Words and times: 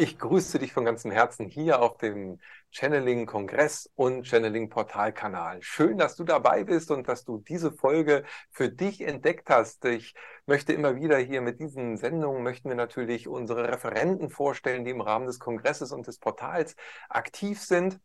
Ich 0.00 0.16
grüße 0.16 0.60
dich 0.60 0.72
von 0.72 0.84
ganzem 0.84 1.10
Herzen 1.10 1.46
hier 1.48 1.82
auf 1.82 1.96
dem 1.96 2.38
Channeling 2.70 3.26
Kongress 3.26 3.90
und 3.96 4.24
Channeling 4.28 4.68
Portal 4.68 5.12
Kanal. 5.12 5.60
Schön, 5.60 5.98
dass 5.98 6.14
du 6.14 6.22
dabei 6.22 6.62
bist 6.62 6.92
und 6.92 7.08
dass 7.08 7.24
du 7.24 7.38
diese 7.38 7.72
Folge 7.72 8.22
für 8.52 8.68
dich 8.68 9.00
entdeckt 9.00 9.50
hast. 9.50 9.84
Ich 9.86 10.14
möchte 10.46 10.72
immer 10.72 10.94
wieder 10.94 11.18
hier 11.18 11.40
mit 11.40 11.58
diesen 11.58 11.96
Sendungen 11.96 12.44
möchten 12.44 12.68
wir 12.68 12.76
natürlich 12.76 13.26
unsere 13.26 13.66
Referenten 13.72 14.30
vorstellen, 14.30 14.84
die 14.84 14.92
im 14.92 15.00
Rahmen 15.00 15.26
des 15.26 15.40
Kongresses 15.40 15.90
und 15.90 16.06
des 16.06 16.20
Portals 16.20 16.76
aktiv 17.08 17.60
sind 17.60 17.98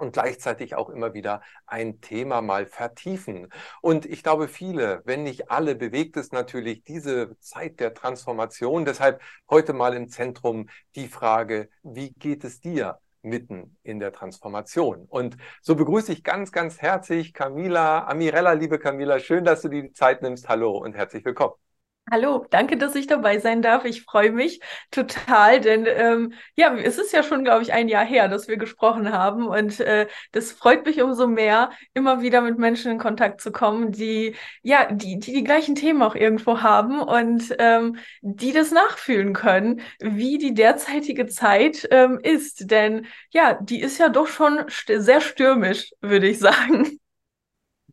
und 0.00 0.12
gleichzeitig 0.12 0.74
auch 0.74 0.88
immer 0.88 1.14
wieder 1.14 1.42
ein 1.66 2.00
Thema 2.00 2.42
mal 2.42 2.66
vertiefen. 2.66 3.48
Und 3.80 4.06
ich 4.06 4.22
glaube, 4.22 4.48
viele, 4.48 5.02
wenn 5.04 5.22
nicht 5.22 5.50
alle, 5.50 5.74
bewegt 5.74 6.16
es 6.16 6.32
natürlich 6.32 6.84
diese 6.84 7.36
Zeit 7.40 7.80
der 7.80 7.94
Transformation. 7.94 8.84
Deshalb 8.84 9.20
heute 9.48 9.72
mal 9.72 9.94
im 9.94 10.08
Zentrum 10.08 10.68
die 10.94 11.08
Frage, 11.08 11.68
wie 11.82 12.12
geht 12.12 12.44
es 12.44 12.60
dir? 12.60 12.98
mitten 13.22 13.76
in 13.82 14.00
der 14.00 14.12
Transformation. 14.12 15.06
Und 15.08 15.36
so 15.60 15.76
begrüße 15.76 16.12
ich 16.12 16.24
ganz, 16.24 16.52
ganz 16.52 16.80
herzlich 16.80 17.34
Camila 17.34 18.06
Amirella, 18.06 18.52
liebe 18.52 18.78
Camila, 18.78 19.18
schön, 19.18 19.44
dass 19.44 19.62
du 19.62 19.68
dir 19.68 19.82
die 19.82 19.92
Zeit 19.92 20.22
nimmst. 20.22 20.48
Hallo 20.48 20.78
und 20.78 20.94
herzlich 20.94 21.24
willkommen. 21.24 21.69
Hallo, 22.12 22.44
danke, 22.50 22.76
dass 22.76 22.96
ich 22.96 23.06
dabei 23.06 23.38
sein 23.38 23.62
darf. 23.62 23.84
Ich 23.84 24.02
freue 24.02 24.32
mich 24.32 24.60
total, 24.90 25.60
denn 25.60 25.86
ähm, 25.86 26.32
ja, 26.56 26.74
es 26.76 26.98
ist 26.98 27.12
ja 27.12 27.22
schon, 27.22 27.44
glaube 27.44 27.62
ich, 27.62 27.72
ein 27.72 27.88
Jahr 27.88 28.04
her, 28.04 28.26
dass 28.26 28.48
wir 28.48 28.56
gesprochen 28.56 29.12
haben 29.12 29.46
und 29.46 29.78
äh, 29.78 30.08
das 30.32 30.50
freut 30.50 30.84
mich 30.86 31.00
umso 31.02 31.28
mehr, 31.28 31.70
immer 31.94 32.20
wieder 32.20 32.40
mit 32.40 32.58
Menschen 32.58 32.90
in 32.90 32.98
Kontakt 32.98 33.40
zu 33.40 33.52
kommen, 33.52 33.92
die 33.92 34.34
ja, 34.62 34.90
die 34.92 35.20
die, 35.20 35.32
die 35.34 35.44
gleichen 35.44 35.76
Themen 35.76 36.02
auch 36.02 36.16
irgendwo 36.16 36.62
haben 36.62 37.00
und 37.00 37.54
ähm, 37.60 37.96
die 38.22 38.52
das 38.52 38.72
nachfühlen 38.72 39.32
können, 39.32 39.80
wie 40.00 40.38
die 40.38 40.54
derzeitige 40.54 41.26
Zeit 41.28 41.86
ähm, 41.92 42.18
ist, 42.22 42.70
denn 42.72 43.06
ja, 43.30 43.54
die 43.62 43.80
ist 43.80 43.98
ja 43.98 44.08
doch 44.08 44.26
schon 44.26 44.68
st 44.68 44.90
sehr 44.96 45.20
stürmisch, 45.20 45.92
würde 46.00 46.26
ich 46.28 46.38
sagen. 46.40 46.98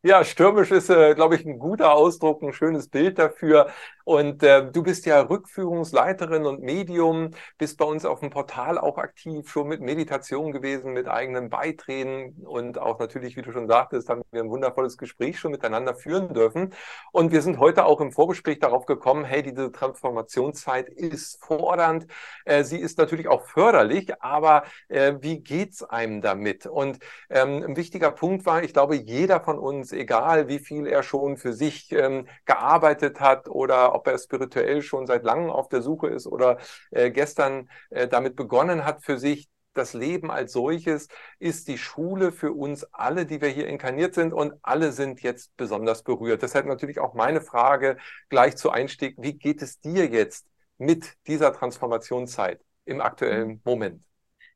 Ja, 0.04 0.24
stürmisch 0.24 0.72
ist, 0.72 0.90
äh, 0.90 1.16
glaube 1.16 1.36
ich, 1.36 1.46
ein 1.46 1.60
guter 1.60 1.94
Ausdruck, 1.94 2.42
ein 2.44 2.54
schönes 2.54 2.88
Bild 2.90 3.18
dafür. 3.20 3.70
Und 4.04 4.42
äh, 4.44 4.72
du 4.72 4.84
bist 4.84 5.06
ja 5.06 5.22
Rückführungsleiterin 5.22 6.46
und 6.46 6.62
Medium, 6.62 7.32
bist 7.58 7.78
bei 7.78 7.86
uns 7.86 8.06
auf 8.06 8.20
dem 8.22 8.30
Portal 8.30 8.78
auch 8.78 8.98
aktiv, 8.98 9.50
schon 9.50 9.68
mit 9.68 9.82
Meditation 9.82 10.52
gewesen, 10.54 10.94
mit 10.94 11.08
eigenen 11.10 11.50
Beiträgen 11.50 12.36
und 12.46 12.78
auch 12.80 13.00
natürlich, 13.00 13.36
wie 13.36 13.42
du 13.42 13.52
schon 13.52 13.68
sagtest, 13.68 14.08
haben 14.10 14.22
wir 14.32 14.42
ein 14.44 14.50
wundervolles 14.50 14.98
Gespräch 14.98 15.40
schon 15.40 15.52
miteinander 15.52 15.94
führen 15.96 16.34
dürfen. 16.34 16.74
Und 17.12 17.32
wir 17.32 17.42
sind 17.42 17.60
heute 17.60 17.86
auch 17.86 18.00
im 18.00 18.12
Vorgespräch 18.12 18.60
darauf 18.60 18.86
gekommen, 18.86 19.26
hey, 19.26 19.44
diese 19.44 19.72
Transformationszeit 19.72 20.90
ist 20.90 21.44
fordernd, 21.44 22.08
äh, 22.46 22.64
sie 22.64 22.80
ist 22.80 22.98
natürlich 22.98 23.28
auch 23.28 23.46
förderlich, 23.46 24.22
aber 24.22 24.64
äh, 24.88 25.16
wie 25.22 25.40
geht's 25.40 25.84
einem 25.84 26.22
damit? 26.22 26.66
Und 26.66 27.00
ähm, 27.30 27.64
ein 27.64 27.76
wichtiger 27.76 28.12
Punkt 28.12 28.46
war, 28.46 28.64
ich 28.64 28.74
glaube, 28.74 28.96
jeder 28.96 29.42
von 29.42 29.60
uns, 29.60 29.87
egal 29.94 30.48
wie 30.48 30.60
viel 30.60 30.88
er 30.88 31.04
schon 31.04 31.38
für 31.38 31.54
sich 31.54 31.92
ähm, 31.92 32.28
gearbeitet 32.46 33.20
hat 33.20 33.50
oder 33.50 33.96
ob 33.96 34.08
er 34.08 34.18
spirituell 34.18 34.82
schon 34.82 35.08
seit 35.08 35.24
langem 35.24 35.50
auf 35.50 35.70
der 35.70 35.82
Suche 35.82 36.08
ist 36.08 36.28
oder 36.28 36.58
äh, 36.92 37.12
gestern 37.12 37.70
äh, 37.90 38.08
damit 38.08 38.36
begonnen 38.36 38.86
hat 38.86 39.04
für 39.04 39.18
sich, 39.18 39.50
das 39.78 39.94
Leben 39.94 40.32
als 40.32 40.54
solches 40.54 41.08
ist 41.40 41.68
die 41.68 41.78
Schule 41.78 42.32
für 42.32 42.52
uns 42.52 42.84
alle, 42.94 43.26
die 43.26 43.42
wir 43.42 43.50
hier 43.50 43.68
inkarniert 43.68 44.16
sind 44.16 44.34
und 44.34 44.54
alle 44.64 44.92
sind 44.92 45.22
jetzt 45.22 45.56
besonders 45.56 46.04
berührt. 46.04 46.42
Deshalb 46.42 46.66
natürlich 46.66 47.00
auch 47.00 47.14
meine 47.14 47.42
Frage 47.42 47.98
gleich 48.30 48.58
zu 48.58 48.72
Einstieg, 48.72 49.16
wie 49.20 49.34
geht 49.34 49.62
es 49.62 49.80
dir 49.80 50.08
jetzt 50.08 50.48
mit 50.78 51.16
dieser 51.28 51.54
Transformationszeit 51.54 52.60
im 52.86 53.02
aktuellen 53.02 53.62
Moment? 53.64 54.04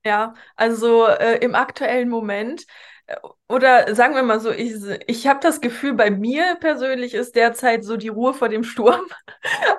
Ja, 0.04 0.34
also 0.56 1.06
äh, 1.06 1.38
im 1.38 1.54
aktuellen 1.54 2.10
Moment 2.10 2.66
oder 3.52 3.94
sagen 3.96 4.16
wir 4.16 4.24
mal 4.24 4.40
so, 4.40 4.52
ich, 4.52 4.76
ich 5.08 5.28
habe 5.28 5.40
das 5.42 5.62
Gefühl, 5.62 5.94
bei 5.94 6.10
mir 6.10 6.56
persönlich 6.60 7.14
ist 7.14 7.36
derzeit 7.36 7.84
so 7.84 7.98
die 7.98 8.08
Ruhe 8.08 8.34
vor 8.34 8.50
dem 8.50 8.64
Sturm. 8.64 9.02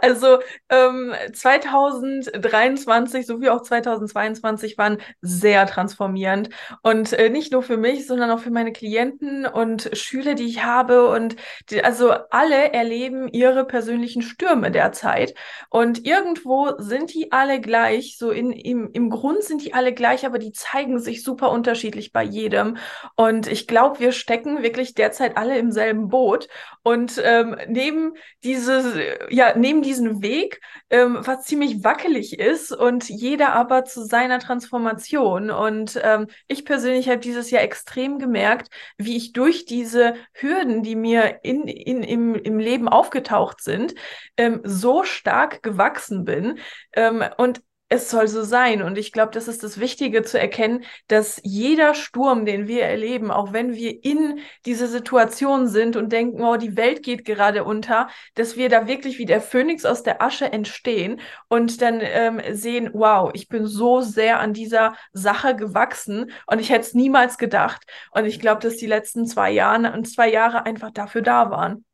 Also 0.01 0.41
ähm, 0.69 1.15
2023 1.33 3.25
sowie 3.25 3.51
auch 3.51 3.63
2022 3.63 4.77
waren 4.77 4.99
sehr 5.21 5.65
transformierend. 5.67 6.49
Und 6.83 7.13
äh, 7.13 7.29
nicht 7.31 7.53
nur 7.53 7.63
für 7.63 7.77
mich, 7.77 8.09
sondern 8.09 8.31
auch 8.33 8.41
für 8.41 8.51
meine 8.51 8.73
Klienten 8.73 9.47
und 9.47 9.91
Schüler, 9.93 10.35
die 10.35 10.47
ich 10.47 10.65
habe. 10.65 11.09
Und 11.09 11.37
die, 11.71 11.85
also 11.85 12.11
alle 12.31 12.73
erleben 12.73 13.29
ihre 13.29 13.65
persönlichen 13.65 14.23
Stürme 14.23 14.73
derzeit. 14.73 15.35
Und 15.71 16.05
irgendwo 16.05 16.73
sind 16.79 17.15
die 17.15 17.31
alle 17.31 17.61
gleich, 17.61 18.17
so 18.19 18.31
in, 18.31 18.51
im, 18.51 18.91
im 18.93 19.09
Grund 19.09 19.45
sind 19.45 19.65
die 19.65 19.73
alle 19.75 19.93
gleich, 19.95 20.27
aber 20.27 20.41
die 20.41 20.53
zeigen 20.53 20.99
sich 20.99 21.23
super 21.23 21.51
unterschiedlich 21.53 22.13
bei 22.13 22.25
jedem. 22.25 22.77
Und 23.15 23.47
ich 23.47 23.62
glaube, 23.67 24.01
wir 24.01 24.13
stecken 24.13 24.63
wirklich 24.63 24.95
derzeit 24.95 25.37
alle 25.37 25.59
im 25.59 25.73
selben 25.73 26.09
Boot. 26.09 26.49
Und 26.83 27.21
ähm, 27.25 27.57
neben 27.69 28.15
dieses, 28.45 28.95
ja, 29.31 29.57
neben 29.57 29.83
diesen 29.83 30.23
Weg, 30.23 30.61
ähm, 30.91 31.19
was 31.21 31.45
ziemlich 31.45 31.85
wackelig 31.85 32.39
ist 32.39 32.73
und 32.73 33.09
jeder 33.09 33.53
aber 33.55 33.85
zu 33.85 34.05
seiner 34.05 34.39
Transformation. 34.39 35.51
Und 35.51 36.01
ähm, 36.03 36.27
ich 36.49 36.65
persönlich 36.65 37.09
habe 37.09 37.19
dieses 37.19 37.51
Jahr 37.51 37.63
extrem 37.63 38.19
gemerkt, 38.19 38.69
wie 38.99 39.17
ich 39.17 39.33
durch 39.33 39.65
diese 39.65 40.15
Hürden, 40.33 40.83
die 40.83 40.97
mir 40.97 41.41
in, 41.43 41.67
in, 41.69 42.03
im, 42.03 42.35
im 42.35 42.59
Leben 42.59 42.89
aufgetaucht 42.89 43.63
sind, 43.63 43.95
ähm, 44.37 44.61
so 44.65 45.05
stark 45.05 45.63
gewachsen 45.63 46.25
bin. 46.25 46.59
Ähm, 46.95 47.25
und 47.37 47.61
es 47.93 48.09
soll 48.11 48.27
so 48.27 48.43
sein. 48.43 48.83
Und 48.83 48.97
ich 48.97 49.13
glaube, 49.13 49.33
das 49.33 49.49
ist 49.49 49.63
das 49.63 49.79
Wichtige 49.79 50.23
zu 50.23 50.41
erkennen, 50.41 50.85
dass 51.09 51.41
jeder 51.45 51.95
Sturm, 51.95 52.47
den 52.47 52.67
wir 52.67 52.85
erleben, 52.85 53.31
auch 53.31 53.53
wenn 53.53 53.75
wir 53.75 54.03
in 54.03 54.41
dieser 54.65 54.87
Situation 54.89 55.69
sind 55.69 55.97
und 55.97 56.11
denken, 56.11 56.43
oh, 56.43 56.57
die 56.57 56.77
Welt 56.77 57.03
geht 57.03 57.27
gerade 57.27 57.65
unter, 57.65 58.09
dass 58.35 58.57
wir 58.57 58.71
da 58.71 58.87
wirklich 58.87 59.19
wie 59.19 59.27
der 59.27 59.43
Phönix 59.43 59.85
aus 59.85 60.03
der 60.03 60.23
Asche 60.23 60.51
entstehen 60.51 61.21
und 61.49 61.83
dann 61.83 62.01
ähm, 62.01 62.41
sehen, 62.53 62.91
wow, 62.95 63.31
ich 63.35 63.49
bin 63.49 63.67
so 63.67 64.01
sehr 64.01 64.41
an 64.41 64.55
dieser 64.55 64.97
Sache 65.13 65.55
gewachsen 65.55 66.33
und 66.47 66.61
ich 66.61 66.71
hätte 66.71 66.87
es 66.87 66.95
niemals 66.95 67.37
gedacht. 67.37 67.85
Und 68.13 68.25
ich 68.25 68.41
glaube, 68.41 68.63
dass 68.63 68.77
die 68.77 68.87
letzten 68.87 69.27
zwei 69.27 69.51
Jahre 69.51 69.93
und 69.93 70.09
zwei 70.09 70.31
Jahre 70.31 70.65
einfach 70.65 70.91
dafür 70.91 71.23
da 71.23 71.51
waren. 71.51 71.85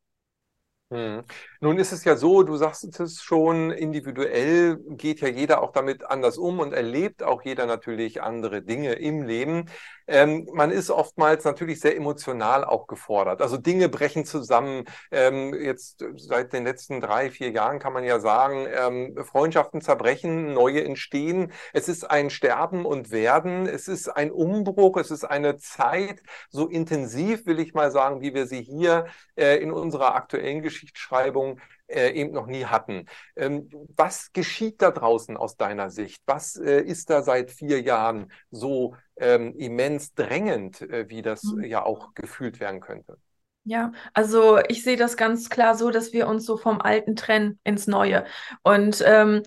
Hm. 0.90 1.22
Nun 1.60 1.78
ist 1.78 1.90
es 1.90 2.04
ja 2.04 2.16
so, 2.16 2.44
du 2.44 2.56
sagst 2.56 3.00
es 3.00 3.20
schon, 3.20 3.72
individuell 3.72 4.78
geht 4.90 5.20
ja 5.20 5.28
jeder 5.28 5.60
auch 5.60 5.72
damit 5.72 6.04
anders 6.04 6.38
um 6.38 6.60
und 6.60 6.72
erlebt 6.72 7.24
auch 7.24 7.42
jeder 7.42 7.66
natürlich 7.66 8.22
andere 8.22 8.62
Dinge 8.62 8.92
im 8.92 9.22
Leben. 9.22 9.64
Ähm, 10.06 10.48
man 10.54 10.70
ist 10.70 10.90
oftmals 10.90 11.44
natürlich 11.44 11.80
sehr 11.80 11.96
emotional 11.96 12.64
auch 12.64 12.86
gefordert. 12.86 13.42
Also 13.42 13.58
Dinge 13.58 13.88
brechen 13.88 14.24
zusammen. 14.24 14.84
Ähm, 15.10 15.52
jetzt 15.52 16.04
seit 16.16 16.52
den 16.52 16.64
letzten 16.64 17.00
drei, 17.00 17.30
vier 17.30 17.50
Jahren 17.50 17.78
kann 17.78 17.92
man 17.92 18.04
ja 18.04 18.18
sagen, 18.20 18.66
ähm, 18.72 19.16
Freundschaften 19.24 19.80
zerbrechen, 19.82 20.54
neue 20.54 20.82
entstehen. 20.84 21.52
Es 21.74 21.88
ist 21.88 22.10
ein 22.10 22.30
Sterben 22.30 22.86
und 22.86 23.10
Werden. 23.10 23.66
Es 23.66 23.86
ist 23.88 24.08
ein 24.08 24.30
Umbruch. 24.30 24.96
Es 24.96 25.10
ist 25.10 25.24
eine 25.24 25.58
Zeit 25.58 26.22
so 26.50 26.68
intensiv, 26.68 27.46
will 27.46 27.58
ich 27.60 27.74
mal 27.74 27.90
sagen, 27.90 28.20
wie 28.22 28.32
wir 28.32 28.46
sie 28.46 28.62
hier 28.62 29.06
äh, 29.36 29.56
in 29.56 29.72
unserer 29.72 30.14
aktuellen 30.14 30.62
Geschichtsschreibung 30.62 31.47
äh, 31.88 32.10
eben 32.10 32.32
noch 32.32 32.46
nie 32.46 32.64
hatten. 32.64 33.06
Ähm, 33.36 33.68
was 33.96 34.32
geschieht 34.32 34.80
da 34.82 34.90
draußen 34.90 35.36
aus 35.36 35.56
deiner 35.56 35.90
Sicht? 35.90 36.22
Was 36.26 36.56
äh, 36.56 36.80
ist 36.80 37.10
da 37.10 37.22
seit 37.22 37.50
vier 37.50 37.80
Jahren 37.80 38.30
so 38.50 38.94
ähm, 39.16 39.54
immens 39.56 40.14
drängend, 40.14 40.82
äh, 40.82 41.08
wie 41.08 41.22
das 41.22 41.42
mhm. 41.42 41.64
ja 41.64 41.84
auch 41.84 42.14
gefühlt 42.14 42.60
werden 42.60 42.80
könnte? 42.80 43.18
Ja, 43.64 43.92
also 44.14 44.58
ich 44.68 44.82
sehe 44.82 44.96
das 44.96 45.16
ganz 45.16 45.50
klar 45.50 45.74
so, 45.74 45.90
dass 45.90 46.12
wir 46.12 46.26
uns 46.26 46.46
so 46.46 46.56
vom 46.56 46.80
Alten 46.80 47.16
trennen 47.16 47.58
ins 47.64 47.86
Neue. 47.86 48.24
Und 48.62 49.02
ähm, 49.06 49.42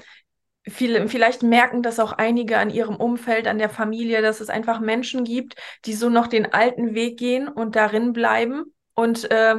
Viele, 0.69 1.07
vielleicht 1.07 1.41
merken 1.41 1.81
das 1.81 1.99
auch 1.99 2.11
einige 2.11 2.59
an 2.59 2.69
ihrem 2.69 2.95
Umfeld, 2.95 3.47
an 3.47 3.57
der 3.57 3.69
Familie, 3.69 4.21
dass 4.21 4.41
es 4.41 4.49
einfach 4.51 4.79
Menschen 4.79 5.23
gibt, 5.23 5.55
die 5.85 5.93
so 5.93 6.09
noch 6.09 6.27
den 6.27 6.53
alten 6.53 6.93
Weg 6.93 7.17
gehen 7.17 7.47
und 7.47 7.75
darin 7.75 8.13
bleiben 8.13 8.65
und 8.93 9.31
äh, 9.31 9.55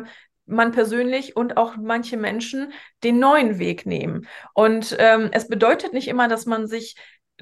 man 0.46 0.72
persönlich 0.72 1.36
und 1.36 1.56
auch 1.56 1.76
manche 1.76 2.16
Menschen 2.16 2.72
den 3.04 3.18
neuen 3.18 3.58
Weg 3.58 3.86
nehmen. 3.86 4.26
Und 4.54 4.96
ähm, 4.98 5.30
es 5.32 5.48
bedeutet 5.48 5.92
nicht 5.92 6.08
immer, 6.08 6.28
dass 6.28 6.46
man 6.46 6.66
sich 6.66 6.96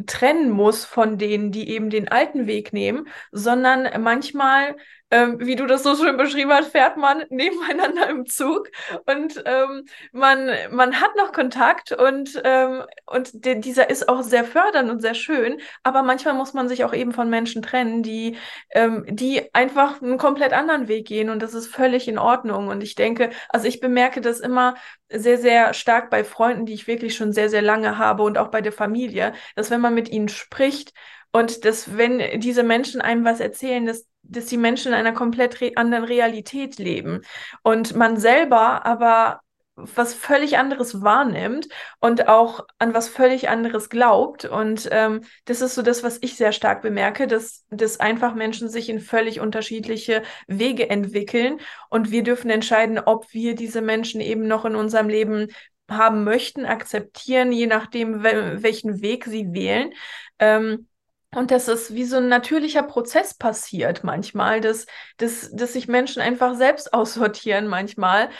trennen 0.07 0.51
muss 0.51 0.85
von 0.85 1.19
denen, 1.19 1.53
die 1.53 1.69
eben 1.69 1.91
den 1.91 2.09
alten 2.09 2.47
Weg 2.47 2.73
nehmen, 2.73 3.09
sondern 3.33 4.03
manchmal 4.03 4.77
ähm, 5.11 5.39
wie 5.41 5.57
du 5.57 5.67
das 5.67 5.83
so 5.83 5.97
schön 5.97 6.17
beschrieben 6.17 6.53
hast, 6.53 6.73
fährt 6.73 6.97
man 6.97 7.25
nebeneinander 7.31 8.09
im 8.09 8.27
Zug 8.27 8.69
und 9.07 9.43
ähm, 9.45 9.85
man, 10.13 10.51
man 10.71 11.01
hat 11.01 11.17
noch 11.17 11.33
Kontakt 11.33 11.93
und, 11.93 12.41
ähm, 12.45 12.83
und 13.07 13.45
de, 13.45 13.59
dieser 13.61 13.91
ist 13.91 14.09
auch 14.09 14.23
sehr 14.23 14.45
fördernd 14.45 14.91
und 14.91 15.01
sehr 15.01 15.15
schön, 15.15 15.61
aber 15.83 16.03
manchmal 16.03 16.35
muss 16.35 16.55
man 16.55 16.69
sich 16.69 16.85
auch 16.85 16.95
eben 16.95 17.13
von 17.13 17.29
Menschen 17.31 17.63
trennen, 17.63 18.03
die, 18.03 18.37
ähm, 18.71 19.05
die 19.09 19.53
einfach 19.55 20.01
einen 20.03 20.19
komplett 20.19 20.53
anderen 20.53 20.89
Weg 20.89 21.07
gehen 21.07 21.31
und 21.31 21.41
das 21.43 21.55
ist 21.55 21.69
völlig 21.69 22.09
in 22.09 22.19
Ordnung. 22.19 22.69
Und 22.69 22.83
ich 22.83 22.95
denke, 22.95 23.31
also 23.49 23.67
ich 23.67 23.81
bemerke 23.81 24.21
das 24.21 24.41
immer 24.41 24.75
sehr, 25.09 25.39
sehr 25.39 25.75
stark 25.75 26.11
bei 26.11 26.25
Freunden, 26.25 26.67
die 26.67 26.75
ich 26.75 26.87
wirklich 26.87 27.17
schon 27.17 27.33
sehr, 27.33 27.49
sehr 27.51 27.63
lange 27.63 27.99
habe 27.99 28.23
und 28.23 28.39
auch 28.39 28.49
bei 28.49 28.61
der 28.61 28.73
Familie, 28.73 29.33
dass 29.57 29.71
wenn 29.71 29.81
man 29.81 29.95
mit 29.95 30.09
ihnen 30.09 30.29
spricht, 30.29 30.93
und 31.33 31.65
dass, 31.65 31.97
wenn 31.97 32.41
diese 32.41 32.63
Menschen 32.63 33.01
einem 33.01 33.25
was 33.25 33.41
erzählen, 33.41 33.87
dass, 33.87 34.07
dass 34.23 34.47
die 34.47 34.57
Menschen 34.57 34.89
in 34.89 34.95
einer 34.95 35.13
komplett 35.13 35.61
re 35.61 35.73
anderen 35.77 36.05
Realität 36.05 36.79
leben 36.79 37.23
und 37.63 37.95
man 37.95 38.17
selber 38.19 38.85
aber 38.85 39.41
was 39.77 40.15
völlig 40.15 40.59
anderes 40.59 41.03
wahrnimmt 41.03 41.69
und 42.01 42.29
auch 42.29 42.67
an 42.79 42.95
was 42.95 43.09
völlig 43.09 43.49
anderes 43.49 43.89
glaubt. 43.89 44.45
Und 44.45 44.89
ähm, 44.93 45.23
das 45.45 45.61
ist 45.61 45.75
so 45.75 45.83
das, 45.83 46.03
was 46.03 46.19
ich 46.21 46.37
sehr 46.37 46.53
stark 46.53 46.83
bemerke, 46.83 47.27
dass, 47.27 47.65
dass 47.71 48.01
einfach 48.01 48.35
Menschen 48.35 48.69
sich 48.69 48.89
in 48.89 49.01
völlig 49.01 49.41
unterschiedliche 49.41 50.23
Wege 50.47 50.91
entwickeln. 50.91 51.61
Und 51.89 52.11
wir 52.11 52.23
dürfen 52.23 52.51
entscheiden, 52.51 52.99
ob 52.99 53.33
wir 53.33 53.55
diese 53.55 53.81
Menschen 53.81 54.21
eben 54.21 54.47
noch 54.47 54.65
in 54.65 54.77
unserem 54.77 55.09
Leben 55.09 55.49
haben 55.89 56.25
möchten, 56.25 56.67
akzeptieren, 56.67 57.51
je 57.51 57.67
nachdem, 57.67 58.23
wel 58.23 58.63
welchen 58.63 59.03
Weg 59.03 59.25
sie 59.25 59.53
wählen. 59.53 59.93
Ähm, 60.39 60.87
und 61.35 61.51
dass 61.51 61.69
es 61.69 61.95
wie 61.95 62.05
so 62.05 62.17
ein 62.17 62.29
natürlicher 62.29 62.83
Prozess 62.83 63.35
passiert 63.35 64.03
manchmal, 64.03 64.61
dass, 64.61 64.87
dass, 65.17 65.51
dass 65.53 65.75
sich 65.75 65.87
Menschen 65.87 66.21
einfach 66.23 66.57
selbst 66.57 66.93
aussortieren 66.93 67.69
manchmal. 67.69 68.31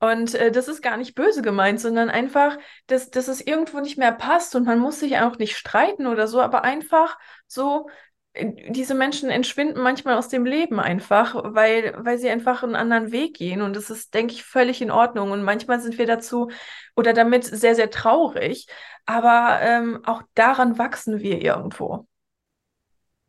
Und 0.00 0.34
äh, 0.34 0.50
das 0.50 0.66
ist 0.66 0.82
gar 0.82 0.96
nicht 0.96 1.14
böse 1.14 1.42
gemeint, 1.42 1.80
sondern 1.80 2.10
einfach, 2.10 2.58
dass, 2.86 3.10
dass 3.10 3.28
es 3.28 3.40
irgendwo 3.40 3.80
nicht 3.80 3.98
mehr 3.98 4.12
passt 4.12 4.56
und 4.56 4.66
man 4.66 4.78
muss 4.78 4.98
sich 5.00 5.18
auch 5.18 5.38
nicht 5.38 5.56
streiten 5.56 6.06
oder 6.06 6.26
so, 6.26 6.40
aber 6.40 6.64
einfach 6.64 7.18
so, 7.46 7.88
äh, 8.32 8.46
diese 8.70 8.94
Menschen 8.94 9.30
entschwinden 9.30 9.82
manchmal 9.82 10.16
aus 10.16 10.28
dem 10.28 10.44
Leben 10.44 10.80
einfach, 10.80 11.34
weil, 11.54 11.94
weil 11.98 12.18
sie 12.18 12.30
einfach 12.30 12.62
einen 12.62 12.76
anderen 12.76 13.12
Weg 13.12 13.36
gehen. 13.36 13.62
Und 13.62 13.76
das 13.76 13.90
ist, 13.90 14.14
denke 14.14 14.32
ich, 14.34 14.44
völlig 14.44 14.80
in 14.82 14.90
Ordnung. 14.90 15.30
Und 15.30 15.42
manchmal 15.42 15.80
sind 15.80 15.98
wir 15.98 16.06
dazu 16.06 16.50
oder 16.96 17.12
damit 17.12 17.44
sehr, 17.44 17.74
sehr 17.74 17.90
traurig. 17.90 18.66
Aber 19.06 19.58
ähm, 19.62 20.00
auch 20.04 20.22
daran 20.34 20.78
wachsen 20.78 21.20
wir 21.20 21.40
irgendwo. 21.42 22.06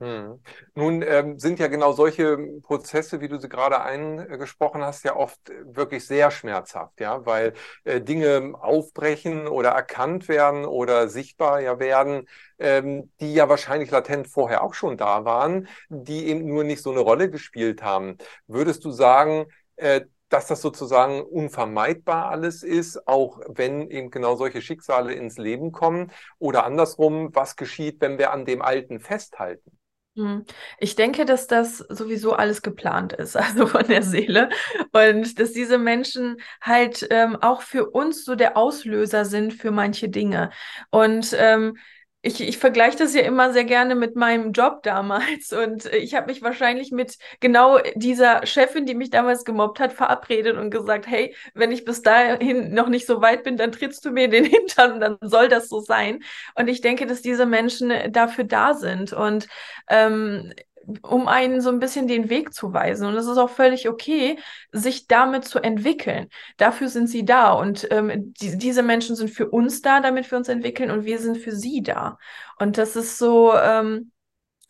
Hm. 0.01 0.41
Nun 0.73 1.03
ähm, 1.03 1.37
sind 1.37 1.59
ja 1.59 1.67
genau 1.67 1.91
solche 1.91 2.35
Prozesse, 2.63 3.21
wie 3.21 3.27
du 3.27 3.39
sie 3.39 3.49
gerade 3.49 3.81
eingesprochen 3.81 4.81
hast, 4.83 5.03
ja 5.03 5.15
oft 5.15 5.39
wirklich 5.63 6.07
sehr 6.07 6.31
schmerzhaft, 6.31 6.99
ja, 6.99 7.23
weil 7.27 7.53
äh, 7.83 8.01
Dinge 8.01 8.55
aufbrechen 8.59 9.47
oder 9.47 9.69
erkannt 9.69 10.27
werden 10.27 10.65
oder 10.65 11.07
sichtbar 11.07 11.61
ja 11.61 11.77
werden, 11.77 12.27
ähm, 12.57 13.11
die 13.19 13.35
ja 13.35 13.47
wahrscheinlich 13.47 13.91
latent 13.91 14.27
vorher 14.27 14.63
auch 14.63 14.73
schon 14.73 14.97
da 14.97 15.23
waren, 15.23 15.67
die 15.89 16.25
eben 16.29 16.47
nur 16.47 16.63
nicht 16.63 16.81
so 16.81 16.89
eine 16.89 17.01
Rolle 17.01 17.29
gespielt 17.29 17.83
haben. 17.83 18.17
Würdest 18.47 18.83
du 18.83 18.89
sagen, 18.89 19.45
äh, 19.75 20.01
dass 20.29 20.47
das 20.47 20.61
sozusagen 20.61 21.21
unvermeidbar 21.21 22.29
alles 22.31 22.63
ist, 22.63 23.07
auch 23.07 23.39
wenn 23.47 23.91
eben 23.91 24.09
genau 24.09 24.35
solche 24.35 24.63
Schicksale 24.63 25.13
ins 25.13 25.37
Leben 25.37 25.71
kommen? 25.71 26.11
Oder 26.39 26.63
andersrum, 26.63 27.29
was 27.35 27.55
geschieht, 27.55 28.01
wenn 28.01 28.17
wir 28.17 28.31
an 28.31 28.45
dem 28.45 28.63
Alten 28.63 28.99
festhalten? 28.99 29.77
Hm. 30.17 30.43
Ich 30.77 30.95
denke, 30.95 31.23
dass 31.23 31.47
das 31.47 31.77
sowieso 31.77 32.33
alles 32.33 32.61
geplant 32.61 33.13
ist, 33.13 33.35
also 33.37 33.65
von 33.67 33.87
der 33.87 34.03
Seele. 34.03 34.49
Und 34.91 35.39
dass 35.39 35.53
diese 35.53 35.77
Menschen 35.77 36.37
halt 36.61 37.07
ähm, 37.11 37.37
auch 37.41 37.61
für 37.61 37.89
uns 37.89 38.25
so 38.25 38.35
der 38.35 38.57
Auslöser 38.57 39.23
sind 39.25 39.53
für 39.53 39.71
manche 39.71 40.09
Dinge. 40.09 40.49
Und 40.89 41.33
ähm, 41.37 41.77
ich, 42.23 42.39
ich 42.39 42.57
vergleiche 42.59 42.97
das 42.97 43.15
ja 43.15 43.21
immer 43.21 43.51
sehr 43.51 43.63
gerne 43.63 43.95
mit 43.95 44.15
meinem 44.15 44.51
Job 44.51 44.83
damals 44.83 45.51
und 45.53 45.85
ich 45.85 46.13
habe 46.15 46.27
mich 46.27 46.41
wahrscheinlich 46.41 46.91
mit 46.91 47.17
genau 47.39 47.79
dieser 47.95 48.45
Chefin, 48.45 48.85
die 48.85 48.95
mich 48.95 49.09
damals 49.09 49.43
gemobbt 49.43 49.79
hat, 49.79 49.93
verabredet 49.93 50.57
und 50.57 50.69
gesagt, 50.69 51.07
hey, 51.07 51.35
wenn 51.53 51.71
ich 51.71 51.83
bis 51.85 52.01
dahin 52.01 52.73
noch 52.73 52.89
nicht 52.89 53.07
so 53.07 53.21
weit 53.21 53.43
bin, 53.43 53.57
dann 53.57 53.71
trittst 53.71 54.05
du 54.05 54.11
mir 54.11 54.25
in 54.25 54.31
den 54.31 54.45
Hintern 54.51 54.93
und 54.93 54.99
dann 54.99 55.17
soll 55.21 55.47
das 55.47 55.67
so 55.69 55.79
sein. 55.79 56.23
Und 56.55 56.67
ich 56.67 56.81
denke, 56.81 57.07
dass 57.07 57.21
diese 57.21 57.45
Menschen 57.45 57.91
dafür 58.11 58.43
da 58.43 58.73
sind 58.73 59.13
und 59.13 59.47
ähm, 59.89 60.53
um 61.01 61.27
einen 61.27 61.61
so 61.61 61.69
ein 61.69 61.79
bisschen 61.79 62.07
den 62.07 62.29
Weg 62.29 62.53
zu 62.53 62.73
weisen. 62.73 63.07
Und 63.07 63.15
es 63.15 63.27
ist 63.27 63.37
auch 63.37 63.49
völlig 63.49 63.89
okay, 63.89 64.37
sich 64.71 65.07
damit 65.07 65.45
zu 65.45 65.59
entwickeln. 65.59 66.27
Dafür 66.57 66.89
sind 66.89 67.07
sie 67.07 67.25
da. 67.25 67.53
Und 67.53 67.87
ähm, 67.91 68.33
die, 68.39 68.57
diese 68.57 68.83
Menschen 68.83 69.15
sind 69.15 69.29
für 69.29 69.49
uns 69.49 69.81
da, 69.81 69.99
damit 70.01 70.29
wir 70.31 70.37
uns 70.37 70.49
entwickeln 70.49 70.91
und 70.91 71.05
wir 71.05 71.19
sind 71.19 71.37
für 71.37 71.51
sie 71.55 71.81
da. 71.83 72.17
Und 72.59 72.77
das 72.77 72.95
ist 72.95 73.17
so, 73.17 73.53
ähm, 73.55 74.11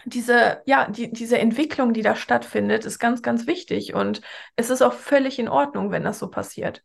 diese, 0.05 0.61
ja, 0.65 0.89
die, 0.89 1.11
diese 1.11 1.37
Entwicklung, 1.37 1.93
die 1.93 2.01
da 2.01 2.15
stattfindet, 2.15 2.85
ist 2.85 2.99
ganz, 2.99 3.21
ganz 3.21 3.47
wichtig. 3.47 3.93
Und 3.93 4.21
es 4.55 4.69
ist 4.69 4.81
auch 4.81 4.93
völlig 4.93 5.39
in 5.39 5.49
Ordnung, 5.49 5.91
wenn 5.91 6.03
das 6.03 6.19
so 6.19 6.29
passiert. 6.29 6.83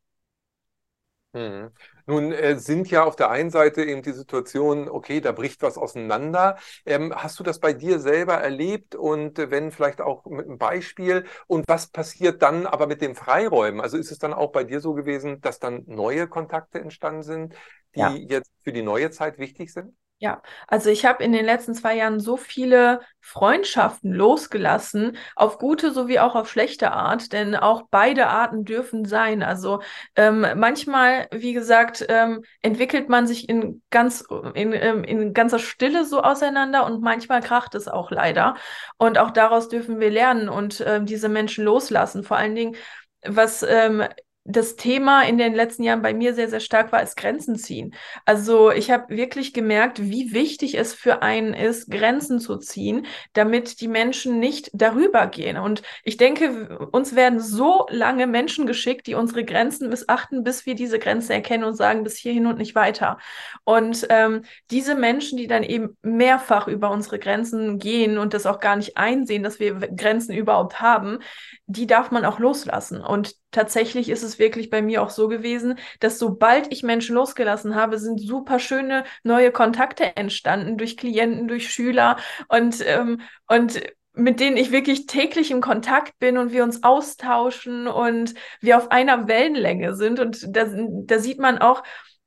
Hm. 1.37 1.71
Nun 2.07 2.33
äh, 2.33 2.59
sind 2.59 2.91
ja 2.91 3.05
auf 3.05 3.15
der 3.15 3.31
einen 3.31 3.51
Seite 3.51 3.85
eben 3.85 4.01
die 4.01 4.13
Situation, 4.13 4.89
okay, 4.89 5.21
da 5.21 5.33
bricht 5.33 5.61
was 5.61 5.77
auseinander. 5.77 6.57
Ähm, 6.87 7.13
hast 7.15 7.39
du 7.39 7.43
das 7.43 7.61
bei 7.61 7.75
dir 7.75 7.99
selber 7.99 8.35
erlebt 8.35 8.95
und 8.95 9.39
äh, 9.39 9.51
wenn 9.51 9.71
vielleicht 9.71 10.01
auch 10.01 10.25
mit 10.25 10.47
einem 10.47 10.57
Beispiel? 10.57 11.27
Und 11.47 11.69
was 11.69 11.89
passiert 11.89 12.41
dann 12.41 12.65
aber 12.65 12.87
mit 12.87 13.03
den 13.03 13.15
Freiräumen? 13.15 13.83
Also 13.83 13.99
ist 13.99 14.11
es 14.11 14.19
dann 14.19 14.33
auch 14.33 14.51
bei 14.51 14.65
dir 14.65 14.81
so 14.81 14.95
gewesen, 14.95 15.43
dass 15.43 15.59
dann 15.59 15.83
neue 15.87 16.27
Kontakte 16.27 16.81
entstanden 16.81 17.23
sind, 17.23 17.55
die 17.95 18.01
ja. 18.01 18.15
jetzt 18.15 18.51
für 18.65 18.73
die 18.73 18.83
neue 18.83 19.11
Zeit 19.11 19.39
wichtig 19.39 19.75
sind? 19.75 19.95
Ja, 20.19 20.41
also 20.67 20.89
ich 20.89 21.05
habe 21.05 21.23
in 21.23 21.33
den 21.33 21.45
letzten 21.45 21.75
zwei 21.75 21.95
Jahren 21.95 22.21
so 22.21 22.39
viele 22.39 23.01
Freundschaften 23.21 24.15
losgelassen, 24.15 25.19
auf 25.35 25.59
gute 25.59 25.91
sowie 25.93 26.21
auch 26.21 26.35
auf 26.35 26.49
schlechte 26.51 26.93
Art, 26.93 27.35
denn 27.35 27.55
auch 27.55 27.83
beide 27.91 28.29
Arten 28.29 28.65
dürfen 28.65 29.05
sein. 29.05 29.43
Also 29.43 29.83
ähm, 30.15 30.47
manchmal, 30.57 31.29
wie 31.33 31.53
gesagt, 31.53 32.07
ähm, 32.09 32.43
entwickelt 32.63 33.11
man 33.11 33.27
sich 33.27 33.47
in 33.51 33.83
ganz 33.91 34.25
in, 34.55 34.73
ähm, 34.73 35.05
in 35.05 35.35
ganzer 35.35 35.59
Stille 35.59 36.07
so 36.07 36.23
auseinander 36.23 36.87
und 36.87 37.03
manchmal 37.03 37.43
kracht 37.43 37.75
es 37.75 37.87
auch 37.87 38.11
leider. 38.11 38.57
Und 38.97 39.19
auch 39.19 39.31
daraus 39.31 39.69
dürfen 39.69 40.01
wir 40.01 40.11
lernen 40.11 40.49
und 40.49 40.83
ähm, 40.87 41.05
diese 41.05 41.29
Menschen 41.29 41.63
loslassen. 41.65 42.23
Vor 42.25 42.39
allen 42.39 42.55
Dingen, 42.55 42.75
was 43.23 43.63
ähm, 43.63 44.03
das 44.49 44.77
Thema 44.77 45.23
in 45.23 45.39
den 45.39 45.55
letzten 45.55 45.83
Jahren 45.83 46.03
bei 46.03 46.15
mir 46.15 46.35
sehr, 46.35 46.49
sehr 46.49 46.61
stark 46.61 46.93
war, 46.93 47.03
ist 47.03 47.17
Grenzen 47.17 47.57
ziehen. 47.57 47.95
Also 48.25 48.71
ich 48.71 48.91
habe 48.91 49.17
wirklich 49.17 49.53
gemerkt, 49.53 50.01
wie 50.01 50.33
wichtig 50.33 50.79
es 50.79 50.95
für 50.95 51.23
einen 51.23 51.53
ist, 51.53 51.91
Grenzen 51.91 52.39
zu 52.39 52.57
ziehen, 52.57 53.07
damit 53.33 53.81
die 53.81 53.89
Menschen 53.89 54.39
nicht 54.39 54.71
darüber 54.73 55.27
gehen. 55.27 55.57
Und 55.57 55.83
ich 56.05 56.17
denke, 56.17 56.89
uns 56.93 57.17
werden 57.17 57.41
so 57.41 57.87
lange 57.91 58.27
Menschen 58.27 58.67
geschickt, 58.67 59.07
die 59.07 59.15
unsere 59.15 59.45
Grenzen 59.45 59.89
missachten, 59.89 60.45
bis 60.45 60.65
wir 60.65 60.75
diese 60.77 60.99
Grenzen 60.99 61.33
erkennen 61.33 61.65
und 61.65 61.75
sagen, 61.75 62.05
bis 62.05 62.17
hierhin 62.17 62.47
und 62.47 62.59
nicht 62.59 62.75
weiter. 62.75 63.19
Und 63.65 64.07
ähm, 64.11 64.43
diese 64.71 64.95
Menschen, 64.95 65.39
die 65.39 65.49
dann 65.49 65.65
eben 65.65 65.97
mehrfach 66.03 66.69
über 66.69 66.91
unsere 66.91 67.19
Grenzen 67.19 67.79
gehen 67.79 68.17
und 68.17 68.33
das 68.33 68.47
auch 68.47 68.61
gar 68.61 68.77
nicht 68.77 68.97
einsehen, 68.97 69.43
dass 69.43 69.59
wir 69.59 69.75
Grenzen 69.75 70.35
überhaupt 70.35 70.81
haben, 70.81 71.19
die 71.67 71.87
darf 71.87 72.11
man 72.13 72.25
auch 72.25 72.39
loslassen. 72.39 73.01
Und 73.01 73.35
tatsächlich 73.57 74.11
ist 74.11 74.23
es 74.23 74.39
wirklich 74.39 74.69
bei 74.69 74.83
mir 74.83 75.03
auch 75.03 75.09
so 75.09 75.29
gewesen, 75.29 75.79
dass 76.01 76.19
sobald 76.19 76.71
ich 76.71 76.83
Menschen 76.83 77.15
losgelassen 77.15 77.75
habe, 77.75 77.99
sind 77.99 78.21
super 78.21 78.59
schöne 78.59 79.05
neue 79.23 79.51
Kontakte 79.51 80.15
entstanden 80.15 80.77
durch 80.77 80.99
Klienten, 80.99 81.49
durch 81.49 81.73
Schüler 81.73 82.19
und, 82.49 82.85
ähm, 82.87 83.23
und 83.49 83.81
mit 84.13 84.41
denen 84.41 84.59
ich 84.59 84.73
wirklich 84.73 85.07
täglich 85.07 85.51
im 85.51 85.63
Kontakt 85.63 86.19
bin 86.19 86.37
und 86.37 86.53
wir 86.53 86.65
uns 86.65 86.83
austauschen 86.83 87.87
und 87.87 88.35
wir 88.61 88.77
auf 88.77 88.91
einer 88.91 89.27
Wellenlänge 89.27 89.95
sind. 89.95 90.21
Und 90.21 90.55
da, 90.55 90.67
da 90.71 91.19
sieht 91.19 91.39
man 91.39 91.57
auch, 91.57 91.83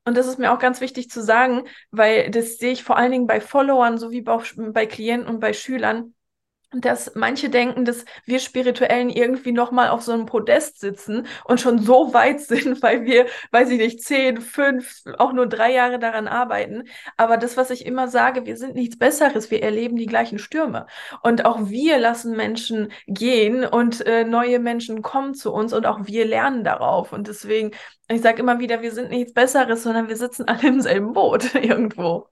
und 0.06 0.18
das 0.18 0.26
ist 0.26 0.40
mir 0.40 0.52
auch 0.52 0.60
ganz 0.60 0.82
wichtig 0.82 1.12
zu 1.12 1.22
sagen, 1.22 1.66
weil 1.92 2.32
das 2.32 2.58
sehe 2.58 2.72
ich 2.72 2.84
vor 2.84 2.98
allen 2.98 3.12
Dingen 3.12 3.28
bei 3.28 3.40
Followern 3.40 4.00
sowie 4.00 4.26
auch 4.26 4.46
bei 4.58 4.88
Klienten 4.88 5.30
und 5.30 5.40
bei 5.40 5.54
Schülern, 5.54 6.16
dass 6.72 7.16
manche 7.16 7.50
denken, 7.50 7.84
dass 7.84 8.06
wir 8.26 8.40
Spirituellen 8.40 9.10
irgendwie 9.10 9.52
nochmal 9.52 9.90
auf 9.90 10.04
so 10.04 10.12
einem 10.12 10.28
Podest 10.28 10.80
sitzen 10.80 11.26
und 11.46 11.60
schon 11.60 11.80
so 11.80 12.14
weit 12.14 12.42
sind, 12.42 12.82
weil 12.84 13.06
wir, 13.06 13.26
weiß 13.52 13.72
ich 13.72 13.80
nicht, 13.80 14.04
zehn, 14.04 14.40
fünf, 14.40 15.04
auch 15.18 15.34
nur 15.34 15.48
drei 15.48 15.74
Jahre 15.74 15.98
daran 16.00 16.28
arbeiten. 16.28 16.84
Aber 17.18 17.38
das, 17.38 17.58
was 17.58 17.72
ich 17.72 17.86
immer 17.86 18.08
sage, 18.08 18.46
wir 18.46 18.56
sind 18.58 18.76
nichts 18.76 18.98
Besseres, 18.98 19.50
wir 19.50 19.64
erleben 19.64 19.96
die 19.98 20.06
gleichen 20.06 20.38
Stürme. 20.38 20.86
Und 21.24 21.46
auch 21.46 21.70
wir 21.70 21.98
lassen 21.98 22.36
Menschen 22.36 22.92
gehen 23.08 23.66
und 23.66 24.06
äh, 24.06 24.24
neue 24.24 24.60
Menschen 24.60 25.02
kommen 25.02 25.34
zu 25.34 25.52
uns 25.52 25.74
und 25.74 25.86
auch 25.88 26.06
wir 26.06 26.26
lernen 26.26 26.64
darauf. 26.64 27.14
Und 27.14 27.28
deswegen, 27.28 27.72
ich 28.08 28.22
sage 28.22 28.42
immer 28.42 28.60
wieder, 28.60 28.82
wir 28.82 28.92
sind 28.92 29.10
nichts 29.10 29.34
Besseres, 29.34 29.84
sondern 29.84 30.08
wir 30.08 30.18
sitzen 30.18 30.48
alle 30.48 30.68
im 30.68 30.82
selben 30.82 31.14
Boot 31.14 31.56
irgendwo. 31.56 32.28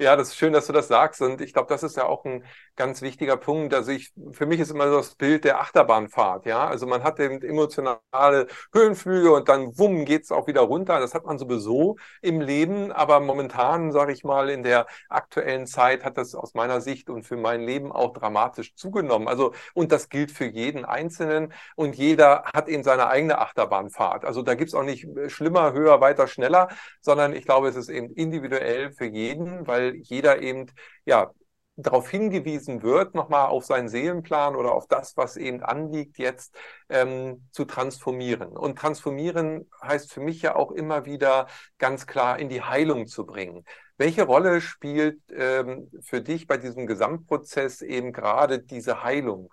Ja, 0.00 0.16
das 0.16 0.28
ist 0.28 0.36
schön, 0.36 0.52
dass 0.52 0.66
du 0.66 0.72
das 0.72 0.88
sagst. 0.88 1.20
Und 1.22 1.40
ich 1.40 1.52
glaube, 1.52 1.68
das 1.68 1.82
ist 1.82 1.96
ja 1.96 2.04
auch 2.06 2.24
ein 2.24 2.44
ganz 2.76 3.02
wichtiger 3.02 3.36
Punkt. 3.36 3.74
Also 3.74 3.90
ich, 3.92 4.12
für 4.32 4.46
mich 4.46 4.60
ist 4.60 4.70
immer 4.70 4.88
so 4.88 4.96
das 4.96 5.14
Bild 5.14 5.44
der 5.44 5.60
Achterbahnfahrt. 5.60 6.46
Ja, 6.46 6.66
also 6.66 6.86
man 6.86 7.02
hat 7.02 7.18
eben 7.20 7.42
emotionale 7.42 8.46
Höhenflüge 8.72 9.32
und 9.32 9.48
dann 9.48 9.76
wumm 9.78 10.04
geht's 10.04 10.30
auch 10.32 10.46
wieder 10.46 10.62
runter. 10.62 11.00
Das 11.00 11.14
hat 11.14 11.24
man 11.26 11.38
sowieso 11.38 11.96
im 12.22 12.40
Leben. 12.40 12.92
Aber 12.92 13.20
momentan, 13.20 13.92
sage 13.92 14.12
ich 14.12 14.24
mal, 14.24 14.50
in 14.50 14.62
der 14.62 14.86
aktuellen 15.08 15.66
Zeit 15.66 16.04
hat 16.04 16.16
das 16.18 16.34
aus 16.34 16.54
meiner 16.54 16.80
Sicht 16.80 17.10
und 17.10 17.24
für 17.24 17.36
mein 17.36 17.62
Leben 17.62 17.92
auch 17.92 18.12
dramatisch 18.12 18.74
zugenommen. 18.74 19.28
Also, 19.28 19.52
und 19.74 19.92
das 19.92 20.08
gilt 20.08 20.30
für 20.30 20.46
jeden 20.46 20.84
Einzelnen. 20.84 21.52
Und 21.76 21.96
jeder 21.96 22.44
hat 22.54 22.68
eben 22.68 22.82
seine 22.84 23.08
eigene 23.08 23.38
Achterbahnfahrt. 23.38 24.24
Also 24.24 24.42
da 24.42 24.54
gibt's 24.54 24.74
auch 24.74 24.82
nicht 24.82 25.06
schlimmer, 25.28 25.72
höher, 25.72 26.00
weiter, 26.00 26.26
schneller, 26.28 26.68
sondern 27.00 27.32
ich 27.34 27.44
glaube, 27.44 27.68
es 27.68 27.76
ist 27.76 27.88
eben 27.88 28.10
individuell 28.10 28.92
für 28.92 29.06
jeden, 29.06 29.65
weil 29.66 29.96
jeder 29.96 30.42
eben, 30.42 30.66
ja, 31.04 31.30
darauf 31.76 32.08
hingewiesen 32.08 32.82
wird, 32.82 33.14
nochmal 33.14 33.48
auf 33.48 33.64
seinen 33.64 33.88
Seelenplan 33.88 34.56
oder 34.56 34.72
auf 34.72 34.86
das, 34.86 35.16
was 35.16 35.36
eben 35.36 35.62
anliegt, 35.62 36.18
jetzt 36.18 36.56
ähm, 36.88 37.46
zu 37.50 37.66
transformieren. 37.66 38.56
Und 38.56 38.78
transformieren 38.78 39.68
heißt 39.82 40.12
für 40.12 40.20
mich 40.20 40.40
ja 40.40 40.56
auch 40.56 40.72
immer 40.72 41.04
wieder 41.04 41.48
ganz 41.78 42.06
klar 42.06 42.38
in 42.38 42.48
die 42.48 42.62
Heilung 42.62 43.06
zu 43.06 43.26
bringen. 43.26 43.64
Welche 43.98 44.24
Rolle 44.24 44.60
spielt 44.60 45.20
ähm, 45.30 45.90
für 46.00 46.22
dich 46.22 46.46
bei 46.46 46.56
diesem 46.56 46.86
Gesamtprozess 46.86 47.82
eben 47.82 48.12
gerade 48.12 48.58
diese 48.58 49.02
Heilung 49.02 49.52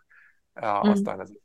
äh, 0.56 0.62
mhm. 0.62 0.90
aus 0.92 1.04
deiner 1.04 1.28
Sicht? 1.28 1.40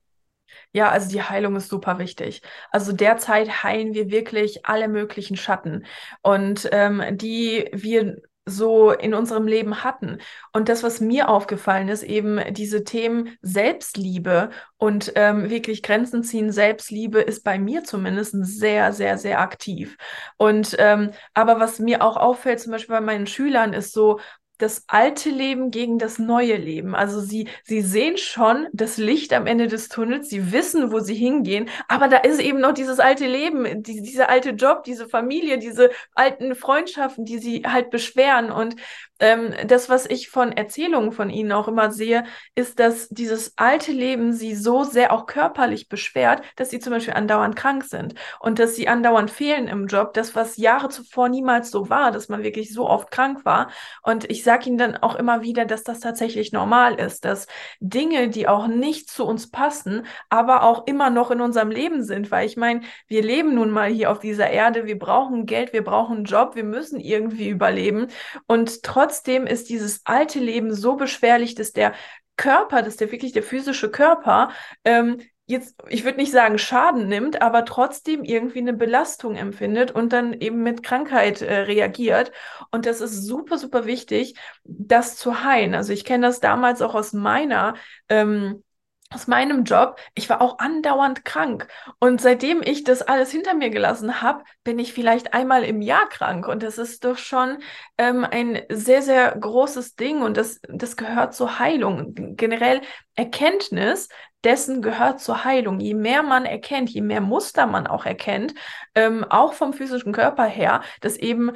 Ja, 0.73 0.91
also 0.91 1.11
die 1.11 1.23
Heilung 1.23 1.57
ist 1.57 1.69
super 1.69 1.99
wichtig. 1.99 2.43
Also 2.71 2.93
derzeit 2.93 3.63
heilen 3.63 3.95
wir 3.95 4.11
wirklich 4.11 4.65
alle 4.65 4.89
möglichen 4.89 5.37
Schatten 5.37 5.85
und 6.23 6.69
ähm, 6.73 7.03
die 7.19 7.69
wir 7.73 8.17
so 8.49 8.91
in 8.91 9.15
unserem 9.15 9.47
Leben 9.47 9.85
hatten. 9.85 10.19
Und 10.53 10.69
das, 10.69 10.83
was 10.83 11.01
mir 11.01 11.29
aufgefallen 11.29 11.89
ist, 11.89 12.03
eben 12.03 12.41
diese 12.53 12.85
Themen 12.85 13.37
Selbstliebe 13.43 14.51
und 14.77 15.13
ähm, 15.15 15.51
wirklich 15.51 15.83
Grenzen 15.83 16.23
ziehen, 16.23 16.53
Selbstliebe 16.53 17.21
ist 17.21 17.45
bei 17.45 17.59
mir 17.59 17.85
zumindest 17.85 18.35
sehr, 18.43 18.93
sehr, 18.93 19.19
sehr 19.19 19.41
aktiv. 19.41 19.97
Und 20.37 20.77
ähm, 20.79 21.11
aber 21.35 21.61
was 21.61 21.79
mir 21.79 22.03
auch 22.03 22.17
auffällt, 22.17 22.61
zum 22.61 22.73
Beispiel 22.73 22.95
bei 22.95 23.01
meinen 23.01 23.27
Schülern, 23.27 23.73
ist 23.73 23.93
so, 23.93 24.21
das 24.59 24.85
alte 24.89 25.31
Leben 25.31 25.71
gegen 25.71 25.99
das 25.99 26.19
neue 26.19 26.57
Leben. 26.57 26.95
Also 26.95 27.21
sie, 27.21 27.49
sie 27.65 27.81
sehen 27.81 28.19
schon 28.19 28.67
das 28.73 28.97
Licht 28.97 29.33
am 29.33 29.47
Ende 29.47 29.69
des 29.69 29.89
Tunnels, 29.89 30.29
sie 30.29 30.53
wissen, 30.53 30.93
wo 30.93 31.01
sie 31.01 31.15
hingehen, 31.15 31.69
aber 31.89 32.09
da 32.09 32.19
ist 32.19 32.41
eben 32.41 32.61
noch 32.61 32.73
dieses 32.73 32.99
alte 33.01 33.27
Leben, 33.27 33.83
die, 33.83 34.03
dieser 34.03 34.29
alte 34.29 34.51
Job, 34.51 34.85
diese 34.85 35.09
Familie, 35.09 35.59
diese 35.59 35.91
alten 36.15 36.55
Freundschaften, 36.55 37.25
die 37.25 37.39
sie 37.39 37.63
halt 37.65 37.91
beschweren. 37.91 38.51
Und 38.51 38.77
ähm, 39.21 39.53
das, 39.67 39.89
was 39.89 40.07
ich 40.07 40.29
von 40.29 40.53
Erzählungen 40.53 41.13
von 41.13 41.31
ihnen 41.31 41.53
auch 41.53 41.69
immer 41.69 41.91
sehe, 41.91 42.25
ist, 42.55 42.79
dass 42.79 43.09
dieses 43.09 43.55
alte 43.57 43.93
Leben 43.93 44.33
sie 44.33 44.55
so 44.55 44.85
sehr 44.85 45.13
auch 45.13 45.27
körperlich 45.27 45.89
beschwert, 45.89 46.43
dass 46.57 46.71
sie 46.71 46.79
zum 46.79 46.93
Beispiel 46.93 47.15
andauernd 47.15 47.57
krank 47.57 47.85
sind 47.85 48.15
und 48.41 48.59
dass 48.59 48.77
sie 48.77 48.89
andauernd 48.89 49.31
fehlen 49.31 49.67
im 49.69 49.87
Job. 49.87 50.15
Das, 50.15 50.35
was 50.35 50.57
Jahre 50.57 50.89
zuvor 50.89 51.29
niemals 51.29 51.71
so 51.71 51.91
war, 51.91 52.13
dass 52.13 52.29
man 52.29 52.43
wirklich 52.43 52.73
so 52.73 52.89
oft 52.89 53.11
krank 53.11 53.45
war. 53.45 53.71
Und 54.03 54.31
ich 54.31 54.45
sage 54.49 54.71
ihnen 54.71 54.79
dann 54.79 54.97
auch 54.97 55.15
immer 55.15 55.43
wieder, 55.43 55.67
dass 55.67 55.83
das 55.83 56.01
tatsächlich 56.01 56.53
normal 56.53 56.95
ist, 56.95 57.27
dass 57.27 57.47
Dinge, 57.81 58.31
die 58.31 58.49
auch 58.49 58.67
nicht 58.67 59.11
zu 59.11 59.27
uns 59.27 59.51
passen, 59.51 60.07
aber 60.31 60.63
auch 60.63 60.87
immer 60.87 61.11
noch 61.11 61.31
in 61.31 61.43
unserem 61.43 61.71
Leben 61.71 62.03
sind. 62.03 62.31
Weil 62.31 62.47
ich 62.47 62.57
meine, 62.57 62.81
wir 63.09 63.23
leben 63.23 63.55
nun 63.55 63.71
mal 63.71 63.91
hier 63.91 64.11
auf 64.11 64.21
dieser 64.21 64.49
Erde, 64.49 64.87
wir 64.87 64.99
brauchen 64.99 65.45
Geld, 65.45 65.75
wir 65.75 65.85
brauchen 65.85 66.17
einen 66.17 66.25
Job, 66.25 66.57
wir 66.57 66.65
müssen 66.65 66.99
irgendwie 66.99 67.51
überleben. 67.51 68.07
Und 68.47 68.83
trotzdem 68.85 69.47
ist 69.47 69.69
dieses 69.69 70.01
alte 70.07 70.39
Leben 70.39 70.73
so 70.73 70.97
beschwerlich, 70.97 71.55
dass 71.55 71.73
der 71.73 71.93
Körper, 72.39 72.81
dass 72.81 72.97
der 72.97 73.13
wirklich 73.13 73.33
der 73.33 73.43
physische 73.43 73.91
Körper 73.91 74.51
ähm, 74.87 75.21
jetzt, 75.49 75.83
ich 75.89 76.05
würde 76.05 76.19
nicht 76.19 76.31
sagen 76.31 76.59
Schaden 76.59 77.09
nimmt, 77.09 77.41
aber 77.41 77.65
trotzdem 77.65 78.23
irgendwie 78.23 78.59
eine 78.59 78.75
Belastung 78.75 79.35
empfindet 79.35 79.91
und 79.91 80.13
dann 80.13 80.35
eben 80.35 80.63
mit 80.63 80.83
Krankheit 80.83 81.41
äh, 81.41 81.61
reagiert. 81.61 82.33
Und 82.71 82.85
das 82.85 83.01
ist 83.01 83.25
super, 83.25 83.57
super 83.57 83.87
wichtig, 83.87 84.35
das 84.65 85.17
zu 85.17 85.43
heilen. 85.43 85.75
Also 85.75 85.93
ich 85.95 86.05
kenne 86.05 86.27
das 86.27 86.41
damals 86.41 86.83
auch 86.83 86.95
aus 86.95 87.15
meiner 87.15 87.75
ähm, 88.11 88.63
aus 89.11 89.27
meinem 89.27 89.65
Job, 89.65 89.99
ich 90.15 90.29
war 90.29 90.43
auch 90.43 90.59
andauernd 90.59 91.25
krank. 91.25 91.67
Und 91.99 92.21
seitdem 92.21 92.61
ich 92.63 92.85
das 92.85 93.01
alles 93.01 93.31
hinter 93.31 93.55
mir 93.55 93.71
gelassen 93.71 94.21
habe, 94.21 94.45
bin 94.65 94.79
ich 94.79 94.93
vielleicht 94.93 95.33
einmal 95.33 95.65
im 95.65 95.81
Jahr 95.81 96.09
krank. 96.11 96.47
Und 96.47 96.63
das 96.63 96.77
ist 96.77 97.05
doch 97.05 97.17
schon 97.17 97.59
ähm, 97.97 98.27
ein 98.31 98.61
sehr, 98.69 99.01
sehr 99.01 99.35
großes 99.35 99.97
Ding. 99.97 100.21
Und 100.21 100.37
das, 100.37 100.61
das 100.69 100.97
gehört 100.97 101.35
zur 101.35 101.59
Heilung. 101.59 102.37
Generell 102.37 102.83
Erkenntnis 103.15 104.09
dessen 104.45 104.83
gehört 104.83 105.21
zur 105.21 105.45
Heilung. 105.45 105.81
Je 105.81 105.95
mehr 105.95 106.23
man 106.23 106.45
erkennt, 106.45 106.91
je 106.91 107.01
mehr 107.01 107.21
Muster 107.21 107.67
man 107.67 107.87
auch 107.87 108.07
erkennt, 108.07 108.55
ähm, 108.95 109.25
auch 109.25 109.53
vom 109.53 109.73
physischen 109.73 110.13
Körper 110.13 110.45
her, 110.45 110.83
dass 111.01 111.17
eben 111.17 111.53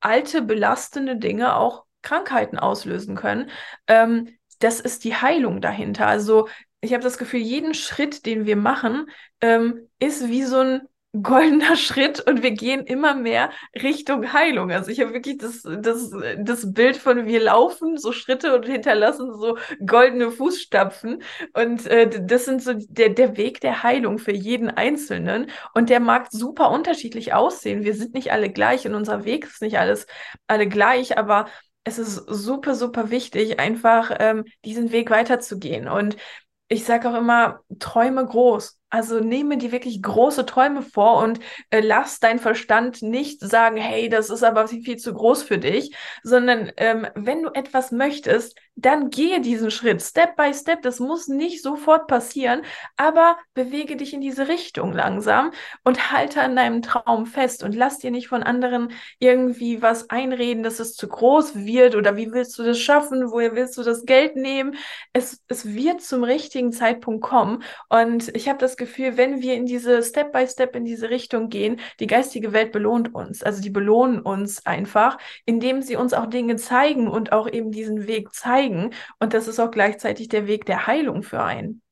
alte, 0.00 0.42
belastende 0.42 1.16
Dinge 1.16 1.56
auch 1.56 1.84
Krankheiten 2.02 2.58
auslösen 2.58 3.16
können. 3.16 3.50
Ähm, 3.86 4.28
das 4.58 4.80
ist 4.80 5.04
die 5.04 5.14
Heilung 5.14 5.60
dahinter. 5.60 6.06
Also 6.06 6.48
ich 6.80 6.92
habe 6.92 7.02
das 7.02 7.18
Gefühl, 7.18 7.40
jeden 7.40 7.74
Schritt, 7.74 8.26
den 8.26 8.46
wir 8.46 8.56
machen, 8.56 9.08
ähm, 9.40 9.88
ist 9.98 10.28
wie 10.28 10.42
so 10.44 10.58
ein 10.58 10.80
goldener 11.20 11.76
Schritt 11.76 12.20
und 12.20 12.42
wir 12.42 12.52
gehen 12.52 12.84
immer 12.86 13.14
mehr 13.14 13.50
Richtung 13.74 14.32
Heilung. 14.32 14.70
Also 14.70 14.90
ich 14.90 15.00
habe 15.00 15.12
wirklich 15.12 15.38
das, 15.38 15.62
das, 15.62 16.10
das 16.38 16.72
Bild 16.72 16.96
von 16.96 17.26
wir 17.26 17.40
laufen 17.40 17.98
so 17.98 18.12
Schritte 18.12 18.54
und 18.54 18.66
hinterlassen 18.66 19.32
so 19.38 19.58
goldene 19.84 20.30
Fußstapfen. 20.30 21.22
Und 21.54 21.86
äh, 21.86 22.08
das 22.24 22.44
sind 22.46 22.62
so 22.62 22.72
der, 22.74 23.10
der 23.10 23.36
Weg 23.36 23.60
der 23.60 23.82
Heilung 23.82 24.18
für 24.18 24.32
jeden 24.32 24.70
Einzelnen. 24.70 25.50
Und 25.74 25.90
der 25.90 26.00
mag 26.00 26.28
super 26.30 26.70
unterschiedlich 26.70 27.34
aussehen. 27.34 27.84
Wir 27.84 27.94
sind 27.94 28.14
nicht 28.14 28.32
alle 28.32 28.50
gleich 28.50 28.86
und 28.86 28.94
unser 28.94 29.24
Weg 29.24 29.44
ist 29.44 29.62
nicht 29.62 29.78
alles 29.78 30.06
alle 30.46 30.68
gleich, 30.68 31.18
aber 31.18 31.46
es 31.84 31.98
ist 31.98 32.14
super, 32.28 32.74
super 32.74 33.10
wichtig, 33.10 33.58
einfach 33.58 34.14
ähm, 34.20 34.44
diesen 34.64 34.92
Weg 34.92 35.10
weiterzugehen. 35.10 35.88
Und 35.88 36.16
ich 36.68 36.84
sage 36.84 37.10
auch 37.10 37.14
immer, 37.14 37.60
träume 37.78 38.24
groß. 38.24 38.78
Also 38.92 39.20
nehme 39.20 39.56
dir 39.56 39.72
wirklich 39.72 40.02
große 40.02 40.44
Träume 40.44 40.82
vor 40.82 41.16
und 41.22 41.40
äh, 41.70 41.80
lass 41.80 42.20
dein 42.20 42.38
Verstand 42.38 43.00
nicht 43.00 43.40
sagen, 43.40 43.78
hey, 43.78 44.10
das 44.10 44.28
ist 44.28 44.42
aber 44.42 44.68
viel 44.68 44.98
zu 44.98 45.14
groß 45.14 45.44
für 45.44 45.56
dich, 45.56 45.96
sondern 46.22 46.70
ähm, 46.76 47.06
wenn 47.14 47.42
du 47.42 47.48
etwas 47.54 47.90
möchtest, 47.90 48.54
dann 48.74 49.08
gehe 49.08 49.40
diesen 49.40 49.70
Schritt, 49.70 50.02
Step 50.02 50.36
by 50.36 50.52
Step. 50.52 50.82
Das 50.82 51.00
muss 51.00 51.28
nicht 51.28 51.62
sofort 51.62 52.06
passieren, 52.06 52.62
aber 52.98 53.38
bewege 53.54 53.96
dich 53.96 54.12
in 54.12 54.20
diese 54.20 54.48
Richtung 54.48 54.92
langsam 54.92 55.52
und 55.84 56.12
halte 56.12 56.42
an 56.42 56.54
deinem 56.54 56.82
Traum 56.82 57.24
fest 57.24 57.62
und 57.62 57.74
lass 57.74 57.98
dir 57.98 58.10
nicht 58.10 58.28
von 58.28 58.42
anderen 58.42 58.92
irgendwie 59.18 59.80
was 59.80 60.10
einreden, 60.10 60.62
dass 60.62 60.80
es 60.80 60.94
zu 60.96 61.08
groß 61.08 61.54
wird 61.54 61.94
oder 61.94 62.16
wie 62.16 62.30
willst 62.32 62.58
du 62.58 62.62
das 62.62 62.78
schaffen, 62.78 63.30
woher 63.30 63.54
willst 63.54 63.78
du 63.78 63.82
das 63.82 64.04
Geld 64.04 64.36
nehmen. 64.36 64.76
Es, 65.14 65.42
es 65.48 65.64
wird 65.64 66.02
zum 66.02 66.24
richtigen 66.24 66.72
Zeitpunkt 66.72 67.22
kommen 67.24 67.62
und 67.88 68.34
ich 68.36 68.48
habe 68.50 68.58
das 68.58 68.76
Gefühl, 68.82 69.16
wenn 69.16 69.42
wir 69.42 69.54
in 69.54 69.66
diese 69.66 70.02
Step 70.02 70.32
by 70.32 70.46
Step 70.46 70.76
in 70.76 70.84
diese 70.84 71.10
Richtung 71.10 71.48
gehen, 71.48 71.80
die 72.00 72.06
geistige 72.06 72.52
Welt 72.52 72.72
belohnt 72.72 73.14
uns. 73.14 73.42
Also 73.42 73.62
die 73.62 73.70
belohnen 73.70 74.20
uns 74.20 74.66
einfach, 74.66 75.18
indem 75.44 75.82
sie 75.82 75.96
uns 75.96 76.14
auch 76.14 76.26
Dinge 76.26 76.56
zeigen 76.56 77.08
und 77.08 77.32
auch 77.32 77.48
eben 77.48 77.70
diesen 77.70 78.06
Weg 78.06 78.32
zeigen. 78.34 78.92
Und 79.18 79.34
das 79.34 79.48
ist 79.48 79.60
auch 79.60 79.70
gleichzeitig 79.70 80.28
der 80.28 80.46
Weg 80.46 80.66
der 80.66 80.86
Heilung 80.86 81.22
für 81.22 81.42
einen. 81.42 81.82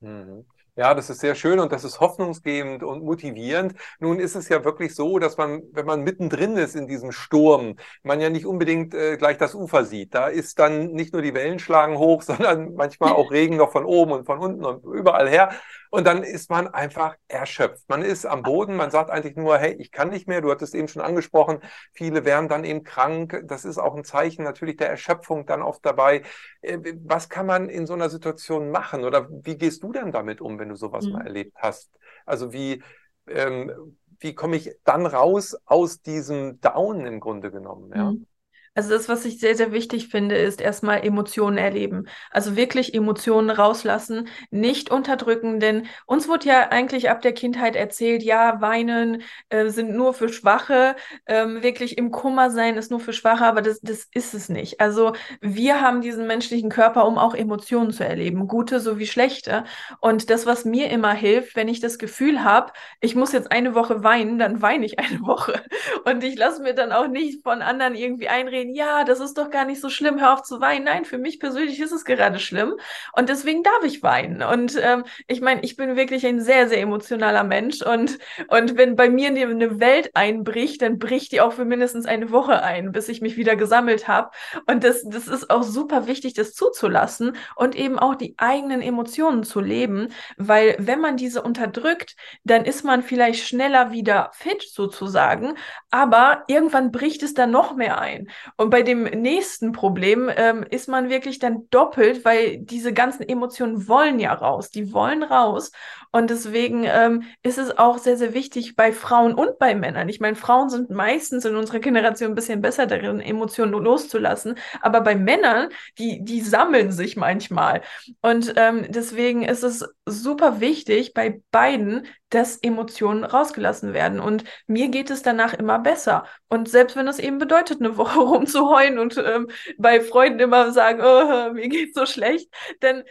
Mhm. 0.00 0.44
Ja, 0.80 0.94
das 0.94 1.10
ist 1.10 1.20
sehr 1.20 1.34
schön 1.34 1.58
und 1.60 1.72
das 1.72 1.84
ist 1.84 2.00
hoffnungsgebend 2.00 2.82
und 2.82 3.04
motivierend. 3.04 3.74
Nun 3.98 4.18
ist 4.18 4.34
es 4.34 4.48
ja 4.48 4.64
wirklich 4.64 4.94
so, 4.94 5.18
dass 5.18 5.36
man, 5.36 5.62
wenn 5.72 5.84
man 5.84 6.02
mittendrin 6.02 6.56
ist 6.56 6.74
in 6.74 6.86
diesem 6.86 7.12
Sturm, 7.12 7.76
man 8.02 8.18
ja 8.18 8.30
nicht 8.30 8.46
unbedingt 8.46 8.94
äh, 8.94 9.18
gleich 9.18 9.36
das 9.36 9.54
Ufer 9.54 9.84
sieht. 9.84 10.14
Da 10.14 10.28
ist 10.28 10.58
dann 10.58 10.92
nicht 10.92 11.12
nur 11.12 11.20
die 11.20 11.34
Wellen 11.34 11.58
schlagen 11.58 11.98
hoch, 11.98 12.22
sondern 12.30 12.74
manchmal 12.76 13.12
auch 13.12 13.30
Regen 13.30 13.56
noch 13.56 13.72
von 13.72 13.84
oben 13.84 14.12
und 14.12 14.24
von 14.24 14.38
unten 14.38 14.64
und 14.64 14.82
überall 14.84 15.28
her. 15.28 15.50
Und 15.90 16.06
dann 16.06 16.22
ist 16.22 16.50
man 16.50 16.68
einfach 16.68 17.16
erschöpft. 17.26 17.88
Man 17.88 18.02
ist 18.02 18.24
am 18.24 18.42
Boden, 18.42 18.76
man 18.76 18.92
sagt 18.92 19.10
eigentlich 19.10 19.36
nur, 19.36 19.58
hey, 19.58 19.74
ich 19.78 19.90
kann 19.90 20.08
nicht 20.08 20.28
mehr. 20.28 20.40
Du 20.40 20.50
hattest 20.50 20.74
eben 20.74 20.86
schon 20.86 21.02
angesprochen, 21.02 21.58
viele 21.92 22.24
werden 22.24 22.48
dann 22.48 22.64
eben 22.64 22.84
krank. 22.84 23.42
Das 23.46 23.64
ist 23.64 23.78
auch 23.78 23.96
ein 23.96 24.04
Zeichen 24.04 24.44
natürlich 24.44 24.76
der 24.76 24.88
Erschöpfung 24.88 25.46
dann 25.46 25.62
oft 25.62 25.84
dabei. 25.84 26.22
Äh, 26.62 26.78
was 27.04 27.28
kann 27.28 27.46
man 27.46 27.68
in 27.68 27.86
so 27.86 27.94
einer 27.94 28.08
Situation 28.08 28.70
machen? 28.70 29.04
Oder 29.04 29.28
wie 29.30 29.58
gehst 29.58 29.82
du 29.82 29.92
denn 29.92 30.12
damit 30.12 30.40
um, 30.40 30.60
wenn 30.60 30.68
du 30.68 30.76
sowas 30.76 31.06
mhm. 31.06 31.12
mal 31.12 31.26
erlebt 31.26 31.56
hast? 31.56 31.90
Also 32.24 32.52
wie, 32.52 32.84
ähm, 33.26 33.96
wie 34.20 34.34
komme 34.34 34.56
ich 34.56 34.70
dann 34.84 35.06
raus 35.06 35.56
aus 35.64 36.02
diesem 36.02 36.60
Down 36.60 37.04
im 37.04 37.18
Grunde 37.18 37.50
genommen? 37.50 37.90
Ja? 37.92 38.12
Mhm. 38.12 38.26
Also 38.74 38.90
das, 38.90 39.08
was 39.08 39.24
ich 39.24 39.40
sehr, 39.40 39.56
sehr 39.56 39.72
wichtig 39.72 40.08
finde, 40.08 40.36
ist 40.36 40.60
erstmal 40.60 41.04
Emotionen 41.04 41.58
erleben. 41.58 42.06
Also 42.30 42.54
wirklich 42.56 42.94
Emotionen 42.94 43.50
rauslassen, 43.50 44.28
nicht 44.50 44.90
unterdrücken, 44.90 45.58
denn 45.58 45.86
uns 46.06 46.28
wurde 46.28 46.46
ja 46.48 46.68
eigentlich 46.70 47.10
ab 47.10 47.20
der 47.20 47.32
Kindheit 47.32 47.74
erzählt, 47.74 48.22
ja, 48.22 48.60
weinen 48.60 49.22
äh, 49.48 49.68
sind 49.70 49.94
nur 49.94 50.14
für 50.14 50.28
Schwache, 50.28 50.94
ähm, 51.26 51.62
wirklich 51.62 51.98
im 51.98 52.10
Kummer 52.12 52.50
sein 52.50 52.76
ist 52.76 52.90
nur 52.90 53.00
für 53.00 53.12
Schwache, 53.12 53.44
aber 53.44 53.60
das, 53.60 53.80
das 53.80 54.06
ist 54.14 54.34
es 54.34 54.48
nicht. 54.48 54.80
Also 54.80 55.12
wir 55.40 55.80
haben 55.80 56.00
diesen 56.00 56.26
menschlichen 56.26 56.70
Körper, 56.70 57.06
um 57.06 57.18
auch 57.18 57.34
Emotionen 57.34 57.90
zu 57.92 58.04
erleben, 58.06 58.46
gute 58.48 58.80
sowie 58.80 59.06
schlechte. 59.06 59.64
Und 60.00 60.30
das, 60.30 60.46
was 60.46 60.64
mir 60.64 60.90
immer 60.90 61.12
hilft, 61.12 61.56
wenn 61.56 61.68
ich 61.68 61.80
das 61.80 61.98
Gefühl 61.98 62.44
habe, 62.44 62.72
ich 63.00 63.14
muss 63.14 63.32
jetzt 63.32 63.50
eine 63.52 63.74
Woche 63.74 64.02
weinen, 64.04 64.38
dann 64.38 64.62
weine 64.62 64.86
ich 64.86 64.98
eine 64.98 65.20
Woche. 65.26 65.62
Und 66.04 66.24
ich 66.24 66.36
lasse 66.36 66.62
mir 66.62 66.74
dann 66.74 66.92
auch 66.92 67.08
nicht 67.08 67.42
von 67.42 67.62
anderen 67.62 67.94
irgendwie 67.94 68.28
einreden, 68.28 68.69
reden, 68.70 68.74
ja, 68.74 69.04
das 69.04 69.20
ist 69.20 69.38
doch 69.38 69.50
gar 69.50 69.64
nicht 69.64 69.80
so 69.80 69.88
schlimm, 69.90 70.20
hör 70.20 70.34
auf 70.34 70.42
zu 70.42 70.60
weinen. 70.60 70.84
Nein, 70.84 71.04
für 71.04 71.18
mich 71.18 71.40
persönlich 71.40 71.80
ist 71.80 71.92
es 71.92 72.04
gerade 72.04 72.38
schlimm 72.38 72.74
und 73.12 73.28
deswegen 73.28 73.62
darf 73.62 73.84
ich 73.84 74.02
weinen. 74.02 74.42
Und 74.42 74.78
ähm, 74.80 75.04
ich 75.26 75.40
meine, 75.40 75.62
ich 75.62 75.76
bin 75.76 75.96
wirklich 75.96 76.26
ein 76.26 76.40
sehr, 76.40 76.68
sehr 76.68 76.80
emotionaler 76.80 77.44
Mensch 77.44 77.82
und, 77.82 78.18
und 78.48 78.76
wenn 78.76 78.96
bei 78.96 79.08
mir 79.08 79.28
eine 79.28 79.80
Welt 79.80 80.10
einbricht, 80.14 80.82
dann 80.82 80.98
bricht 80.98 81.32
die 81.32 81.40
auch 81.40 81.52
für 81.52 81.64
mindestens 81.64 82.06
eine 82.06 82.30
Woche 82.30 82.62
ein, 82.62 82.92
bis 82.92 83.08
ich 83.08 83.20
mich 83.20 83.36
wieder 83.36 83.56
gesammelt 83.56 84.08
habe. 84.08 84.30
Und 84.66 84.84
das, 84.84 85.02
das 85.04 85.28
ist 85.28 85.50
auch 85.50 85.62
super 85.62 86.06
wichtig, 86.06 86.34
das 86.34 86.54
zuzulassen 86.54 87.36
und 87.56 87.74
eben 87.74 87.98
auch 87.98 88.14
die 88.14 88.34
eigenen 88.38 88.82
Emotionen 88.82 89.44
zu 89.44 89.60
leben, 89.60 90.08
weil 90.36 90.76
wenn 90.78 91.00
man 91.00 91.16
diese 91.16 91.42
unterdrückt, 91.42 92.16
dann 92.44 92.64
ist 92.64 92.84
man 92.84 93.02
vielleicht 93.02 93.46
schneller 93.46 93.92
wieder 93.92 94.30
fit 94.34 94.62
sozusagen, 94.62 95.54
aber 95.90 96.44
irgendwann 96.46 96.90
bricht 96.92 97.22
es 97.22 97.34
dann 97.34 97.50
noch 97.50 97.74
mehr 97.74 98.00
ein. 98.00 98.28
Und 98.60 98.68
bei 98.68 98.82
dem 98.82 99.04
nächsten 99.04 99.72
Problem 99.72 100.30
ähm, 100.36 100.66
ist 100.68 100.86
man 100.86 101.08
wirklich 101.08 101.38
dann 101.38 101.70
doppelt, 101.70 102.26
weil 102.26 102.58
diese 102.58 102.92
ganzen 102.92 103.26
Emotionen 103.26 103.88
wollen 103.88 104.18
ja 104.18 104.34
raus, 104.34 104.68
die 104.68 104.92
wollen 104.92 105.22
raus. 105.22 105.72
Und 106.12 106.28
deswegen 106.28 106.84
ähm, 106.84 107.22
ist 107.42 107.56
es 107.56 107.78
auch 107.78 107.96
sehr, 107.96 108.18
sehr 108.18 108.34
wichtig 108.34 108.76
bei 108.76 108.92
Frauen 108.92 109.32
und 109.32 109.58
bei 109.58 109.74
Männern. 109.74 110.10
Ich 110.10 110.20
meine, 110.20 110.36
Frauen 110.36 110.68
sind 110.68 110.90
meistens 110.90 111.46
in 111.46 111.56
unserer 111.56 111.78
Generation 111.78 112.32
ein 112.32 112.34
bisschen 112.34 112.60
besser 112.60 112.86
darin, 112.86 113.20
Emotionen 113.20 113.72
loszulassen. 113.72 114.56
Aber 114.82 115.00
bei 115.00 115.14
Männern, 115.14 115.70
die, 115.96 116.22
die 116.22 116.42
sammeln 116.42 116.92
sich 116.92 117.16
manchmal. 117.16 117.80
Und 118.20 118.52
ähm, 118.56 118.84
deswegen 118.90 119.42
ist 119.42 119.62
es 119.62 119.88
super 120.04 120.60
wichtig 120.60 121.14
bei 121.14 121.40
beiden, 121.50 122.06
dass 122.30 122.56
Emotionen 122.56 123.24
rausgelassen 123.24 123.92
werden. 123.92 124.20
Und 124.20 124.44
mir 124.66 124.88
geht 124.88 125.10
es 125.10 125.22
danach 125.22 125.54
immer 125.54 125.78
besser. 125.78 126.24
Und 126.48 126.68
selbst 126.68 126.96
wenn 126.96 127.08
es 127.08 127.18
eben 127.18 127.38
bedeutet, 127.38 127.80
eine 127.80 127.96
Woche 127.96 128.20
rumzuheulen 128.20 128.98
und 128.98 129.16
ähm, 129.18 129.48
bei 129.78 130.00
Freunden 130.00 130.40
immer 130.40 130.72
sagen, 130.72 131.00
oh, 131.02 131.52
mir 131.52 131.68
geht's 131.68 131.94
so 131.94 132.06
schlecht, 132.06 132.48
dann 132.80 133.04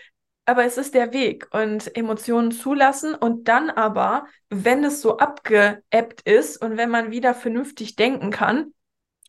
aber 0.45 0.65
es 0.65 0.79
ist 0.79 0.95
der 0.95 1.13
Weg 1.13 1.47
und 1.51 1.95
Emotionen 1.95 2.51
zulassen 2.51 3.13
und 3.13 3.47
dann 3.47 3.69
aber, 3.69 4.25
wenn 4.49 4.83
es 4.83 4.99
so 4.99 5.17
abgeebbt 5.17 6.21
ist 6.23 6.59
und 6.59 6.75
wenn 6.75 6.89
man 6.89 7.11
wieder 7.11 7.35
vernünftig 7.35 7.95
denken 7.95 8.31
kann, 8.31 8.73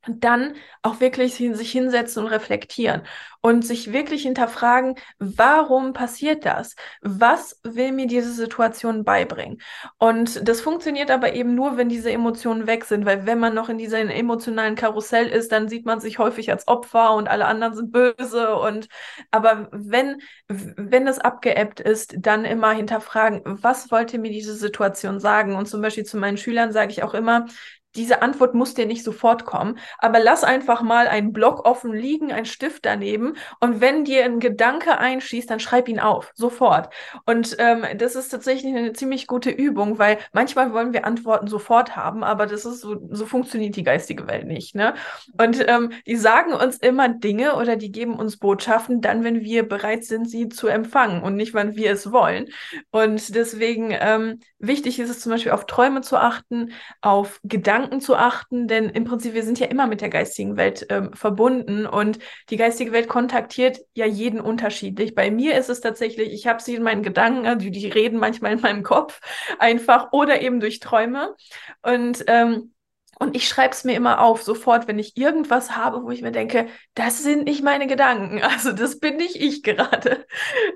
dann 0.08 0.54
auch 0.82 1.00
wirklich 1.00 1.34
sich 1.34 1.70
hinsetzen 1.72 2.24
und 2.24 2.30
reflektieren 2.30 3.02
und 3.42 3.64
sich 3.66 3.92
wirklich 3.92 4.22
hinterfragen, 4.22 4.96
warum 5.18 5.92
passiert 5.92 6.44
das? 6.44 6.74
Was 7.00 7.58
will 7.62 7.92
mir 7.92 8.06
diese 8.06 8.32
Situation 8.32 9.04
beibringen? 9.04 9.60
Und 9.98 10.46
das 10.48 10.60
funktioniert 10.60 11.10
aber 11.10 11.34
eben 11.34 11.54
nur, 11.54 11.76
wenn 11.76 11.88
diese 11.88 12.10
Emotionen 12.10 12.66
weg 12.66 12.84
sind, 12.84 13.04
weil 13.06 13.26
wenn 13.26 13.38
man 13.38 13.54
noch 13.54 13.68
in 13.68 13.78
dieser 13.78 13.98
emotionalen 14.00 14.74
Karussell 14.74 15.26
ist, 15.28 15.52
dann 15.52 15.68
sieht 15.68 15.86
man 15.86 16.00
sich 16.00 16.18
häufig 16.18 16.50
als 16.50 16.68
Opfer 16.68 17.14
und 17.14 17.28
alle 17.28 17.46
anderen 17.46 17.74
sind 17.74 17.92
böse 17.92 18.54
und 18.56 18.88
aber 19.30 19.68
wenn 19.72 20.18
wenn 20.48 21.06
das 21.06 21.18
abgeebbt 21.18 21.80
ist, 21.80 22.14
dann 22.18 22.44
immer 22.44 22.72
hinterfragen, 22.72 23.42
was 23.44 23.90
wollte 23.90 24.18
mir 24.18 24.30
diese 24.30 24.54
Situation 24.54 25.20
sagen? 25.20 25.54
Und 25.54 25.66
zum 25.66 25.80
Beispiel 25.80 26.04
zu 26.04 26.16
meinen 26.18 26.36
Schülern 26.36 26.72
sage 26.72 26.90
ich 26.92 27.02
auch 27.02 27.14
immer, 27.14 27.46
diese 27.94 28.22
Antwort 28.22 28.54
muss 28.54 28.74
dir 28.74 28.86
nicht 28.86 29.04
sofort 29.04 29.44
kommen, 29.44 29.78
aber 29.98 30.20
lass 30.20 30.44
einfach 30.44 30.82
mal 30.82 31.08
einen 31.08 31.32
Block 31.32 31.66
offen 31.66 31.92
liegen, 31.92 32.32
ein 32.32 32.44
Stift 32.44 32.86
daneben 32.86 33.34
und 33.60 33.80
wenn 33.80 34.04
dir 34.04 34.24
ein 34.24 34.40
Gedanke 34.40 34.98
einschießt, 34.98 35.50
dann 35.50 35.60
schreib 35.60 35.88
ihn 35.88 36.00
auf, 36.00 36.32
sofort. 36.34 36.92
Und 37.26 37.56
ähm, 37.58 37.84
das 37.96 38.14
ist 38.14 38.28
tatsächlich 38.28 38.74
eine 38.74 38.92
ziemlich 38.92 39.26
gute 39.26 39.50
Übung, 39.50 39.98
weil 39.98 40.18
manchmal 40.32 40.72
wollen 40.72 40.92
wir 40.92 41.04
Antworten 41.04 41.48
sofort 41.48 41.96
haben, 41.96 42.22
aber 42.22 42.46
das 42.46 42.64
ist 42.64 42.80
so, 42.80 42.96
so 43.10 43.26
funktioniert 43.26 43.76
die 43.76 43.82
geistige 43.82 44.26
Welt 44.28 44.46
nicht. 44.46 44.74
Ne? 44.74 44.94
Und 45.40 45.64
ähm, 45.68 45.92
die 46.06 46.16
sagen 46.16 46.52
uns 46.52 46.76
immer 46.78 47.08
Dinge 47.08 47.56
oder 47.56 47.76
die 47.76 47.90
geben 47.90 48.14
uns 48.14 48.36
Botschaften, 48.36 49.00
dann, 49.00 49.24
wenn 49.24 49.40
wir 49.40 49.68
bereit 49.68 50.04
sind, 50.04 50.28
sie 50.28 50.48
zu 50.48 50.68
empfangen 50.68 51.22
und 51.22 51.36
nicht, 51.36 51.54
wann 51.54 51.76
wir 51.76 51.90
es 51.90 52.12
wollen. 52.12 52.46
Und 52.90 53.34
deswegen 53.34 53.96
ähm, 53.98 54.40
wichtig 54.58 54.98
ist 55.00 55.10
es 55.10 55.20
zum 55.20 55.32
Beispiel 55.32 55.52
auf 55.52 55.66
Träume 55.66 56.02
zu 56.02 56.16
achten, 56.16 56.72
auf 57.00 57.40
Gedanken, 57.42 57.79
Gedanken 57.80 58.00
zu 58.02 58.14
achten, 58.14 58.68
denn 58.68 58.90
im 58.90 59.04
Prinzip, 59.04 59.32
wir 59.32 59.42
sind 59.42 59.58
ja 59.58 59.66
immer 59.66 59.86
mit 59.86 60.02
der 60.02 60.10
geistigen 60.10 60.56
Welt 60.56 60.86
ähm, 60.90 61.14
verbunden 61.14 61.86
und 61.86 62.18
die 62.50 62.56
geistige 62.56 62.92
Welt 62.92 63.08
kontaktiert 63.08 63.78
ja 63.94 64.04
jeden 64.04 64.40
unterschiedlich. 64.40 65.14
Bei 65.14 65.30
mir 65.30 65.56
ist 65.56 65.70
es 65.70 65.80
tatsächlich, 65.80 66.30
ich 66.32 66.46
habe 66.46 66.62
sie 66.62 66.74
in 66.74 66.82
meinen 66.82 67.02
Gedanken, 67.02 67.46
also 67.46 67.70
die 67.70 67.88
reden 67.88 68.18
manchmal 68.18 68.52
in 68.52 68.60
meinem 68.60 68.82
Kopf 68.82 69.20
einfach 69.58 70.12
oder 70.12 70.42
eben 70.42 70.60
durch 70.60 70.80
Träume. 70.80 71.34
Und 71.82 72.22
ähm, 72.26 72.72
und 73.20 73.36
ich 73.36 73.46
schreibe 73.46 73.74
es 73.74 73.84
mir 73.84 73.94
immer 73.94 74.22
auf, 74.22 74.42
sofort, 74.42 74.88
wenn 74.88 74.98
ich 74.98 75.18
irgendwas 75.18 75.76
habe, 75.76 76.02
wo 76.02 76.10
ich 76.10 76.22
mir 76.22 76.32
denke, 76.32 76.68
das 76.94 77.22
sind 77.22 77.44
nicht 77.44 77.62
meine 77.62 77.86
Gedanken. 77.86 78.40
Also 78.60 78.72
das 78.72 78.98
bin 78.98 79.16
nicht 79.16 79.36
ich 79.36 79.62
gerade. 79.62 80.26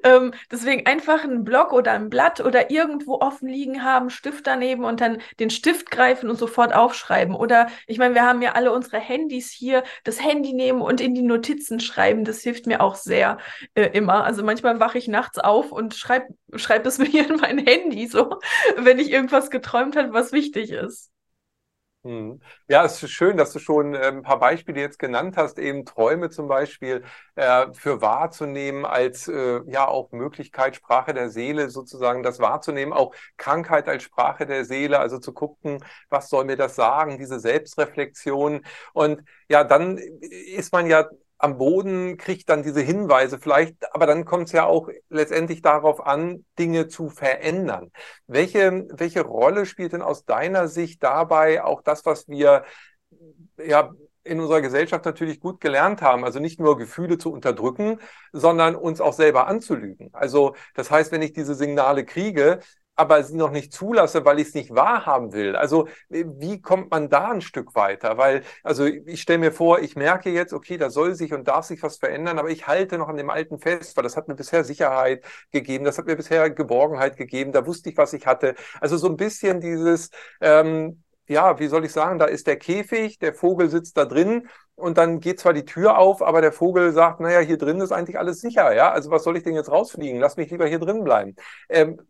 Ähm, 0.04 0.32
deswegen 0.50 0.86
einfach 0.86 1.24
einen 1.24 1.44
Block 1.44 1.72
oder 1.72 1.92
ein 1.92 2.10
Blatt 2.10 2.40
oder 2.40 2.70
irgendwo 2.70 3.20
offen 3.20 3.48
liegen 3.48 3.82
haben, 3.82 4.10
Stift 4.10 4.46
daneben 4.46 4.84
und 4.84 5.00
dann 5.00 5.22
den 5.40 5.48
Stift 5.50 5.90
greifen 5.90 6.28
und 6.30 6.38
sofort 6.38 6.74
aufschreiben. 6.74 7.34
Oder 7.34 7.68
ich 7.86 7.98
meine, 7.98 8.14
wir 8.14 8.24
haben 8.24 8.42
ja 8.42 8.52
alle 8.52 8.72
unsere 8.72 8.98
Handys 8.98 9.50
hier, 9.50 9.82
das 10.04 10.22
Handy 10.22 10.52
nehmen 10.52 10.82
und 10.82 11.00
in 11.00 11.14
die 11.14 11.22
Notizen 11.22 11.80
schreiben. 11.80 12.24
Das 12.24 12.42
hilft 12.42 12.66
mir 12.66 12.82
auch 12.82 12.94
sehr 12.94 13.38
äh, 13.74 13.86
immer. 13.86 14.24
Also 14.24 14.44
manchmal 14.44 14.80
wache 14.80 14.98
ich 14.98 15.08
nachts 15.08 15.38
auf 15.38 15.72
und 15.72 15.94
schreibe 15.94 16.34
schreib 16.54 16.84
es 16.86 16.98
mir 16.98 17.28
in 17.28 17.36
mein 17.36 17.58
Handy 17.58 18.06
so, 18.06 18.38
wenn 18.76 18.98
ich 18.98 19.10
irgendwas 19.10 19.50
geträumt 19.50 19.96
habe, 19.96 20.12
was 20.12 20.32
wichtig 20.32 20.70
ist. 20.70 21.13
Hm. 22.04 22.38
Ja, 22.68 22.84
es 22.84 23.02
ist 23.02 23.12
schön, 23.12 23.38
dass 23.38 23.52
du 23.54 23.58
schon 23.58 23.96
ein 23.96 24.20
paar 24.22 24.38
Beispiele 24.38 24.78
jetzt 24.78 24.98
genannt 24.98 25.38
hast, 25.38 25.58
eben 25.58 25.86
Träume 25.86 26.28
zum 26.28 26.48
Beispiel 26.48 27.02
äh, 27.34 27.72
für 27.72 28.02
wahrzunehmen 28.02 28.84
als 28.84 29.26
äh, 29.26 29.62
ja 29.66 29.88
auch 29.88 30.12
Möglichkeit, 30.12 30.76
Sprache 30.76 31.14
der 31.14 31.30
Seele 31.30 31.70
sozusagen 31.70 32.22
das 32.22 32.40
wahrzunehmen, 32.40 32.92
auch 32.92 33.14
Krankheit 33.38 33.88
als 33.88 34.02
Sprache 34.02 34.44
der 34.44 34.66
Seele, 34.66 34.98
also 34.98 35.18
zu 35.18 35.32
gucken, 35.32 35.82
was 36.10 36.28
soll 36.28 36.44
mir 36.44 36.56
das 36.58 36.74
sagen, 36.74 37.16
diese 37.18 37.40
Selbstreflexion. 37.40 38.60
Und 38.92 39.22
ja, 39.48 39.64
dann 39.64 39.96
ist 39.96 40.72
man 40.74 40.86
ja 40.86 41.08
am 41.38 41.58
Boden, 41.58 42.16
kriegt 42.16 42.48
dann 42.48 42.62
diese 42.62 42.80
Hinweise 42.80 43.38
vielleicht, 43.38 43.94
aber 43.94 44.06
dann 44.06 44.24
kommt 44.24 44.46
es 44.46 44.52
ja 44.52 44.64
auch 44.64 44.88
letztendlich 45.08 45.62
darauf 45.62 46.04
an, 46.04 46.44
Dinge 46.58 46.88
zu 46.88 47.10
verändern. 47.10 47.90
Welche, 48.26 48.86
welche 48.90 49.22
Rolle 49.22 49.66
spielt 49.66 49.92
denn 49.92 50.02
aus 50.02 50.24
deiner 50.24 50.68
Sicht 50.68 51.02
dabei 51.02 51.62
auch 51.62 51.82
das, 51.82 52.06
was 52.06 52.28
wir 52.28 52.64
ja 53.58 53.92
in 54.24 54.40
unserer 54.40 54.62
Gesellschaft 54.62 55.04
natürlich 55.04 55.38
gut 55.38 55.60
gelernt 55.60 56.00
haben, 56.00 56.24
also 56.24 56.40
nicht 56.40 56.58
nur 56.58 56.78
Gefühle 56.78 57.18
zu 57.18 57.30
unterdrücken, 57.30 57.98
sondern 58.32 58.74
uns 58.74 59.00
auch 59.00 59.12
selber 59.12 59.46
anzulügen. 59.46 60.08
Also 60.12 60.54
das 60.74 60.90
heißt, 60.90 61.12
wenn 61.12 61.22
ich 61.22 61.34
diese 61.34 61.54
Signale 61.54 62.04
kriege, 62.06 62.60
aber 62.96 63.22
sie 63.24 63.36
noch 63.36 63.50
nicht 63.50 63.72
zulasse, 63.72 64.24
weil 64.24 64.38
ich 64.38 64.48
es 64.48 64.54
nicht 64.54 64.74
wahrhaben 64.74 65.32
will. 65.32 65.56
Also 65.56 65.88
äh, 66.10 66.24
wie 66.26 66.60
kommt 66.60 66.90
man 66.90 67.08
da 67.08 67.30
ein 67.30 67.40
Stück 67.40 67.74
weiter? 67.74 68.18
Weil, 68.18 68.42
also 68.62 68.84
ich 68.86 69.20
stelle 69.22 69.38
mir 69.38 69.52
vor, 69.52 69.80
ich 69.80 69.96
merke 69.96 70.30
jetzt, 70.30 70.52
okay, 70.52 70.76
da 70.76 70.90
soll 70.90 71.14
sich 71.14 71.32
und 71.32 71.48
darf 71.48 71.64
sich 71.64 71.82
was 71.82 71.96
verändern, 71.98 72.38
aber 72.38 72.50
ich 72.50 72.66
halte 72.66 72.98
noch 72.98 73.08
an 73.08 73.16
dem 73.16 73.30
Alten 73.30 73.58
fest, 73.58 73.96
weil 73.96 74.04
das 74.04 74.16
hat 74.16 74.28
mir 74.28 74.34
bisher 74.36 74.64
Sicherheit 74.64 75.24
gegeben, 75.50 75.84
das 75.84 75.98
hat 75.98 76.06
mir 76.06 76.16
bisher 76.16 76.50
Geborgenheit 76.50 77.16
gegeben, 77.16 77.52
da 77.52 77.66
wusste 77.66 77.90
ich, 77.90 77.96
was 77.96 78.12
ich 78.12 78.26
hatte. 78.26 78.54
Also 78.80 78.96
so 78.96 79.08
ein 79.08 79.16
bisschen 79.16 79.60
dieses, 79.60 80.10
ähm, 80.40 81.02
ja, 81.26 81.58
wie 81.58 81.68
soll 81.68 81.84
ich 81.84 81.92
sagen, 81.92 82.18
da 82.18 82.26
ist 82.26 82.46
der 82.46 82.56
Käfig, 82.58 83.18
der 83.18 83.34
Vogel 83.34 83.70
sitzt 83.70 83.96
da 83.96 84.04
drin 84.04 84.48
und 84.76 84.98
dann 84.98 85.20
geht 85.20 85.40
zwar 85.40 85.52
die 85.52 85.64
Tür 85.64 85.98
auf, 85.98 86.22
aber 86.22 86.40
der 86.40 86.52
Vogel 86.52 86.92
sagt, 86.92 87.20
naja, 87.20 87.40
hier 87.40 87.58
drin 87.58 87.80
ist 87.80 87.92
eigentlich 87.92 88.18
alles 88.18 88.40
sicher, 88.40 88.74
ja, 88.74 88.90
also 88.92 89.10
was 89.10 89.24
soll 89.24 89.36
ich 89.36 89.42
denn 89.42 89.54
jetzt 89.54 89.70
rausfliegen? 89.70 90.20
Lass 90.20 90.36
mich 90.36 90.50
lieber 90.50 90.66
hier 90.66 90.78
drin 90.78 91.02
bleiben. 91.04 91.34
Ähm, 91.68 92.00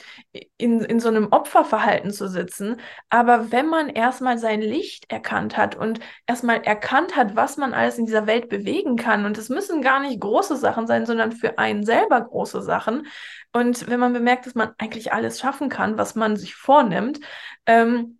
in, 0.57 0.79
in 0.79 1.01
so 1.01 1.09
einem 1.09 1.27
Opferverhalten 1.31 2.11
zu 2.11 2.29
sitzen. 2.29 2.79
Aber 3.09 3.51
wenn 3.51 3.67
man 3.67 3.89
erstmal 3.89 4.37
sein 4.37 4.61
Licht 4.61 5.11
erkannt 5.11 5.57
hat 5.57 5.75
und 5.75 5.99
erstmal 6.27 6.61
erkannt 6.63 7.17
hat, 7.17 7.35
was 7.35 7.57
man 7.57 7.73
alles 7.73 7.97
in 7.97 8.05
dieser 8.05 8.25
Welt 8.25 8.47
bewegen 8.47 8.95
kann, 8.95 9.25
und 9.25 9.37
es 9.37 9.49
müssen 9.49 9.81
gar 9.81 9.99
nicht 9.99 10.21
große 10.21 10.55
Sachen 10.55 10.87
sein, 10.87 11.05
sondern 11.05 11.33
für 11.33 11.57
einen 11.57 11.83
selber 11.85 12.21
große 12.21 12.61
Sachen. 12.61 13.07
Und 13.51 13.89
wenn 13.89 13.99
man 13.99 14.13
bemerkt, 14.13 14.45
dass 14.45 14.55
man 14.55 14.71
eigentlich 14.77 15.11
alles 15.11 15.39
schaffen 15.39 15.67
kann, 15.67 15.97
was 15.97 16.15
man 16.15 16.37
sich 16.37 16.55
vornimmt, 16.55 17.19
ähm, 17.65 18.16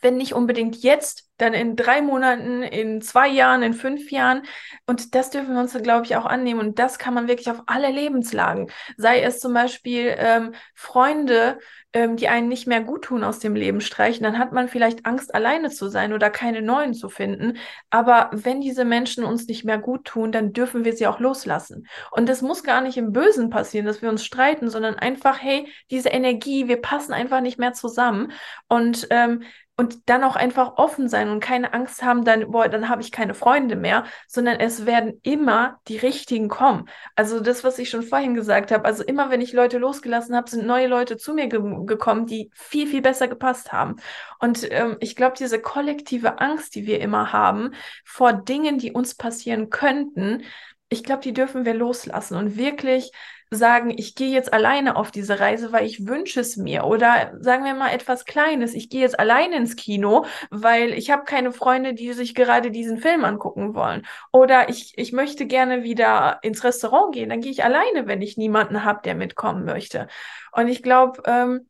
wenn 0.00 0.16
nicht 0.16 0.34
unbedingt 0.34 0.76
jetzt, 0.82 1.28
dann 1.38 1.52
in 1.52 1.76
drei 1.76 2.00
Monaten, 2.02 2.62
in 2.62 3.00
zwei 3.00 3.28
Jahren, 3.28 3.62
in 3.62 3.74
fünf 3.74 4.10
Jahren. 4.10 4.42
Und 4.86 5.14
das 5.14 5.30
dürfen 5.30 5.54
wir 5.54 5.60
uns, 5.60 5.72
glaube 5.82 6.06
ich, 6.06 6.16
auch 6.16 6.26
annehmen. 6.26 6.60
Und 6.60 6.78
das 6.78 6.98
kann 6.98 7.14
man 7.14 7.28
wirklich 7.28 7.50
auf 7.50 7.62
alle 7.66 7.90
Lebenslagen. 7.90 8.70
Sei 8.96 9.20
es 9.22 9.40
zum 9.40 9.52
Beispiel 9.54 10.14
ähm, 10.16 10.54
Freunde, 10.74 11.58
ähm, 11.94 12.16
die 12.16 12.28
einen 12.28 12.48
nicht 12.48 12.66
mehr 12.66 12.80
gut 12.82 13.02
tun 13.02 13.24
aus 13.24 13.38
dem 13.38 13.54
Leben 13.54 13.80
streichen, 13.80 14.24
dann 14.24 14.38
hat 14.38 14.52
man 14.52 14.68
vielleicht 14.68 15.06
Angst, 15.06 15.34
alleine 15.34 15.70
zu 15.70 15.88
sein 15.88 16.12
oder 16.12 16.28
keine 16.28 16.60
neuen 16.60 16.92
zu 16.92 17.08
finden. 17.08 17.56
Aber 17.88 18.30
wenn 18.32 18.60
diese 18.60 18.84
Menschen 18.84 19.24
uns 19.24 19.46
nicht 19.46 19.64
mehr 19.64 19.78
gut 19.78 20.04
tun, 20.04 20.32
dann 20.32 20.52
dürfen 20.52 20.84
wir 20.84 20.94
sie 20.94 21.06
auch 21.06 21.20
loslassen. 21.20 21.86
Und 22.10 22.28
das 22.28 22.42
muss 22.42 22.64
gar 22.64 22.80
nicht 22.80 22.96
im 22.96 23.12
Bösen 23.12 23.48
passieren, 23.48 23.86
dass 23.86 24.02
wir 24.02 24.10
uns 24.10 24.24
streiten, 24.24 24.68
sondern 24.68 24.96
einfach, 24.96 25.40
hey, 25.40 25.68
diese 25.90 26.08
Energie, 26.08 26.66
wir 26.66 26.82
passen 26.82 27.12
einfach 27.12 27.40
nicht 27.40 27.58
mehr 27.58 27.72
zusammen. 27.72 28.32
Und 28.68 29.06
ähm, 29.10 29.44
und 29.76 30.08
dann 30.08 30.22
auch 30.22 30.36
einfach 30.36 30.76
offen 30.76 31.08
sein 31.08 31.28
und 31.30 31.40
keine 31.40 31.72
Angst 31.72 32.02
haben, 32.04 32.24
dann, 32.24 32.52
boah, 32.52 32.68
dann 32.68 32.88
habe 32.88 33.02
ich 33.02 33.10
keine 33.10 33.34
Freunde 33.34 33.74
mehr, 33.74 34.04
sondern 34.28 34.60
es 34.60 34.86
werden 34.86 35.20
immer 35.22 35.80
die 35.88 35.96
richtigen 35.96 36.48
kommen. 36.48 36.88
Also 37.16 37.40
das, 37.40 37.64
was 37.64 37.78
ich 37.80 37.90
schon 37.90 38.02
vorhin 38.02 38.34
gesagt 38.34 38.70
habe, 38.70 38.84
also 38.84 39.02
immer 39.02 39.30
wenn 39.30 39.40
ich 39.40 39.52
Leute 39.52 39.78
losgelassen 39.78 40.36
habe, 40.36 40.48
sind 40.48 40.66
neue 40.66 40.86
Leute 40.86 41.16
zu 41.16 41.34
mir 41.34 41.48
ge 41.48 41.60
gekommen, 41.86 42.26
die 42.26 42.50
viel, 42.54 42.86
viel 42.86 43.02
besser 43.02 43.28
gepasst 43.28 43.72
haben. 43.72 43.96
Und 44.38 44.66
ähm, 44.70 44.96
ich 45.00 45.16
glaube, 45.16 45.36
diese 45.38 45.60
kollektive 45.60 46.40
Angst, 46.40 46.74
die 46.74 46.86
wir 46.86 47.00
immer 47.00 47.32
haben 47.32 47.72
vor 48.04 48.32
Dingen, 48.32 48.78
die 48.78 48.92
uns 48.92 49.14
passieren 49.14 49.70
könnten, 49.70 50.42
ich 50.88 51.02
glaube, 51.02 51.22
die 51.22 51.32
dürfen 51.32 51.64
wir 51.64 51.74
loslassen 51.74 52.36
und 52.36 52.56
wirklich 52.56 53.10
sagen, 53.50 53.90
ich 53.96 54.14
gehe 54.14 54.32
jetzt 54.32 54.52
alleine 54.52 54.96
auf 54.96 55.10
diese 55.10 55.40
Reise, 55.40 55.72
weil 55.72 55.86
ich 55.86 56.06
wünsche 56.06 56.40
es 56.40 56.56
mir. 56.56 56.84
Oder 56.84 57.32
sagen 57.40 57.64
wir 57.64 57.74
mal 57.74 57.92
etwas 57.92 58.24
Kleines, 58.24 58.74
ich 58.74 58.90
gehe 58.90 59.00
jetzt 59.00 59.18
alleine 59.18 59.56
ins 59.56 59.76
Kino, 59.76 60.26
weil 60.50 60.92
ich 60.92 61.10
habe 61.10 61.24
keine 61.24 61.52
Freunde, 61.52 61.94
die 61.94 62.12
sich 62.12 62.34
gerade 62.34 62.70
diesen 62.70 62.98
Film 62.98 63.24
angucken 63.24 63.74
wollen. 63.74 64.06
Oder 64.32 64.68
ich, 64.68 64.94
ich 64.96 65.12
möchte 65.12 65.46
gerne 65.46 65.82
wieder 65.84 66.38
ins 66.42 66.64
Restaurant 66.64 67.14
gehen, 67.14 67.30
dann 67.30 67.40
gehe 67.40 67.52
ich 67.52 67.64
alleine, 67.64 68.06
wenn 68.06 68.22
ich 68.22 68.36
niemanden 68.36 68.84
habe, 68.84 69.00
der 69.04 69.14
mitkommen 69.14 69.64
möchte. 69.64 70.08
Und 70.52 70.68
ich 70.68 70.82
glaube, 70.82 71.22
ähm, 71.26 71.66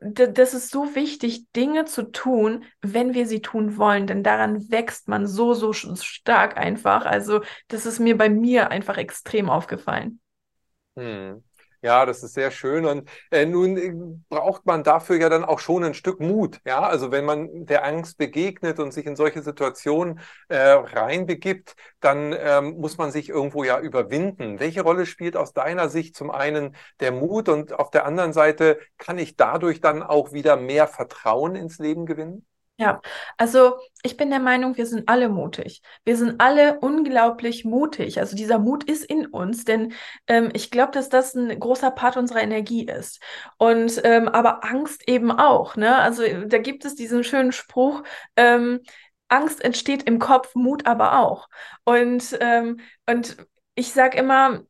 das 0.00 0.54
ist 0.54 0.70
so 0.70 0.94
wichtig, 0.94 1.50
Dinge 1.52 1.84
zu 1.84 2.10
tun, 2.10 2.64
wenn 2.80 3.14
wir 3.14 3.26
sie 3.26 3.40
tun 3.42 3.76
wollen, 3.76 4.06
denn 4.06 4.22
daran 4.22 4.70
wächst 4.70 5.08
man 5.08 5.26
so, 5.26 5.54
so 5.54 5.72
stark 5.72 6.56
einfach. 6.56 7.06
Also, 7.06 7.42
das 7.68 7.86
ist 7.86 7.98
mir 7.98 8.16
bei 8.16 8.28
mir 8.28 8.70
einfach 8.70 8.96
extrem 8.96 9.50
aufgefallen. 9.50 10.20
Hm. 10.96 11.42
Ja, 11.80 12.04
das 12.06 12.24
ist 12.24 12.34
sehr 12.34 12.50
schön. 12.50 12.84
Und 12.86 13.08
äh, 13.30 13.46
nun 13.46 13.76
äh, 13.76 13.92
braucht 14.28 14.66
man 14.66 14.82
dafür 14.82 15.16
ja 15.16 15.28
dann 15.28 15.44
auch 15.44 15.60
schon 15.60 15.84
ein 15.84 15.94
Stück 15.94 16.18
Mut. 16.20 16.60
Ja, 16.66 16.80
also 16.80 17.12
wenn 17.12 17.24
man 17.24 17.66
der 17.66 17.84
Angst 17.84 18.18
begegnet 18.18 18.80
und 18.80 18.92
sich 18.92 19.06
in 19.06 19.14
solche 19.14 19.42
Situationen 19.42 20.18
äh, 20.48 20.56
reinbegibt, 20.58 21.76
dann 22.00 22.34
ähm, 22.36 22.78
muss 22.78 22.98
man 22.98 23.12
sich 23.12 23.28
irgendwo 23.28 23.62
ja 23.62 23.78
überwinden. 23.78 24.58
Welche 24.58 24.82
Rolle 24.82 25.06
spielt 25.06 25.36
aus 25.36 25.52
deiner 25.52 25.88
Sicht 25.88 26.16
zum 26.16 26.32
einen 26.32 26.74
der 26.98 27.12
Mut 27.12 27.48
und 27.48 27.72
auf 27.78 27.90
der 27.90 28.04
anderen 28.06 28.32
Seite 28.32 28.78
kann 28.98 29.18
ich 29.18 29.36
dadurch 29.36 29.80
dann 29.80 30.02
auch 30.02 30.32
wieder 30.32 30.56
mehr 30.56 30.88
Vertrauen 30.88 31.54
ins 31.54 31.78
Leben 31.78 32.06
gewinnen? 32.06 32.44
Ja, 32.80 33.00
also 33.36 33.76
ich 34.04 34.16
bin 34.16 34.30
der 34.30 34.38
Meinung, 34.38 34.76
wir 34.76 34.86
sind 34.86 35.08
alle 35.08 35.28
mutig. 35.28 35.82
Wir 36.04 36.16
sind 36.16 36.40
alle 36.40 36.78
unglaublich 36.78 37.64
mutig. 37.64 38.20
Also 38.20 38.36
dieser 38.36 38.60
Mut 38.60 38.84
ist 38.84 39.04
in 39.04 39.26
uns, 39.26 39.64
denn 39.64 39.94
ähm, 40.28 40.50
ich 40.54 40.70
glaube, 40.70 40.92
dass 40.92 41.08
das 41.08 41.34
ein 41.34 41.58
großer 41.58 41.90
Part 41.90 42.16
unserer 42.16 42.40
Energie 42.40 42.84
ist. 42.86 43.20
Und 43.56 44.00
ähm, 44.04 44.28
aber 44.28 44.64
Angst 44.64 45.08
eben 45.08 45.32
auch. 45.32 45.74
Ne? 45.74 45.96
Also 45.96 46.22
da 46.46 46.58
gibt 46.58 46.84
es 46.84 46.94
diesen 46.94 47.24
schönen 47.24 47.50
Spruch. 47.50 48.04
Ähm, 48.36 48.78
Angst 49.28 49.60
entsteht 49.64 50.04
im 50.04 50.20
Kopf, 50.20 50.54
Mut 50.54 50.86
aber 50.86 51.18
auch. 51.18 51.48
Und, 51.84 52.36
ähm, 52.40 52.78
und 53.06 53.36
ich 53.74 53.92
sage 53.92 54.16
immer, 54.18 54.60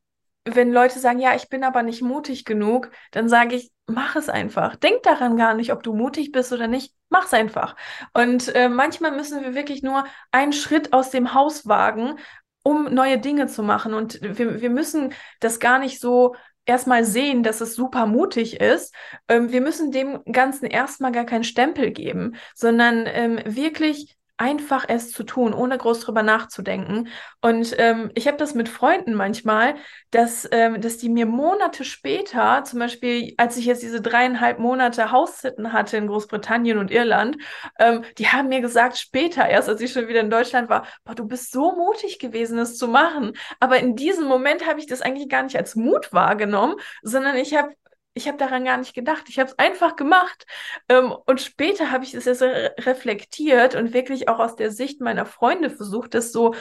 wenn 0.55 0.73
Leute 0.73 0.99
sagen, 0.99 1.19
ja, 1.19 1.35
ich 1.35 1.49
bin 1.49 1.65
aber 1.65 1.83
nicht 1.83 2.03
mutig 2.03 2.45
genug, 2.45 2.91
dann 3.11 3.29
sage 3.29 3.57
ich, 3.57 3.71
mach 3.87 4.17
es 4.17 4.29
einfach. 4.29 4.77
Denk 4.77 5.03
daran 5.03 5.37
gar 5.37 5.55
nicht, 5.55 5.73
ob 5.73 5.83
du 5.83 5.95
mutig 5.95 6.33
bist 6.33 6.53
oder 6.53 6.69
nicht. 6.69 6.95
Mach's 7.09 7.33
einfach. 7.33 7.75
Und 8.13 8.55
äh, 8.55 8.69
manchmal 8.69 9.13
müssen 9.13 9.43
wir 9.43 9.55
wirklich 9.55 9.83
nur 9.83 10.05
einen 10.31 10.53
Schritt 10.53 10.93
aus 10.93 11.11
dem 11.11 11.35
Haus 11.35 11.67
wagen, 11.67 12.19
um 12.63 12.93
neue 12.93 13.19
Dinge 13.19 13.47
zu 13.47 13.63
machen. 13.63 13.95
Und 13.95 14.21
wir, 14.23 14.61
wir 14.61 14.71
müssen 14.71 15.15
das 15.41 15.59
gar 15.59 15.79
nicht 15.79 16.01
so 16.01 16.35
erstmal 16.67 17.05
sehen, 17.05 17.43
dass 17.43 17.63
es 17.63 17.75
super 17.75 18.07
mutig 18.07 18.61
ist. 18.61 18.95
Ähm, 19.27 19.51
wir 19.51 19.63
müssen 19.63 19.91
dem 19.91 20.23
Ganzen 20.31 20.67
erstmal 20.67 21.13
gar 21.13 21.25
keinen 21.25 21.45
Stempel 21.45 21.91
geben, 21.91 22.37
sondern 22.55 23.05
ähm, 23.07 23.41
wirklich 23.47 24.18
einfach 24.39 24.85
es 24.89 25.11
zu 25.11 25.25
tun, 25.25 25.53
ohne 25.53 25.77
groß 25.77 26.01
drüber 26.01 26.23
nachzudenken. 26.23 27.09
Und 27.41 27.75
ähm, 27.79 28.11
ich 28.15 28.27
habe 28.27 28.37
das 28.37 28.55
mit 28.55 28.69
Freunden 28.69 29.15
manchmal, 29.15 29.75
dass, 30.11 30.49
ähm, 30.53 30.81
dass 30.81 30.97
die 30.97 31.09
mir 31.09 31.27
Monate 31.27 31.85
später, 31.85 32.65
zum 32.65 32.79
Beispiel 32.79 33.35
als 33.37 33.57
ich 33.57 33.67
jetzt 33.67 33.83
diese 33.83 34.01
dreieinhalb 34.01 34.59
Monate 34.59 35.11
Haussitten 35.11 35.73
hatte 35.73 35.97
in 35.97 36.07
Großbritannien 36.07 36.79
und 36.79 36.91
Irland, 36.91 37.37
ähm, 37.79 38.05
die 38.17 38.29
haben 38.29 38.49
mir 38.49 38.61
gesagt, 38.61 38.97
später 38.97 39.47
erst, 39.47 39.69
als 39.69 39.81
ich 39.81 39.93
schon 39.93 40.09
wieder 40.09 40.21
in 40.21 40.31
Deutschland 40.31 40.69
war, 40.69 40.87
boah, 41.05 41.15
du 41.15 41.27
bist 41.27 41.51
so 41.53 41.73
mutig 41.73 42.19
gewesen, 42.19 42.59
es 42.59 42.79
zu 42.79 42.89
machen. 42.89 43.33
Aber 43.61 43.79
in 43.79 43.97
diesem 43.97 44.27
Moment 44.27 44.67
habe 44.67 44.79
ich 44.79 44.87
das 44.87 45.03
eigentlich 45.03 45.29
gar 45.29 45.43
nicht 45.43 45.57
als 45.57 45.75
Mut 45.75 46.13
wahrgenommen, 46.13 46.77
sondern 47.03 47.37
ich 47.37 47.57
habe 47.57 47.75
ich 48.19 48.27
habe 48.27 48.37
daran 48.37 48.65
gar 48.65 48.77
nicht 48.77 48.95
gedacht. 48.95 49.25
Ich 49.29 49.39
habe 49.39 49.49
es 49.51 49.59
einfach 49.59 49.97
gemacht. 49.97 50.45
Ähm, 50.89 51.15
und 51.27 51.41
später 51.41 51.91
habe 51.91 52.05
ich 52.05 52.15
es 52.15 52.25
jetzt 52.25 52.43
re 52.43 52.75
reflektiert 52.81 53.77
und 53.77 53.95
wirklich 53.95 54.29
auch 54.29 54.41
aus 54.41 54.57
der 54.57 54.73
Sicht 54.73 55.01
meiner 55.01 55.25
Freunde 55.25 55.71
versucht, 55.71 56.15
das 56.15 56.33
so 56.33 56.55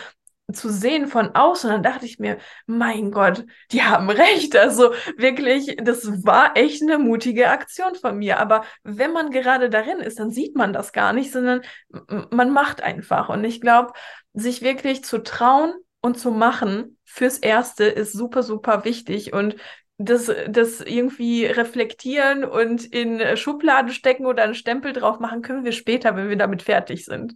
zu 0.53 0.69
sehen 0.69 1.07
von 1.07 1.35
außen. 1.35 1.69
Und 1.69 1.75
dann 1.77 1.91
dachte 1.93 2.05
ich 2.05 2.19
mir, 2.19 2.37
mein 2.67 3.11
Gott, 3.11 3.43
die 3.71 3.81
haben 3.81 4.09
recht. 4.09 4.55
Also 4.55 4.93
wirklich, 5.17 5.77
das 5.81 6.23
war 6.23 6.55
echt 6.55 6.83
eine 6.83 6.99
mutige 6.99 7.49
Aktion 7.49 7.95
von 7.95 8.17
mir. 8.17 8.39
Aber 8.39 8.63
wenn 8.83 9.11
man 9.11 9.31
gerade 9.31 9.69
darin 9.69 9.99
ist, 9.99 10.19
dann 10.19 10.29
sieht 10.29 10.55
man 10.55 10.73
das 10.73 10.93
gar 10.93 11.11
nicht, 11.11 11.31
sondern 11.31 11.61
man 12.29 12.51
macht 12.51 12.81
einfach. 12.81 13.29
Und 13.29 13.43
ich 13.43 13.61
glaube, 13.61 13.93
sich 14.33 14.61
wirklich 14.61 15.03
zu 15.03 15.23
trauen 15.23 15.73
und 16.01 16.19
zu 16.19 16.29
machen 16.29 16.99
fürs 17.03 17.39
Erste 17.39 17.85
ist 17.85 18.13
super, 18.13 18.43
super 18.43 18.85
wichtig. 18.85 19.33
Und 19.33 19.55
das, 19.97 20.31
das 20.47 20.81
irgendwie 20.81 21.45
reflektieren 21.45 22.43
und 22.45 22.85
in 22.85 23.35
Schubladen 23.37 23.91
stecken 23.91 24.25
oder 24.25 24.43
einen 24.43 24.55
Stempel 24.55 24.93
drauf 24.93 25.19
machen, 25.19 25.41
können 25.41 25.63
wir 25.65 25.71
später, 25.71 26.15
wenn 26.15 26.29
wir 26.29 26.37
damit 26.37 26.61
fertig 26.61 27.05
sind. 27.05 27.35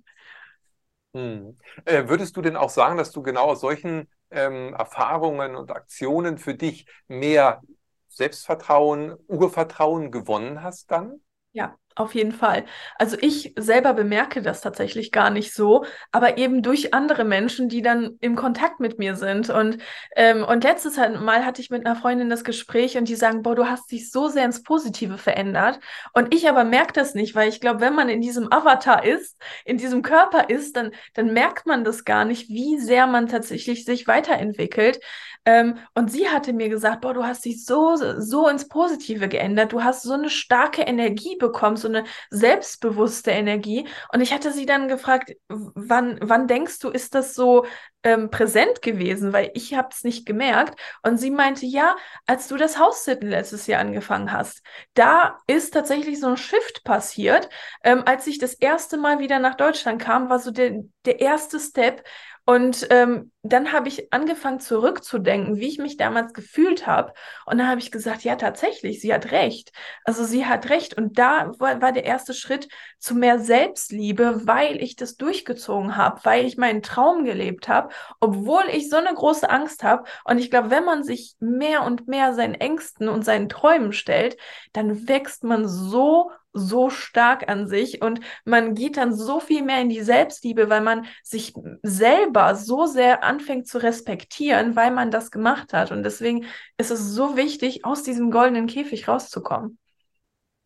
Hm. 1.14 1.58
Äh, 1.86 2.08
würdest 2.08 2.38
du 2.38 2.42
denn 2.42 2.56
auch 2.56 2.70
sagen, 2.70 2.98
dass 2.98 3.12
du 3.12 3.22
genau 3.22 3.44
aus 3.52 3.60
solchen 3.62 4.10
ähm, 4.30 4.74
Erfahrungen 4.74 5.56
und 5.56 5.72
Aktionen 5.72 6.38
für 6.38 6.56
dich 6.56 6.86
mehr 7.08 7.62
Selbstvertrauen, 8.08 9.16
Urvertrauen 9.28 10.12
gewonnen 10.12 10.64
hast 10.64 10.90
dann? 10.92 11.22
Ja, 11.54 11.78
auf 11.96 12.16
jeden 12.16 12.32
Fall. 12.32 12.66
Also 12.98 13.18
ich 13.20 13.54
selber 13.58 13.94
bemerke 13.94 14.42
das 14.42 14.62
tatsächlich 14.62 15.12
gar 15.12 15.30
nicht 15.30 15.54
so, 15.54 15.86
aber 16.12 16.38
eben 16.38 16.62
durch 16.62 16.94
andere 16.94 17.24
Menschen, 17.24 17.70
die 17.70 17.82
dann 17.82 18.18
im 18.22 18.36
Kontakt 18.36 18.80
mit 18.80 19.00
mir 19.00 19.16
sind. 19.16 19.50
Und, 19.50 19.78
ähm, 20.16 20.44
und 20.44 20.64
letztes 20.64 20.98
Mal 20.98 21.46
hatte 21.46 21.62
ich 21.62 21.70
mit 21.70 21.86
einer 21.86 21.96
Freundin 21.96 22.30
das 22.30 22.44
Gespräch 22.44 22.98
und 22.98 23.08
die 23.08 23.16
sagen, 23.16 23.42
boah, 23.42 23.56
du 23.56 23.68
hast 23.68 23.92
dich 23.92 24.12
so 24.12 24.28
sehr 24.28 24.46
ins 24.46 24.64
Positive 24.64 25.18
verändert. 25.18 25.80
Und 26.14 26.34
ich 26.34 26.48
aber 26.50 26.64
merke 26.64 26.94
das 26.94 27.14
nicht, 27.14 27.36
weil 27.36 27.50
ich 27.50 27.60
glaube, 27.62 27.82
wenn 27.82 27.96
man 27.96 28.10
in 28.10 28.22
diesem 28.22 28.52
Avatar 28.52 29.04
ist, 29.04 29.38
in 29.66 29.78
diesem 29.78 30.02
Körper 30.02 30.50
ist, 30.50 30.76
dann, 30.76 30.92
dann 31.14 31.34
merkt 31.34 31.66
man 31.66 31.84
das 31.84 32.06
gar 32.06 32.26
nicht, 32.26 32.50
wie 32.50 32.80
sehr 32.80 33.08
man 33.08 33.28
tatsächlich 33.28 33.86
sich 33.86 34.08
weiterentwickelt. 34.08 35.00
Ähm, 35.44 35.80
und 35.96 36.12
sie 36.12 36.30
hatte 36.30 36.54
mir 36.54 36.70
gesagt, 36.70 37.02
boah, 37.02 37.14
du 37.16 37.24
hast 37.24 37.46
dich 37.46 37.66
so, 37.66 37.96
so 37.96 38.48
ins 38.48 38.68
Positive 38.68 39.28
geändert. 39.28 39.72
Du 39.74 39.84
hast 39.84 40.04
so 40.04 40.14
eine 40.14 40.30
starke 40.30 40.84
Energie 40.84 41.36
bekommen, 41.38 41.78
so 41.82 41.88
eine 41.88 42.04
selbstbewusste 42.30 43.32
Energie. 43.32 43.88
Und 44.14 44.22
ich 44.22 44.34
hatte 44.34 44.52
sie 44.52 44.66
dann 44.66 44.88
gefragt, 44.88 45.34
wann, 45.48 46.20
wann 46.22 46.48
denkst 46.48 46.80
du, 46.80 46.90
ist 46.90 47.16
das 47.16 47.36
so 47.36 47.66
ähm, 48.04 48.30
präsent 48.30 48.82
gewesen? 48.82 49.34
Weil 49.34 49.52
ich 49.54 49.74
habe 49.74 49.90
es 49.92 50.04
nicht 50.04 50.26
gemerkt. 50.26 50.80
Und 51.04 51.18
sie 51.18 51.32
meinte, 51.32 51.66
ja, 51.66 51.96
als 52.26 52.48
du 52.48 52.58
das 52.58 52.80
Haussitten 52.80 53.30
letztes 53.30 53.68
Jahr 53.68 53.82
angefangen 53.82 54.32
hast, 54.32 54.62
da 54.94 55.40
ist 55.48 55.74
tatsächlich 55.74 56.20
so 56.20 56.28
ein 56.28 56.38
Shift 56.38 56.84
passiert. 56.84 57.50
Ähm, 57.84 58.04
als 58.06 58.28
ich 58.28 58.38
das 58.38 58.54
erste 58.54 58.98
Mal 58.98 59.20
wieder 59.20 59.40
nach 59.40 59.56
Deutschland 59.56 60.02
kam, 60.02 60.30
war 60.30 60.40
so 60.40 60.52
der, 60.52 60.84
der 61.06 61.20
erste 61.20 61.60
Step, 61.60 62.04
und 62.52 62.88
ähm, 62.90 63.32
dann 63.44 63.72
habe 63.72 63.88
ich 63.88 64.12
angefangen 64.12 64.60
zurückzudenken, 64.60 65.56
wie 65.56 65.70
ich 65.70 65.78
mich 65.78 65.96
damals 65.96 66.34
gefühlt 66.34 66.86
habe. 66.86 67.14
Und 67.46 67.60
dann 67.60 67.70
habe 67.70 67.80
ich 67.80 67.92
gesagt, 67.92 68.26
ja, 68.26 68.36
tatsächlich, 68.36 69.00
sie 69.00 69.14
hat 69.14 69.32
recht. 69.32 69.72
Also 70.04 70.26
sie 70.26 70.46
hat 70.46 70.70
recht. 70.70 70.98
Und 70.98 71.18
da 71.18 71.54
war, 71.60 71.82
war 71.82 71.94
der 71.94 72.04
erste 72.04 72.34
Schritt 72.34 72.68
zu 73.00 73.16
mehr 73.16 73.40
Selbstliebe, 73.40 74.42
weil 74.44 74.84
ich 74.84 74.98
das 74.98 75.16
durchgezogen 75.16 75.96
habe, 75.96 76.20
weil 76.24 76.46
ich 76.46 76.58
meinen 76.58 76.82
Traum 76.82 77.24
gelebt 77.24 77.70
habe, 77.70 77.94
obwohl 78.20 78.64
ich 78.70 78.90
so 78.90 78.98
eine 78.98 79.14
große 79.14 79.50
Angst 79.50 79.86
habe. 79.86 80.04
Und 80.26 80.38
ich 80.38 80.52
glaube, 80.52 80.72
wenn 80.72 80.84
man 80.84 81.06
sich 81.06 81.36
mehr 81.40 81.84
und 81.84 82.10
mehr 82.10 82.34
seinen 82.34 82.56
Ängsten 82.56 83.08
und 83.08 83.24
seinen 83.24 83.48
Träumen 83.48 83.94
stellt, 83.94 84.36
dann 84.74 85.08
wächst 85.08 85.46
man 85.46 85.70
so 85.70 86.32
so 86.54 86.90
stark 86.90 87.50
an 87.50 87.68
sich 87.68 88.02
und 88.02 88.20
man 88.46 88.76
geht 88.76 88.98
dann 88.98 89.14
so 89.16 89.40
viel 89.40 89.64
mehr 89.64 89.82
in 89.82 89.90
die 89.90 90.02
Selbstliebe, 90.02 90.70
weil 90.70 90.82
man 90.82 91.06
sich 91.24 91.54
selber 91.84 92.56
so 92.56 92.86
sehr 92.86 93.24
anfängt 93.24 93.68
zu 93.68 93.78
respektieren, 93.78 94.76
weil 94.76 94.92
man 94.92 95.12
das 95.12 95.32
gemacht 95.32 95.74
hat. 95.74 95.92
Und 95.92 96.04
deswegen 96.04 96.46
ist 96.78 96.92
es 96.92 97.00
so 97.12 97.38
wichtig, 97.38 97.86
aus 97.86 98.04
diesem 98.04 98.32
goldenen 98.32 98.68
Käfig 98.68 99.08
rauszukommen. 99.08 99.78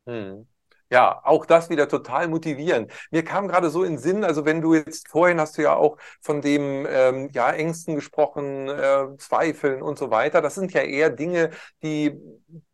Hm. 0.07 0.47
Ja, 0.91 1.19
auch 1.23 1.47
das 1.47 1.69
wieder 1.71 1.87
total 1.89 2.27
motivierend. 2.27 2.91
Mir 3.09 3.23
kam 3.23 3.47
gerade 3.47 3.71
so 3.71 3.83
in 3.83 3.97
Sinn, 3.97 4.23
also 4.23 4.45
wenn 4.45 4.61
du 4.61 4.75
jetzt 4.75 5.07
vorhin 5.09 5.39
hast 5.39 5.57
du 5.57 5.63
ja 5.63 5.73
auch 5.75 5.97
von 6.21 6.41
dem 6.41 6.85
ähm, 6.87 7.29
ja 7.33 7.51
Ängsten 7.51 7.95
gesprochen, 7.95 8.69
äh, 8.69 9.07
Zweifeln 9.17 9.81
und 9.81 9.97
so 9.97 10.11
weiter. 10.11 10.41
Das 10.41 10.53
sind 10.53 10.73
ja 10.73 10.81
eher 10.81 11.09
Dinge, 11.09 11.49
die 11.81 12.13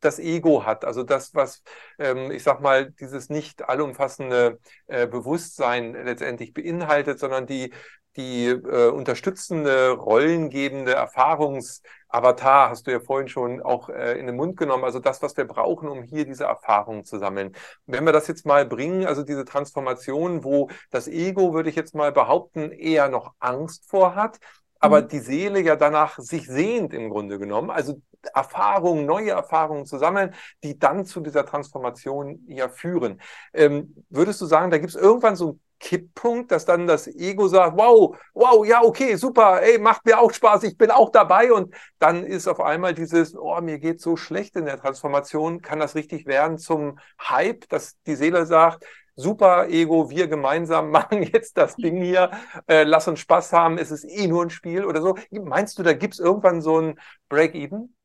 das 0.01 0.19
Ego 0.19 0.65
hat. 0.65 0.83
Also 0.83 1.03
das, 1.03 1.33
was 1.35 1.63
ähm, 1.99 2.31
ich 2.31 2.43
sag 2.43 2.59
mal, 2.61 2.91
dieses 2.91 3.29
nicht 3.29 3.67
allumfassende 3.69 4.59
äh, 4.87 5.07
Bewusstsein 5.07 5.93
letztendlich 5.93 6.53
beinhaltet, 6.53 7.17
sondern 7.17 7.47
die 7.47 7.73
die 8.17 8.47
äh, 8.47 8.89
unterstützende, 8.89 9.91
rollengebende 9.91 10.93
Erfahrungsavatar 10.93 12.69
hast 12.69 12.87
du 12.87 12.91
ja 12.91 12.99
vorhin 12.99 13.27
schon 13.27 13.61
auch 13.61 13.89
äh, 13.89 14.19
in 14.19 14.27
den 14.27 14.35
Mund 14.35 14.57
genommen. 14.57 14.83
Also 14.83 14.99
das, 14.99 15.21
was 15.21 15.37
wir 15.37 15.45
brauchen, 15.45 15.87
um 15.87 16.03
hier 16.03 16.25
diese 16.25 16.43
Erfahrungen 16.43 17.05
zu 17.05 17.19
sammeln. 17.19 17.53
wenn 17.85 18.03
wir 18.05 18.13
das 18.13 18.27
jetzt 18.27 18.45
mal 18.45 18.65
bringen, 18.65 19.05
also 19.05 19.23
diese 19.23 19.45
Transformation, 19.45 20.43
wo 20.43 20.69
das 20.89 21.07
Ego, 21.07 21.53
würde 21.53 21.69
ich 21.69 21.75
jetzt 21.75 21.95
mal 21.95 22.11
behaupten, 22.11 22.71
eher 22.71 23.07
noch 23.09 23.33
Angst 23.39 23.89
vor 23.89 24.15
hat, 24.15 24.39
aber 24.79 25.01
mhm. 25.03 25.07
die 25.07 25.19
Seele 25.19 25.61
ja 25.61 25.75
danach 25.75 26.19
sich 26.19 26.47
sehnt 26.47 26.93
im 26.93 27.09
Grunde 27.09 27.39
genommen. 27.39 27.69
Also 27.69 28.01
Erfahrungen, 28.33 29.05
neue 29.05 29.31
Erfahrungen 29.31 29.85
zu 29.85 29.97
sammeln, 29.97 30.35
die 30.63 30.77
dann 30.77 31.05
zu 31.05 31.21
dieser 31.21 31.45
Transformation 31.45 32.43
ja 32.47 32.67
führen. 32.69 33.21
Ähm, 33.53 33.95
würdest 34.09 34.41
du 34.41 34.45
sagen, 34.45 34.69
da 34.69 34.77
gibt 34.77 34.93
es 34.93 35.01
irgendwann 35.01 35.35
so 35.35 35.53
ein 35.53 35.59
Kipppunkt, 35.81 36.51
dass 36.51 36.65
dann 36.65 36.87
das 36.87 37.07
Ego 37.07 37.47
sagt, 37.47 37.77
wow, 37.77 38.15
wow, 38.33 38.65
ja, 38.65 38.81
okay, 38.83 39.15
super, 39.15 39.61
ey, 39.61 39.79
macht 39.79 40.05
mir 40.05 40.19
auch 40.19 40.31
Spaß, 40.31 40.63
ich 40.63 40.77
bin 40.77 40.91
auch 40.91 41.09
dabei 41.09 41.51
und 41.51 41.73
dann 41.99 42.23
ist 42.23 42.47
auf 42.47 42.61
einmal 42.61 42.93
dieses, 42.93 43.35
oh, 43.35 43.59
mir 43.61 43.79
geht 43.79 43.99
so 43.99 44.15
schlecht 44.15 44.55
in 44.55 44.65
der 44.65 44.79
Transformation, 44.79 45.61
kann 45.61 45.79
das 45.79 45.95
richtig 45.95 46.25
werden 46.27 46.57
zum 46.57 46.99
Hype, 47.19 47.67
dass 47.69 47.97
die 48.05 48.15
Seele 48.15 48.45
sagt, 48.45 48.85
super 49.15 49.67
Ego, 49.69 50.09
wir 50.09 50.27
gemeinsam 50.27 50.91
machen 50.91 51.23
jetzt 51.23 51.57
das 51.57 51.75
Ding 51.75 52.01
hier, 52.01 52.31
äh, 52.67 52.83
lass 52.83 53.07
uns 53.07 53.19
Spaß 53.19 53.51
haben, 53.53 53.77
es 53.77 53.91
ist 53.91 54.05
eh 54.05 54.27
nur 54.27 54.43
ein 54.43 54.49
Spiel 54.49 54.85
oder 54.85 55.01
so. 55.01 55.17
Meinst 55.31 55.77
du, 55.79 55.83
da 55.83 55.93
gibt 55.93 56.13
es 56.13 56.19
irgendwann 56.19 56.61
so 56.61 56.79
ein 56.79 56.99
Break-Even? 57.29 57.95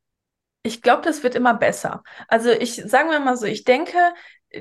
Ich 0.63 0.81
glaube, 0.81 1.01
das 1.01 1.23
wird 1.23 1.35
immer 1.35 1.53
besser. 1.53 2.03
Also 2.27 2.49
ich 2.49 2.75
sagen 2.75 3.09
wir 3.09 3.19
mal 3.21 3.37
so, 3.37 3.45
ich 3.45 3.63
denke, 3.63 3.97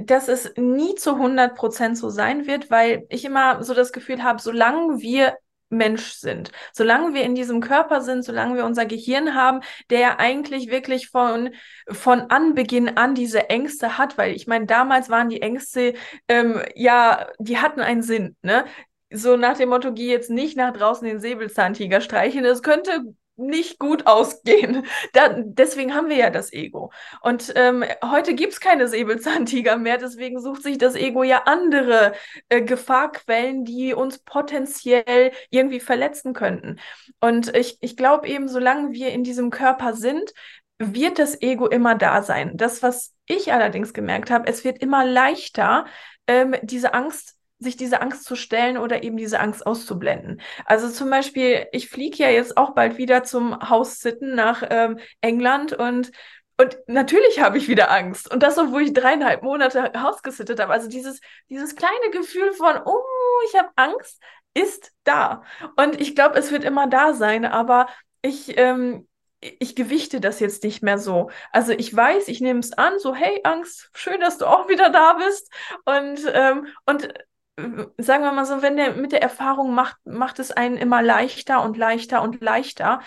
dass 0.01 0.29
es 0.29 0.53
nie 0.57 0.95
zu 0.97 1.13
100 1.13 1.55
Prozent 1.55 1.99
so 1.99 2.11
sein 2.11 2.47
wird, 2.47 2.71
weil 2.71 3.07
ich 3.09 3.25
immer 3.25 3.63
so 3.63 3.75
das 3.75 3.93
Gefühl 3.93 4.23
habe, 4.23 4.41
solange 4.41 5.01
wir 5.01 5.37
Mensch 5.69 6.13
sind. 6.13 6.53
Solange 6.73 7.15
wir 7.15 7.23
in 7.23 7.35
diesem 7.35 7.61
Körper 7.61 8.01
sind, 8.01 8.25
solange 8.25 8.57
wir 8.57 8.65
unser 8.65 8.87
Gehirn 8.87 9.35
haben, 9.35 9.61
der 9.91 10.21
eigentlich 10.21 10.71
wirklich 10.71 11.09
von, 11.09 11.51
von 11.89 12.23
Anbeginn 12.31 12.97
an 12.97 13.15
diese 13.15 13.51
Ängste 13.51 13.99
hat, 13.99 14.17
weil 14.17 14.35
ich 14.35 14.47
meine, 14.47 14.67
damals 14.67 15.11
waren 15.11 15.29
die 15.29 15.43
Ängste, 15.43 15.95
ähm, 16.29 16.63
ja, 16.75 17.27
die 17.39 17.59
hatten 17.59 17.81
einen 17.81 18.03
Sinn, 18.03 18.37
ne? 18.43 18.65
So 19.11 19.37
nach 19.37 19.57
dem 19.57 19.69
Motto, 19.69 19.93
geh 19.93 20.11
jetzt 20.11 20.31
nicht 20.31 20.57
nach 20.57 20.73
draußen 20.73 21.07
den 21.07 21.21
Säbelzahntiger 21.21 22.01
streichen. 22.01 22.45
Es 22.45 22.63
könnte 22.63 23.03
nicht 23.37 23.79
gut 23.79 24.07
ausgehen. 24.07 24.87
Da, 25.13 25.35
deswegen 25.39 25.95
haben 25.95 26.09
wir 26.09 26.17
ja 26.17 26.31
das 26.31 26.53
Ego. 26.53 26.93
Und 27.23 27.53
ähm, 27.57 27.85
heute 28.05 28.35
gibt 28.35 28.53
es 28.53 28.61
keine 28.61 28.89
Säbelzahntiger 28.89 29.77
mehr, 29.77 29.99
deswegen 29.99 30.41
sucht 30.41 30.63
sich 30.63 30.79
das 30.79 30.95
Ego 30.95 31.23
ja 31.23 31.43
andere 31.47 32.13
äh, 32.49 32.63
Gefahrquellen, 32.63 33.65
die 33.65 33.95
uns 33.95 34.19
potenziell 34.19 35.33
irgendwie 35.51 35.81
verletzen 35.81 36.33
könnten. 36.33 36.79
Und 37.21 37.55
ich, 37.55 37.79
ich 37.81 37.97
glaube 37.97 38.27
eben, 38.29 38.49
solange 38.49 38.93
wir 38.93 39.11
in 39.11 39.25
diesem 39.25 39.51
Körper 39.51 39.95
sind, 39.95 40.33
wird 40.79 41.19
das 41.19 41.41
Ego 41.41 41.67
immer 41.67 41.95
da 41.95 42.23
sein. 42.23 42.57
Das, 42.57 42.83
was 42.83 43.15
ich 43.27 43.53
allerdings 43.53 43.95
gemerkt 43.95 44.31
habe, 44.31 44.47
es 44.47 44.65
wird 44.65 44.79
immer 44.79 45.05
leichter, 45.05 45.87
ähm, 46.27 46.55
diese 46.63 46.95
Angst 46.95 47.36
sich 47.59 47.77
diese 47.77 48.01
Angst 48.03 48.25
zu 48.25 48.37
stellen 48.37 48.77
oder 48.77 49.03
eben 49.03 49.17
diese 49.17 49.41
Angst 49.41 49.67
auszublenden. 49.67 50.41
Also 50.65 50.89
zum 50.91 51.11
Beispiel, 51.11 51.67
ich 51.73 51.89
fliege 51.89 52.19
ja 52.19 52.31
jetzt 52.31 52.57
auch 52.57 52.75
bald 52.75 52.99
wieder 52.99 53.25
zum 53.25 53.59
House-Sitten 53.69 54.35
nach 54.35 54.63
ähm, 54.69 54.99
England 55.21 55.73
und 55.73 56.11
und 56.59 56.79
natürlich 56.87 57.41
habe 57.41 57.59
ich 57.59 57.69
wieder 57.69 57.91
Angst. 57.91 58.33
Und 58.33 58.43
das, 58.43 58.57
obwohl 58.57 58.83
ich 58.83 58.95
dreieinhalb 58.95 59.43
Monate 59.43 59.93
Haus 60.01 60.23
gesittet 60.23 60.59
habe. 60.59 60.73
Also 60.73 60.89
dieses, 60.89 61.21
dieses 61.51 61.77
kleine 61.77 62.11
Gefühl 62.13 62.53
von, 62.55 62.81
oh, 62.83 63.03
ich 63.47 63.59
habe 63.59 63.69
Angst, 63.77 64.23
ist 64.55 64.93
da. 65.05 65.43
Und 65.77 66.01
ich 66.01 66.15
glaube, 66.15 66.39
es 66.39 66.51
wird 66.51 66.65
immer 66.65 66.87
da 66.87 67.13
sein, 67.13 67.45
aber 67.45 67.89
ich, 68.23 68.57
ähm, 68.57 69.07
ich 69.41 69.77
gewichte 69.77 70.19
das 70.19 70.41
jetzt 70.41 70.65
nicht 70.65 70.83
mehr 70.83 70.97
so. 70.97 71.31
Also 71.53 71.73
ich 71.73 71.95
weiß, 71.95 72.29
ich 72.29 72.41
nehme 72.41 72.61
es 72.61 72.73
an, 72.73 72.99
so, 72.99 73.15
hey, 73.15 73.41
Angst, 73.45 73.91
schön, 73.95 74.21
dass 74.21 74.39
du 74.39 74.47
auch 74.47 74.69
wieder 74.69 74.89
da 74.89 75.13
bist. 75.15 75.53
Und, 75.85 76.21
ähm, 76.33 76.69
und 76.87 77.13
sagen 77.99 78.25
wir 78.25 78.33
mal 78.33 78.47
so, 78.47 78.63
wenn 78.63 78.77
der 78.77 78.95
mit 78.95 79.13
der 79.13 79.23
Erfahrung 79.23 79.75
macht, 79.75 79.97
macht 80.05 80.39
es 80.39 80.51
einen 80.51 80.77
immer 80.77 81.03
leichter 81.03 81.63
und 81.63 81.77
leichter 81.77 82.23
und 82.23 82.41
leichter, 82.41 83.01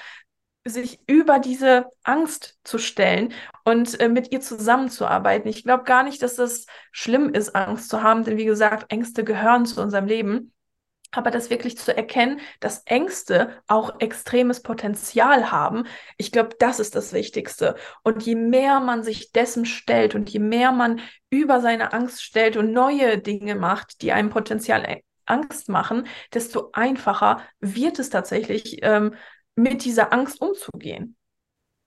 sich 0.66 1.00
über 1.08 1.40
diese 1.40 1.86
Angst 2.04 2.58
zu 2.64 2.78
stellen 2.78 3.34
und 3.64 4.00
äh, 4.00 4.10
mit 4.10 4.32
ihr 4.32 4.42
zusammenzuarbeiten. 4.42 5.50
Ich 5.50 5.64
glaube 5.64 5.84
gar 5.84 6.04
nicht, 6.04 6.22
dass 6.22 6.36
das 6.36 6.66
schlimm 6.92 7.30
ist, 7.30 7.56
Angst 7.56 7.90
zu 7.90 8.04
haben, 8.04 8.24
denn 8.24 8.38
wie 8.38 8.46
gesagt, 8.46 8.92
Ängste 8.92 9.24
gehören 9.24 9.66
zu 9.66 9.82
unserem 9.82 10.06
Leben. 10.06 10.52
Aber 11.12 11.32
das 11.32 11.50
wirklich 11.50 11.78
zu 11.78 11.96
erkennen, 11.96 12.40
dass 12.60 12.84
Ängste 12.86 13.52
auch 13.68 14.00
extremes 14.00 14.62
Potenzial 14.62 15.52
haben, 15.52 15.86
ich 16.18 16.32
glaube, 16.32 16.56
das 16.60 16.80
ist 16.80 16.96
das 16.96 17.14
Wichtigste. 17.14 17.76
Und 18.04 18.24
je 18.24 18.36
mehr 18.36 18.80
man 18.80 19.04
sich 19.04 19.32
dessen 19.32 19.66
stellt 19.66 20.14
und 20.14 20.30
je 20.30 20.40
mehr 20.40 20.72
man 20.72 21.02
über 21.30 21.62
seine 21.62 21.94
Angst 21.94 22.24
stellt 22.24 22.58
und 22.58 22.72
neue 22.72 23.18
Dinge 23.18 23.56
macht, 23.56 24.02
die 24.02 24.12
einem 24.12 24.30
Potenzial 24.30 25.02
Angst 25.26 25.70
machen, 25.70 26.08
desto 26.34 26.70
einfacher 26.74 27.42
wird 27.60 28.00
es 28.00 28.10
tatsächlich, 28.10 28.80
ähm, 28.82 29.14
mit 29.56 29.86
dieser 29.86 30.14
Angst 30.14 30.42
umzugehen. 30.42 31.16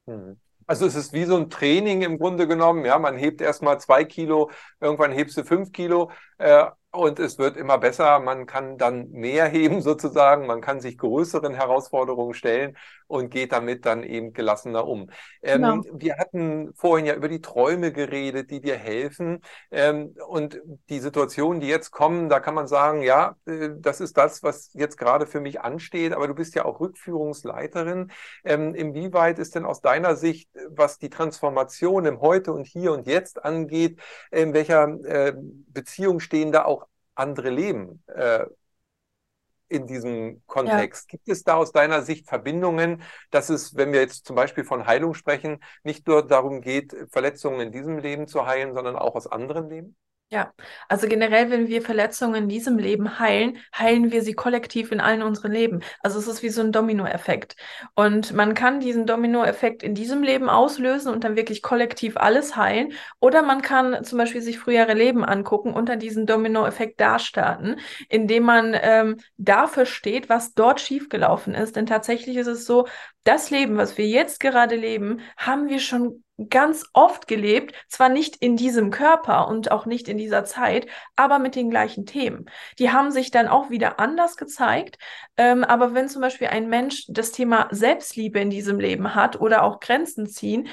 Hm. 0.07 0.39
Also 0.67 0.87
es 0.87 0.95
ist 0.95 1.13
wie 1.13 1.25
so 1.25 1.37
ein 1.37 1.51
Training 1.51 2.03
im 2.03 2.19
Grunde 2.19 2.47
genommen. 2.47 2.85
Ja, 2.85 2.99
man 2.99 3.17
hebt 3.17 3.41
erstmal 3.41 3.81
zwei 3.81 4.05
Kilo, 4.05 4.51
irgendwann 4.81 5.13
hebst 5.13 5.37
du 5.37 5.45
fünf 5.45 5.73
Kilo. 5.73 6.11
Äh, 6.39 6.67
und 6.93 7.19
es 7.19 7.39
wird 7.39 7.57
immer 7.57 7.79
besser. 7.79 8.21
Man 8.21 8.47
kann 8.47 8.77
dann 8.77 9.11
mehr 9.11 9.47
heben 9.49 9.81
sozusagen. 9.81 10.47
Man 10.47 10.61
kann 10.61 10.81
sich 10.81 10.99
größeren 10.99 11.55
Herausforderungen 11.55 12.35
stellen 12.35 12.77
und 13.07 13.31
geht 13.31 13.53
damit 13.53 13.85
dann 13.87 14.03
eben 14.05 14.33
gelassener 14.33 14.87
um. 14.87 15.11
Ähm, 15.43 15.63
genau. 15.63 15.83
Wir 15.93 16.17
hatten 16.17 16.73
vorhin 16.75 17.07
ja 17.07 17.15
über 17.15 17.29
die 17.29 17.41
Träume 17.41 17.93
geredet, 17.93 18.51
die 18.51 18.61
dir 18.61 18.77
helfen. 18.77 19.41
Ähm, 19.71 20.15
und 20.29 20.61
die 20.89 21.01
Situationen, 21.01 21.61
die 21.61 21.69
jetzt 21.69 21.91
kommen, 21.91 22.29
da 22.29 22.41
kann 22.41 22.55
man 22.55 22.67
sagen, 22.67 23.03
ja, 23.03 23.37
äh, 23.47 23.71
das 23.79 24.01
ist 24.01 24.17
das, 24.17 24.43
was 24.43 24.71
jetzt 24.75 24.97
gerade 24.99 25.27
für 25.27 25.41
mich 25.41 25.61
ansteht. 25.61 26.13
Aber 26.13 26.29
du 26.29 26.35
bist 26.35 26.55
ja 26.55 26.65
auch 26.65 26.81
Rückführungsleiterin. 26.81 28.11
Ähm, 28.45 28.75
inwieweit 28.75 29.39
ist 29.39 29.55
denn 29.55 29.65
aus 29.65 29.81
deiner 29.81 30.17
Sicht, 30.17 30.51
was 30.69 30.99
die 30.99 31.11
Transformation 31.11 32.05
im 32.05 32.21
Heute 32.21 32.53
und 32.53 32.67
Hier 32.67 32.93
und 32.93 33.07
Jetzt 33.07 33.45
angeht, 33.45 33.99
in 34.31 34.53
welcher 34.55 34.89
äh, 35.05 35.35
Beziehung 35.37 36.21
stehen 36.21 36.53
da 36.53 36.65
auch 36.65 36.82
andere 37.15 37.51
leben 37.51 38.03
äh, 38.07 38.47
in 39.69 39.87
diesem 39.87 40.43
Kontext. 40.47 41.11
Ja. 41.11 41.17
Gibt 41.17 41.29
es 41.29 41.45
da 41.45 41.55
aus 41.55 41.73
deiner 41.73 42.03
Sicht 42.03 42.29
Verbindungen, 42.29 43.03
dass 43.31 43.49
es, 43.49 43.75
wenn 43.75 43.93
wir 43.93 44.01
jetzt 44.01 44.27
zum 44.27 44.37
Beispiel 44.37 44.65
von 44.65 44.87
Heilung 44.87 45.15
sprechen, 45.15 45.63
nicht 45.83 46.07
nur 46.07 46.27
darum 46.27 46.61
geht, 46.61 46.95
Verletzungen 47.11 47.61
in 47.61 47.73
diesem 47.73 47.99
Leben 47.99 48.27
zu 48.27 48.47
heilen, 48.47 48.75
sondern 48.75 48.97
auch 48.97 49.15
aus 49.15 49.27
anderen 49.27 49.71
Leben? 49.71 49.97
Ja, 50.33 50.51
also 50.89 51.09
generell, 51.09 51.51
wenn 51.51 51.69
wir 51.69 51.83
Verletzungen 51.83 52.35
in 52.45 52.49
diesem 52.49 52.79
Leben 52.79 53.19
heilen, 53.19 53.59
heilen 53.77 54.13
wir 54.13 54.23
sie 54.23 54.33
kollektiv 54.33 54.91
in 54.91 54.99
allen 54.99 55.21
unseren 55.23 55.53
Leben. 55.53 55.81
Also 56.01 56.19
es 56.19 56.27
ist 56.27 56.43
wie 56.43 56.49
so 56.49 56.63
ein 56.63 56.73
Dominoeffekt. 56.73 57.55
Und 57.95 58.33
man 58.33 58.55
kann 58.55 58.81
diesen 58.81 59.05
Dominoeffekt 59.05 59.83
in 59.83 59.95
diesem 59.95 60.23
Leben 60.23 60.49
auslösen 60.49 61.13
und 61.13 61.23
dann 61.25 61.37
wirklich 61.37 61.61
kollektiv 61.61 62.17
alles 62.17 62.57
heilen. 62.57 62.95
Oder 63.21 63.43
man 63.43 63.61
kann 63.61 64.05
zum 64.05 64.17
Beispiel 64.17 64.41
sich 64.41 64.59
frühere 64.59 64.95
Leben 64.95 65.23
angucken 65.23 65.75
und 65.75 65.91
dann 65.91 65.99
diesen 66.01 66.25
Dominoeffekt 66.25 66.99
da 66.99 67.19
starten, 67.19 67.77
indem 68.09 68.45
man 68.45 68.75
ähm, 68.81 69.19
dafür 69.37 69.85
steht, 69.85 70.31
was 70.31 70.55
dort 70.55 70.81
schiefgelaufen 70.81 71.55
ist. 71.55 71.77
Denn 71.77 71.85
tatsächlich 71.85 72.39
ist 72.39 72.47
es 72.47 72.65
so, 72.65 72.87
das 73.25 73.51
Leben, 73.51 73.77
was 73.77 73.99
wir 73.99 74.07
jetzt 74.09 74.41
gerade 74.41 74.77
leben, 74.77 75.21
haben 75.37 75.69
wir 75.69 75.79
schon 75.79 76.25
ganz 76.49 76.87
oft 76.93 77.27
gelebt, 77.29 77.75
zwar 77.89 78.09
nicht 78.09 78.37
in 78.37 78.57
diesem 78.57 78.91
Körper 78.91 79.49
und 79.49 79.71
auch 79.71 79.87
nicht 79.87 80.09
in 80.09 80.19
dieser 80.19 80.45
Zeit, 80.45 80.87
aber 81.17 81.39
mit 81.39 81.55
den 81.55 81.71
gleichen 81.71 82.07
Themen. 82.07 82.47
Die 82.79 82.91
haben 82.91 83.11
sich 83.11 83.31
dann 83.31 83.49
auch 83.49 83.71
wieder 83.71 83.99
anders 84.01 84.37
gezeigt. 84.37 84.99
Ähm, 85.37 85.65
aber 85.65 85.95
wenn 85.95 86.09
zum 86.09 86.23
Beispiel 86.23 86.49
ein 86.49 86.69
Mensch 86.69 87.07
das 87.09 87.33
Thema 87.33 87.69
Selbstliebe 87.71 88.41
in 88.41 88.51
diesem 88.51 88.79
Leben 88.79 89.15
hat 89.15 89.41
oder 89.41 89.63
auch 89.63 89.81
Grenzen 89.81 90.27
ziehen, 90.27 90.69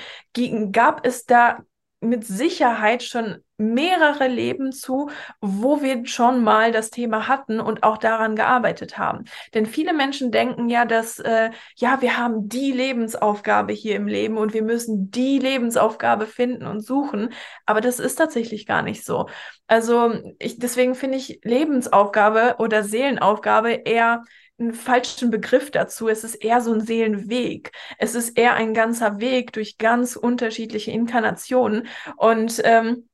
gab 0.71 1.05
es 1.05 1.25
da 1.25 1.63
mit 2.01 2.25
Sicherheit 2.25 3.03
schon 3.03 3.43
mehrere 3.57 4.27
Leben 4.27 4.71
zu, 4.71 5.09
wo 5.41 5.81
wir 5.81 6.05
schon 6.05 6.43
mal 6.43 6.71
das 6.71 6.91
Thema 6.91 7.27
hatten 7.27 7.59
und 7.59 7.83
auch 7.83 7.97
daran 7.97 8.37
gearbeitet 8.37 8.97
haben. 8.97 9.25
Denn 9.53 9.65
viele 9.65 9.93
Menschen 9.93 10.31
denken 10.31 10.69
ja, 10.69 10.85
dass 10.85 11.19
äh, 11.19 11.51
ja, 11.75 12.01
wir 12.01 12.17
haben 12.17 12.47
die 12.47 12.71
Lebensaufgabe 12.71 13.73
hier 13.73 13.97
im 13.97 14.07
Leben 14.07 14.37
und 14.37 14.53
wir 14.53 14.63
müssen 14.63 15.11
die 15.11 15.39
Lebensaufgabe 15.39 16.25
finden 16.25 16.67
und 16.67 16.79
suchen, 16.79 17.33
aber 17.65 17.81
das 17.81 17.99
ist 17.99 18.15
tatsächlich 18.15 18.65
gar 18.65 18.81
nicht 18.81 19.05
so. 19.05 19.27
Also 19.67 20.13
ich, 20.39 20.57
deswegen 20.57 20.95
finde 20.95 21.17
ich 21.17 21.41
Lebensaufgabe 21.43 22.55
oder 22.59 22.83
Seelenaufgabe 22.83 23.71
eher 23.71 24.23
einen 24.59 24.73
falschen 24.73 25.31
Begriff 25.31 25.71
dazu. 25.71 26.07
Es 26.07 26.23
ist 26.23 26.35
eher 26.35 26.61
so 26.61 26.73
ein 26.73 26.81
Seelenweg. 26.81 27.71
Es 27.97 28.15
ist 28.15 28.37
eher 28.37 28.53
ein 28.53 28.73
ganzer 28.73 29.19
Weg 29.19 29.53
durch 29.53 29.77
ganz 29.77 30.15
unterschiedliche 30.15 30.91
Inkarnationen. 30.91 31.87
Und 32.17 32.61
ähm, 32.63 33.08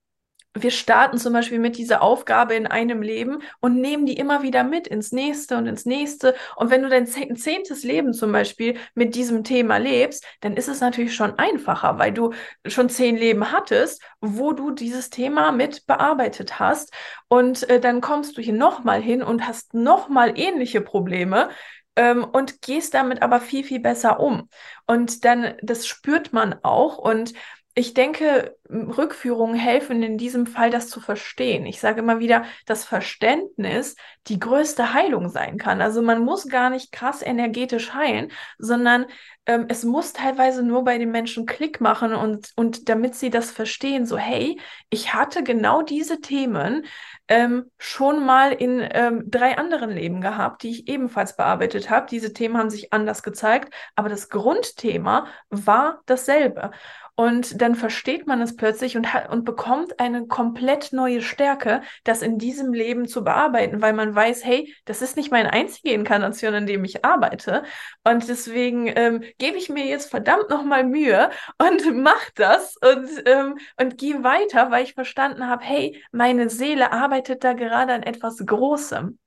wir 0.55 0.71
starten 0.71 1.17
zum 1.17 1.33
Beispiel 1.33 1.59
mit 1.59 1.77
dieser 1.77 2.01
Aufgabe 2.01 2.55
in 2.55 2.65
einem 2.65 3.01
Leben 3.01 3.39
und 3.59 3.79
nehmen 3.81 4.05
die 4.05 4.17
immer 4.17 4.41
wieder 4.41 4.63
mit 4.63 4.87
ins 4.87 5.11
nächste 5.11 5.57
und 5.57 5.67
ins 5.67 5.85
nächste. 5.85 6.33
Und 6.55 6.69
wenn 6.71 6.81
du 6.81 6.89
dein 6.89 7.05
zehntes 7.05 7.83
Leben 7.83 8.13
zum 8.13 8.31
Beispiel 8.31 8.77
mit 8.93 9.15
diesem 9.15 9.43
Thema 9.43 9.77
lebst, 9.77 10.25
dann 10.39 10.55
ist 10.55 10.69
es 10.69 10.79
natürlich 10.79 11.13
schon 11.13 11.37
einfacher, 11.37 11.99
weil 11.99 12.13
du 12.13 12.31
schon 12.65 12.89
zehn 12.89 13.17
Leben 13.17 13.51
hattest, 13.51 14.01
wo 14.21 14.53
du 14.53 14.71
dieses 14.71 15.09
Thema 15.09 15.51
mit 15.51 15.85
bearbeitet 15.87 16.59
hast. 16.59 16.93
Und 17.27 17.69
äh, 17.69 17.79
dann 17.79 17.99
kommst 17.99 18.37
du 18.37 18.41
hier 18.41 18.53
nochmal 18.53 19.01
hin 19.01 19.21
und 19.23 19.45
hast 19.47 19.73
nochmal 19.73 20.39
ähnliche 20.39 20.81
Probleme, 20.81 21.49
ähm, 21.95 22.23
und 22.23 22.61
gehst 22.61 22.93
damit 22.93 23.21
aber 23.21 23.39
viel, 23.39 23.63
viel 23.63 23.79
besser 23.79 24.19
um. 24.19 24.49
Und 24.85 25.23
dann, 25.25 25.55
das 25.61 25.87
spürt 25.87 26.33
man 26.33 26.55
auch. 26.63 26.97
Und 26.97 27.33
ich 27.77 27.93
denke, 27.93 28.57
Rückführungen 28.69 29.57
helfen 29.57 30.01
in 30.01 30.17
diesem 30.17 30.47
Fall, 30.47 30.69
das 30.69 30.87
zu 30.87 31.01
verstehen. 31.01 31.65
Ich 31.65 31.81
sage 31.81 31.99
immer 31.99 32.19
wieder, 32.19 32.45
dass 32.65 32.85
Verständnis 32.85 33.97
die 34.27 34.39
größte 34.39 34.93
Heilung 34.93 35.27
sein 35.27 35.57
kann. 35.57 35.81
Also 35.81 36.01
man 36.01 36.23
muss 36.23 36.47
gar 36.47 36.69
nicht 36.69 36.93
krass 36.93 37.21
energetisch 37.21 37.93
heilen, 37.93 38.31
sondern 38.57 39.07
ähm, 39.45 39.65
es 39.69 39.83
muss 39.83 40.13
teilweise 40.13 40.63
nur 40.63 40.83
bei 40.83 40.97
den 40.97 41.11
Menschen 41.11 41.45
Klick 41.45 41.81
machen 41.81 42.13
und, 42.13 42.51
und 42.55 42.89
damit 42.89 43.15
sie 43.15 43.29
das 43.29 43.51
verstehen, 43.51 44.05
so 44.05 44.17
hey, 44.17 44.59
ich 44.89 45.13
hatte 45.13 45.43
genau 45.43 45.81
diese 45.81 46.19
Themen 46.21 46.85
ähm, 47.27 47.71
schon 47.77 48.25
mal 48.25 48.51
in 48.51 48.87
ähm, 48.91 49.23
drei 49.27 49.57
anderen 49.57 49.91
Leben 49.91 50.21
gehabt, 50.21 50.63
die 50.63 50.71
ich 50.71 50.87
ebenfalls 50.87 51.35
bearbeitet 51.35 51.89
habe. 51.89 52.07
Diese 52.09 52.33
Themen 52.33 52.57
haben 52.57 52.69
sich 52.69 52.93
anders 52.93 53.23
gezeigt, 53.23 53.73
aber 53.95 54.09
das 54.09 54.29
Grundthema 54.29 55.27
war 55.49 56.01
dasselbe. 56.05 56.71
Und 57.17 57.61
dann 57.61 57.75
versteht 57.75 58.27
man 58.27 58.41
es 58.41 58.57
plötzlich 58.57 58.97
und, 58.97 59.07
und 59.29 59.45
bekommt 59.45 60.01
eine 60.01 60.27
komplett 60.27 60.91
neue 60.91 61.21
Stärke, 61.21 61.81
das 62.03 62.21
in 62.21 62.37
diesem 62.37 62.73
Leben 62.73 63.07
zu 63.07 63.23
bearbeiten, 63.23 63.81
weil 63.81 63.93
man 63.93 64.13
weiß, 64.13 64.43
hey, 64.43 64.75
das 64.83 65.01
ist 65.01 65.15
nicht 65.15 65.31
meine 65.31 65.53
einzige 65.53 65.91
Inkarnation, 65.91 66.53
in 66.53 66.65
dem 66.65 66.83
ich 66.83 67.05
arbeite. 67.05 67.63
Und 68.03 68.27
deswegen 68.27 68.91
ähm, 68.93 69.23
gebe 69.37 69.57
ich 69.57 69.69
mir 69.69 69.85
jetzt 69.85 70.09
verdammt 70.09 70.49
nochmal 70.49 70.83
Mühe 70.83 71.29
und 71.57 71.95
mach 72.03 72.29
das 72.35 72.77
und, 72.77 73.09
ähm, 73.25 73.57
und 73.77 73.97
gehe 73.97 74.23
weiter, 74.23 74.71
weil 74.71 74.83
ich 74.83 74.93
verstanden 74.93 75.47
habe, 75.47 75.63
hey, 75.63 76.03
meine 76.11 76.49
Seele 76.49 76.91
arbeitet 76.91 77.43
da 77.43 77.53
gerade 77.53 77.93
an 77.93 78.03
etwas 78.03 78.37
Großem. 78.45 79.17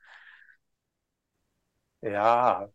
Ja, 2.00 2.68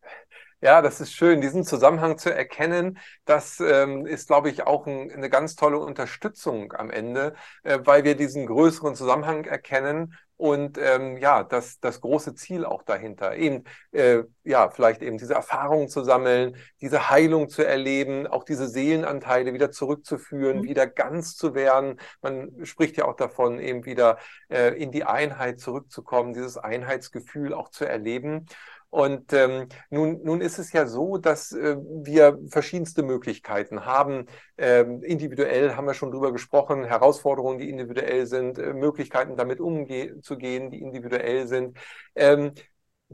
ja, 0.61 0.81
das 0.81 1.01
ist 1.01 1.13
schön, 1.13 1.41
diesen 1.41 1.63
Zusammenhang 1.65 2.17
zu 2.17 2.33
erkennen. 2.33 2.99
Das 3.25 3.59
ähm, 3.61 4.05
ist, 4.05 4.27
glaube 4.27 4.49
ich, 4.49 4.63
auch 4.65 4.87
ein, 4.87 5.11
eine 5.11 5.29
ganz 5.29 5.55
tolle 5.55 5.79
Unterstützung 5.79 6.73
am 6.73 6.89
Ende, 6.91 7.35
äh, 7.63 7.79
weil 7.83 8.03
wir 8.05 8.15
diesen 8.15 8.45
größeren 8.47 8.95
Zusammenhang 8.95 9.45
erkennen 9.45 10.15
und 10.43 10.77
ähm, 10.77 11.15
ja, 11.15 11.41
das, 11.45 11.79
das 11.79 12.01
große 12.01 12.35
Ziel 12.35 12.65
auch 12.65 12.83
dahinter, 12.83 13.37
eben 13.37 13.63
äh, 13.93 14.23
ja, 14.43 14.69
vielleicht 14.69 15.01
eben 15.01 15.17
diese 15.17 15.35
Erfahrungen 15.35 15.87
zu 15.87 16.03
sammeln, 16.03 16.57
diese 16.81 17.09
Heilung 17.09 17.47
zu 17.47 17.65
erleben, 17.65 18.27
auch 18.27 18.43
diese 18.43 18.67
Seelenanteile 18.67 19.53
wieder 19.53 19.71
zurückzuführen, 19.71 20.57
mhm. 20.57 20.63
wieder 20.63 20.85
ganz 20.85 21.37
zu 21.37 21.55
werden. 21.55 21.97
Man 22.21 22.51
spricht 22.65 22.97
ja 22.97 23.05
auch 23.05 23.15
davon, 23.15 23.57
eben 23.61 23.85
wieder 23.85 24.17
äh, 24.49 24.77
in 24.77 24.91
die 24.91 25.05
Einheit 25.05 25.61
zurückzukommen, 25.61 26.33
dieses 26.33 26.57
Einheitsgefühl 26.57 27.53
auch 27.53 27.69
zu 27.69 27.85
erleben. 27.85 28.45
Und 28.93 29.33
ähm, 29.33 29.69
nun, 29.89 30.21
nun 30.23 30.39
ist 30.39 30.59
es 30.59 30.71
ja 30.71 30.85
so, 30.85 31.17
dass 31.17 31.51
äh, 31.51 31.77
wir 31.79 32.37
verschiedenste 32.49 33.01
Möglichkeiten 33.01 33.85
haben. 33.85 34.27
Ähm, 34.55 35.01
individuell 35.01 35.75
haben 35.75 35.87
wir 35.87 35.95
schon 35.95 36.11
drüber 36.11 36.31
gesprochen, 36.31 36.83
Herausforderungen, 36.83 37.57
die 37.57 37.71
individuell 37.71 38.27
sind, 38.27 38.59
äh, 38.59 38.71
Möglichkeiten 38.71 39.35
damit 39.35 39.59
umzugehen, 39.59 40.69
die 40.69 40.79
individuell 40.79 41.47
sind. 41.47 41.75
Ähm, 42.13 42.51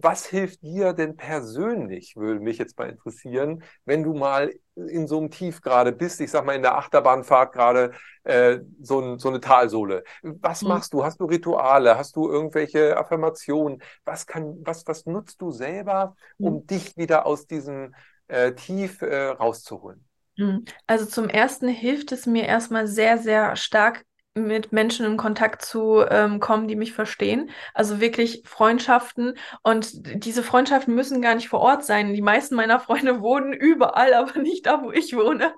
was 0.01 0.25
hilft 0.25 0.61
dir 0.61 0.93
denn 0.93 1.15
persönlich, 1.17 2.15
würde 2.15 2.39
mich 2.39 2.57
jetzt 2.57 2.77
mal 2.77 2.89
interessieren, 2.89 3.63
wenn 3.85 4.03
du 4.03 4.13
mal 4.13 4.53
in 4.75 5.07
so 5.07 5.17
einem 5.17 5.29
Tief 5.29 5.61
gerade 5.61 5.91
bist, 5.91 6.21
ich 6.21 6.31
sag 6.31 6.45
mal 6.45 6.55
in 6.55 6.61
der 6.61 6.77
Achterbahnfahrt 6.77 7.53
gerade 7.53 7.91
äh, 8.23 8.59
so, 8.81 8.99
ein, 8.99 9.19
so, 9.19 9.29
eine 9.29 9.39
Talsohle. 9.39 10.03
Was 10.21 10.61
mhm. 10.61 10.69
machst 10.69 10.93
du? 10.93 11.03
Hast 11.03 11.19
du 11.19 11.25
Rituale? 11.25 11.97
Hast 11.97 12.15
du 12.15 12.29
irgendwelche 12.29 12.97
Affirmationen? 12.97 13.81
Was, 14.05 14.25
kann, 14.25 14.57
was, 14.63 14.87
was 14.87 15.05
nutzt 15.05 15.41
du 15.41 15.51
selber, 15.51 16.15
um 16.37 16.55
mhm. 16.55 16.67
dich 16.67 16.95
wieder 16.97 17.25
aus 17.25 17.47
diesem 17.47 17.93
äh, 18.27 18.53
Tief 18.53 19.01
äh, 19.01 19.27
rauszuholen? 19.27 20.05
Mhm. 20.37 20.65
Also 20.87 21.05
zum 21.05 21.27
Ersten 21.27 21.67
hilft 21.67 22.11
es 22.11 22.25
mir 22.25 22.45
erstmal 22.45 22.87
sehr, 22.87 23.17
sehr 23.17 23.55
stark, 23.55 24.05
mit 24.35 24.71
Menschen 24.71 25.05
in 25.05 25.17
Kontakt 25.17 25.63
zu 25.63 26.03
ähm, 26.09 26.39
kommen, 26.39 26.67
die 26.67 26.75
mich 26.75 26.93
verstehen. 26.93 27.49
Also 27.73 27.99
wirklich 27.99 28.43
Freundschaften. 28.45 29.35
Und 29.63 29.91
diese 30.23 30.43
Freundschaften 30.43 30.95
müssen 30.95 31.21
gar 31.21 31.35
nicht 31.35 31.49
vor 31.49 31.59
Ort 31.59 31.85
sein. 31.85 32.13
Die 32.13 32.21
meisten 32.21 32.55
meiner 32.55 32.79
Freunde 32.79 33.21
wohnen 33.21 33.53
überall, 33.53 34.13
aber 34.13 34.39
nicht 34.39 34.65
da, 34.65 34.81
wo 34.81 34.91
ich 34.91 35.15
wohne 35.15 35.53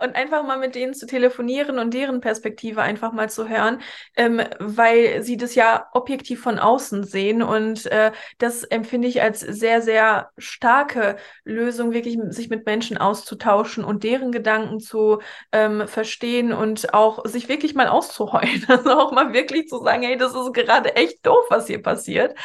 und 0.00 0.14
einfach 0.16 0.42
mal 0.44 0.58
mit 0.58 0.74
denen 0.74 0.94
zu 0.94 1.06
telefonieren 1.06 1.78
und 1.78 1.94
deren 1.94 2.20
Perspektive 2.20 2.82
einfach 2.82 3.12
mal 3.12 3.30
zu 3.30 3.48
hören, 3.48 3.80
ähm, 4.16 4.42
weil 4.58 5.22
sie 5.22 5.36
das 5.36 5.54
ja 5.54 5.86
objektiv 5.92 6.40
von 6.40 6.58
außen 6.58 7.04
sehen 7.04 7.42
und 7.42 7.86
äh, 7.86 8.12
das 8.38 8.64
empfinde 8.64 9.08
ich 9.08 9.22
als 9.22 9.40
sehr, 9.40 9.82
sehr 9.82 10.30
starke 10.38 11.16
Lösung, 11.44 11.92
wirklich 11.92 12.18
sich 12.28 12.50
mit 12.50 12.66
Menschen 12.66 12.98
auszutauschen 12.98 13.84
und 13.84 14.04
deren 14.04 14.32
Gedanken 14.32 14.80
zu 14.80 15.20
ähm, 15.52 15.86
verstehen 15.86 16.52
und 16.52 16.94
auch 16.94 17.24
sich 17.24 17.48
wirklich 17.48 17.74
mal 17.74 17.88
auszuheulen, 17.88 18.64
also 18.68 18.90
auch 18.90 19.12
mal 19.12 19.32
wirklich 19.32 19.68
zu 19.68 19.82
sagen, 19.82 20.02
hey, 20.02 20.16
das 20.16 20.34
ist 20.34 20.52
gerade 20.52 20.96
echt 20.96 21.24
doof, 21.26 21.44
was 21.48 21.66
hier 21.66 21.82
passiert. 21.82 22.36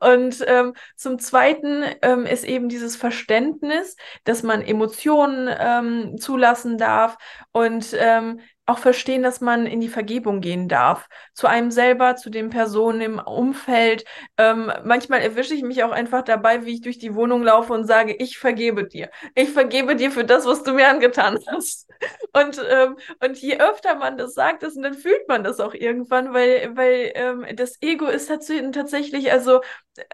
Und 0.00 0.44
ähm, 0.46 0.74
zum 0.94 1.18
Zweiten 1.18 1.84
ähm, 2.02 2.26
ist 2.26 2.44
eben 2.44 2.68
dieses 2.68 2.96
Verständnis, 2.96 3.96
dass 4.24 4.42
man 4.42 4.62
Emotionen 4.62 5.48
ähm, 5.58 6.18
zulassen 6.66 6.78
darf 6.78 7.16
und 7.52 7.94
ähm, 7.98 8.40
auch 8.68 8.78
verstehen, 8.78 9.22
dass 9.22 9.40
man 9.40 9.64
in 9.66 9.80
die 9.80 9.88
Vergebung 9.88 10.40
gehen 10.40 10.68
darf. 10.68 11.08
Zu 11.34 11.46
einem 11.46 11.70
selber, 11.70 12.16
zu 12.16 12.30
den 12.30 12.50
Personen 12.50 13.00
im 13.00 13.18
Umfeld. 13.20 14.04
Ähm, 14.38 14.72
manchmal 14.84 15.20
erwische 15.20 15.54
ich 15.54 15.62
mich 15.62 15.84
auch 15.84 15.92
einfach 15.92 16.22
dabei, 16.22 16.64
wie 16.64 16.74
ich 16.74 16.80
durch 16.80 16.98
die 16.98 17.14
Wohnung 17.14 17.44
laufe 17.44 17.72
und 17.72 17.86
sage, 17.86 18.16
ich 18.18 18.38
vergebe 18.38 18.84
dir. 18.88 19.08
Ich 19.36 19.50
vergebe 19.50 19.94
dir 19.94 20.10
für 20.10 20.24
das, 20.24 20.46
was 20.46 20.64
du 20.64 20.72
mir 20.72 20.88
angetan 20.88 21.38
hast. 21.46 21.88
Und, 22.34 22.60
ähm, 22.68 22.96
und 23.24 23.38
je 23.38 23.58
öfter 23.58 23.94
man 23.94 24.18
das 24.18 24.34
sagt, 24.34 24.62
dann 24.62 24.92
fühlt 24.92 25.26
man 25.28 25.42
das 25.42 25.58
auch 25.58 25.72
irgendwann, 25.72 26.34
weil, 26.34 26.76
weil 26.76 27.12
ähm, 27.14 27.46
das 27.56 27.80
Ego 27.80 28.04
ist 28.06 28.26
tatsächlich, 28.28 29.32
also 29.32 29.62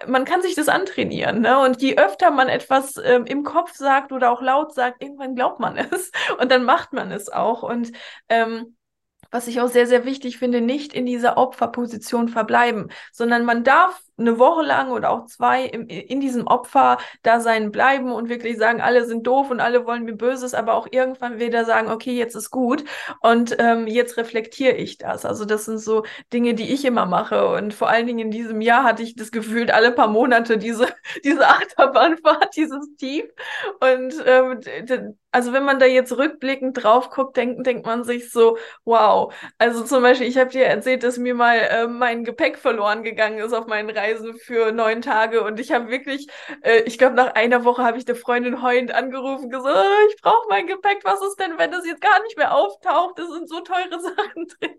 man 0.07 0.25
kann 0.25 0.43
sich 0.43 0.55
das 0.55 0.69
antrainieren. 0.69 1.41
Ne? 1.41 1.59
Und 1.59 1.83
je 1.83 1.97
öfter 1.97 2.31
man 2.31 2.49
etwas 2.49 2.97
ähm, 3.03 3.25
im 3.27 3.45
Kopf 3.45 3.75
sagt 3.75 4.13
oder 4.13 4.31
auch 4.31 4.43
laut 4.43 4.75
sagt, 4.75 5.03
irgendwann 5.03 5.35
glaubt 5.35 5.61
man 5.61 5.77
es. 5.93 6.11
Und 6.39 6.51
dann 6.51 6.65
macht 6.65 6.93
man 6.93 7.11
es 7.11 7.29
auch. 7.29 7.63
Und 7.63 7.93
ähm, 8.29 8.77
was 9.31 9.49
ich 9.49 9.61
auch 9.61 9.69
sehr, 9.69 9.87
sehr 9.87 10.05
wichtig 10.05 10.39
finde, 10.39 10.61
nicht 10.61 10.93
in 10.93 11.07
dieser 11.07 11.39
Opferposition 11.39 12.29
verbleiben, 12.29 12.91
sondern 13.13 13.45
man 13.45 13.65
darf 13.65 14.01
eine 14.23 14.39
Woche 14.39 14.63
lang 14.63 14.91
oder 14.91 15.11
auch 15.11 15.27
zwei 15.27 15.65
im, 15.65 15.87
in 15.89 16.21
diesem 16.21 16.47
Opfer-Dasein 16.47 17.71
bleiben 17.71 18.13
und 18.13 18.29
wirklich 18.29 18.57
sagen, 18.57 18.81
alle 18.81 19.05
sind 19.05 19.27
doof 19.27 19.51
und 19.51 19.61
alle 19.61 19.87
wollen 19.87 20.05
mir 20.05 20.15
Böses, 20.15 20.55
aber 20.55 20.75
auch 20.75 20.89
irgendwann 20.91 21.39
wieder 21.39 21.65
sagen, 21.65 21.91
okay, 21.91 22.13
jetzt 22.13 22.35
ist 22.35 22.51
gut 22.51 22.85
und 23.21 23.57
ähm, 23.59 23.87
jetzt 23.87 24.17
reflektiere 24.17 24.75
ich 24.75 24.99
das. 24.99 25.25
Also 25.25 25.45
das 25.45 25.67
sind 25.67 25.79
so 25.79 26.05
Dinge, 26.33 26.55
die 26.55 26.73
ich 26.73 26.85
immer 26.85 27.07
mache 27.07 27.49
und 27.49 27.75
vor 27.75 27.89
allen 27.89 28.07
Dingen 28.07 28.21
in 28.21 28.31
diesem 28.31 28.61
Jahr 28.61 28.85
hatte 28.85 29.03
ich 29.03 29.15
das 29.17 29.31
Gefühl, 29.31 29.71
alle 29.71 29.93
paar 29.93 30.09
Monate 30.09 30.59
diese, 30.59 30.89
diese 31.25 31.47
Achterbahnfahrt, 31.47 32.57
dieses 32.57 32.95
Tief 32.97 33.25
und 33.81 34.15
ähm, 34.27 34.61
also 35.33 35.53
wenn 35.53 35.65
man 35.65 35.79
da 35.81 35.87
jetzt 35.87 36.13
rückblickend 36.17 36.83
drauf 36.83 37.09
guckt, 37.11 37.37
denkt, 37.39 37.67
denkt 37.67 37.87
man 37.87 38.05
sich 38.05 38.31
so, 38.31 38.59
wow. 38.85 39.35
Also 39.59 39.83
zum 39.83 40.03
Beispiel, 40.03 40.29
ich 40.29 40.37
habe 40.37 40.51
dir 40.51 40.67
erzählt, 40.67 41.03
dass 41.03 41.17
mir 41.19 41.35
mal 41.35 41.57
äh, 41.57 41.87
mein 41.87 42.25
Gepäck 42.25 42.59
verloren 42.59 43.03
gegangen 43.03 43.39
ist 43.39 43.55
auf 43.55 43.67
meinen 43.67 43.89
Reisen 43.91 44.12
Reisen 44.13 44.35
für 44.39 44.73
neun 44.73 45.03
Tage 45.03 45.43
und 45.43 45.61
ich 45.61 45.73
habe 45.73 45.89
wirklich, 45.89 46.29
äh, 46.63 46.83
ich 46.83 46.99
glaube, 46.99 47.17
nach 47.17 47.35
einer 47.35 47.65
Woche 47.65 47.83
habe 47.83 47.99
ich 47.99 48.05
der 48.05 48.17
Freundin 48.17 48.63
heulend 48.63 48.93
angerufen, 48.93 49.51
gesagt, 49.51 49.77
oh, 49.77 50.09
ich 50.09 50.21
brauche 50.21 50.49
mein 50.49 50.67
Gepäck, 50.67 51.01
was 51.05 51.23
ist 51.23 51.41
denn, 51.41 51.59
wenn 51.59 51.71
das 51.71 51.87
jetzt 51.87 52.01
gar 52.01 52.23
nicht 52.23 52.37
mehr 52.37 52.55
auftaucht? 52.55 53.19
Das 53.19 53.31
sind 53.31 53.49
so 53.49 53.61
teure 53.61 54.01
Sachen 54.01 54.49
drin. 54.49 54.71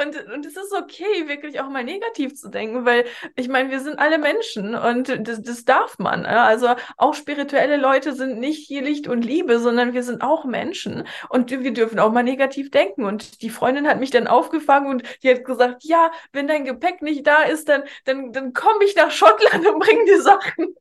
Und, 0.00 0.32
und 0.34 0.46
es 0.46 0.56
ist 0.56 0.72
okay, 0.72 1.28
wirklich 1.28 1.60
auch 1.60 1.68
mal 1.68 1.84
negativ 1.84 2.34
zu 2.34 2.48
denken, 2.48 2.84
weil 2.84 3.04
ich 3.36 3.48
meine, 3.48 3.70
wir 3.70 3.80
sind 3.80 3.98
alle 3.98 4.18
Menschen 4.18 4.74
und 4.74 5.28
das, 5.28 5.42
das 5.42 5.64
darf 5.64 5.98
man. 5.98 6.24
Ja? 6.24 6.44
Also 6.44 6.74
auch 6.96 7.14
spirituelle 7.14 7.76
Leute 7.76 8.12
sind 8.14 8.38
nicht 8.38 8.66
hier 8.66 8.82
Licht 8.82 9.08
und 9.08 9.24
Liebe, 9.24 9.58
sondern 9.58 9.92
wir 9.92 10.02
sind 10.02 10.22
auch 10.22 10.44
Menschen 10.44 11.06
und 11.28 11.50
wir 11.50 11.72
dürfen 11.72 11.98
auch 11.98 12.12
mal 12.12 12.22
negativ 12.22 12.70
denken. 12.70 13.04
Und 13.04 13.42
die 13.42 13.50
Freundin 13.50 13.86
hat 13.86 14.00
mich 14.00 14.10
dann 14.10 14.26
aufgefangen 14.26 14.88
und 14.88 15.02
die 15.22 15.30
hat 15.30 15.44
gesagt, 15.44 15.84
ja, 15.84 16.10
wenn 16.32 16.48
dein 16.48 16.64
Gepäck 16.64 17.02
nicht 17.02 17.26
da 17.26 17.42
ist, 17.42 17.68
dann, 17.68 17.82
dann, 18.04 18.32
dann 18.32 18.52
komme 18.62 18.84
ich 18.84 18.94
nach 18.94 19.10
Schottland 19.10 19.66
und 19.66 19.78
bringe 19.80 20.04
die 20.04 20.20
Sachen. 20.20 20.74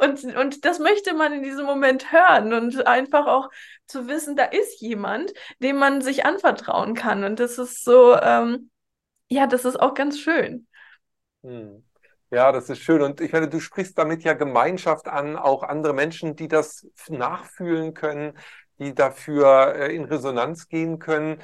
Und, 0.00 0.24
und 0.24 0.64
das 0.64 0.78
möchte 0.78 1.12
man 1.12 1.32
in 1.34 1.42
diesem 1.42 1.66
Moment 1.66 2.10
hören 2.10 2.54
und 2.54 2.86
einfach 2.86 3.26
auch 3.26 3.50
zu 3.86 4.08
wissen, 4.08 4.34
da 4.34 4.44
ist 4.44 4.80
jemand, 4.80 5.32
dem 5.58 5.76
man 5.76 6.00
sich 6.00 6.24
anvertrauen 6.24 6.94
kann. 6.94 7.22
Und 7.22 7.38
das 7.38 7.58
ist 7.58 7.84
so, 7.84 8.16
ähm, 8.16 8.70
ja, 9.28 9.46
das 9.46 9.66
ist 9.66 9.78
auch 9.78 9.92
ganz 9.92 10.18
schön. 10.18 10.66
Hm. 11.42 11.84
Ja, 12.30 12.52
das 12.52 12.68
ist 12.68 12.78
schön. 12.78 13.02
Und 13.02 13.20
ich 13.20 13.32
meine, 13.32 13.48
du 13.48 13.60
sprichst 13.60 13.96
damit 13.98 14.22
ja 14.22 14.34
Gemeinschaft 14.34 15.08
an, 15.08 15.36
auch 15.36 15.62
andere 15.62 15.94
Menschen, 15.94 16.36
die 16.36 16.48
das 16.48 16.86
nachfühlen 17.08 17.94
können, 17.94 18.38
die 18.78 18.94
dafür 18.94 19.74
äh, 19.74 19.94
in 19.94 20.04
Resonanz 20.04 20.68
gehen 20.68 20.98
können 20.98 21.42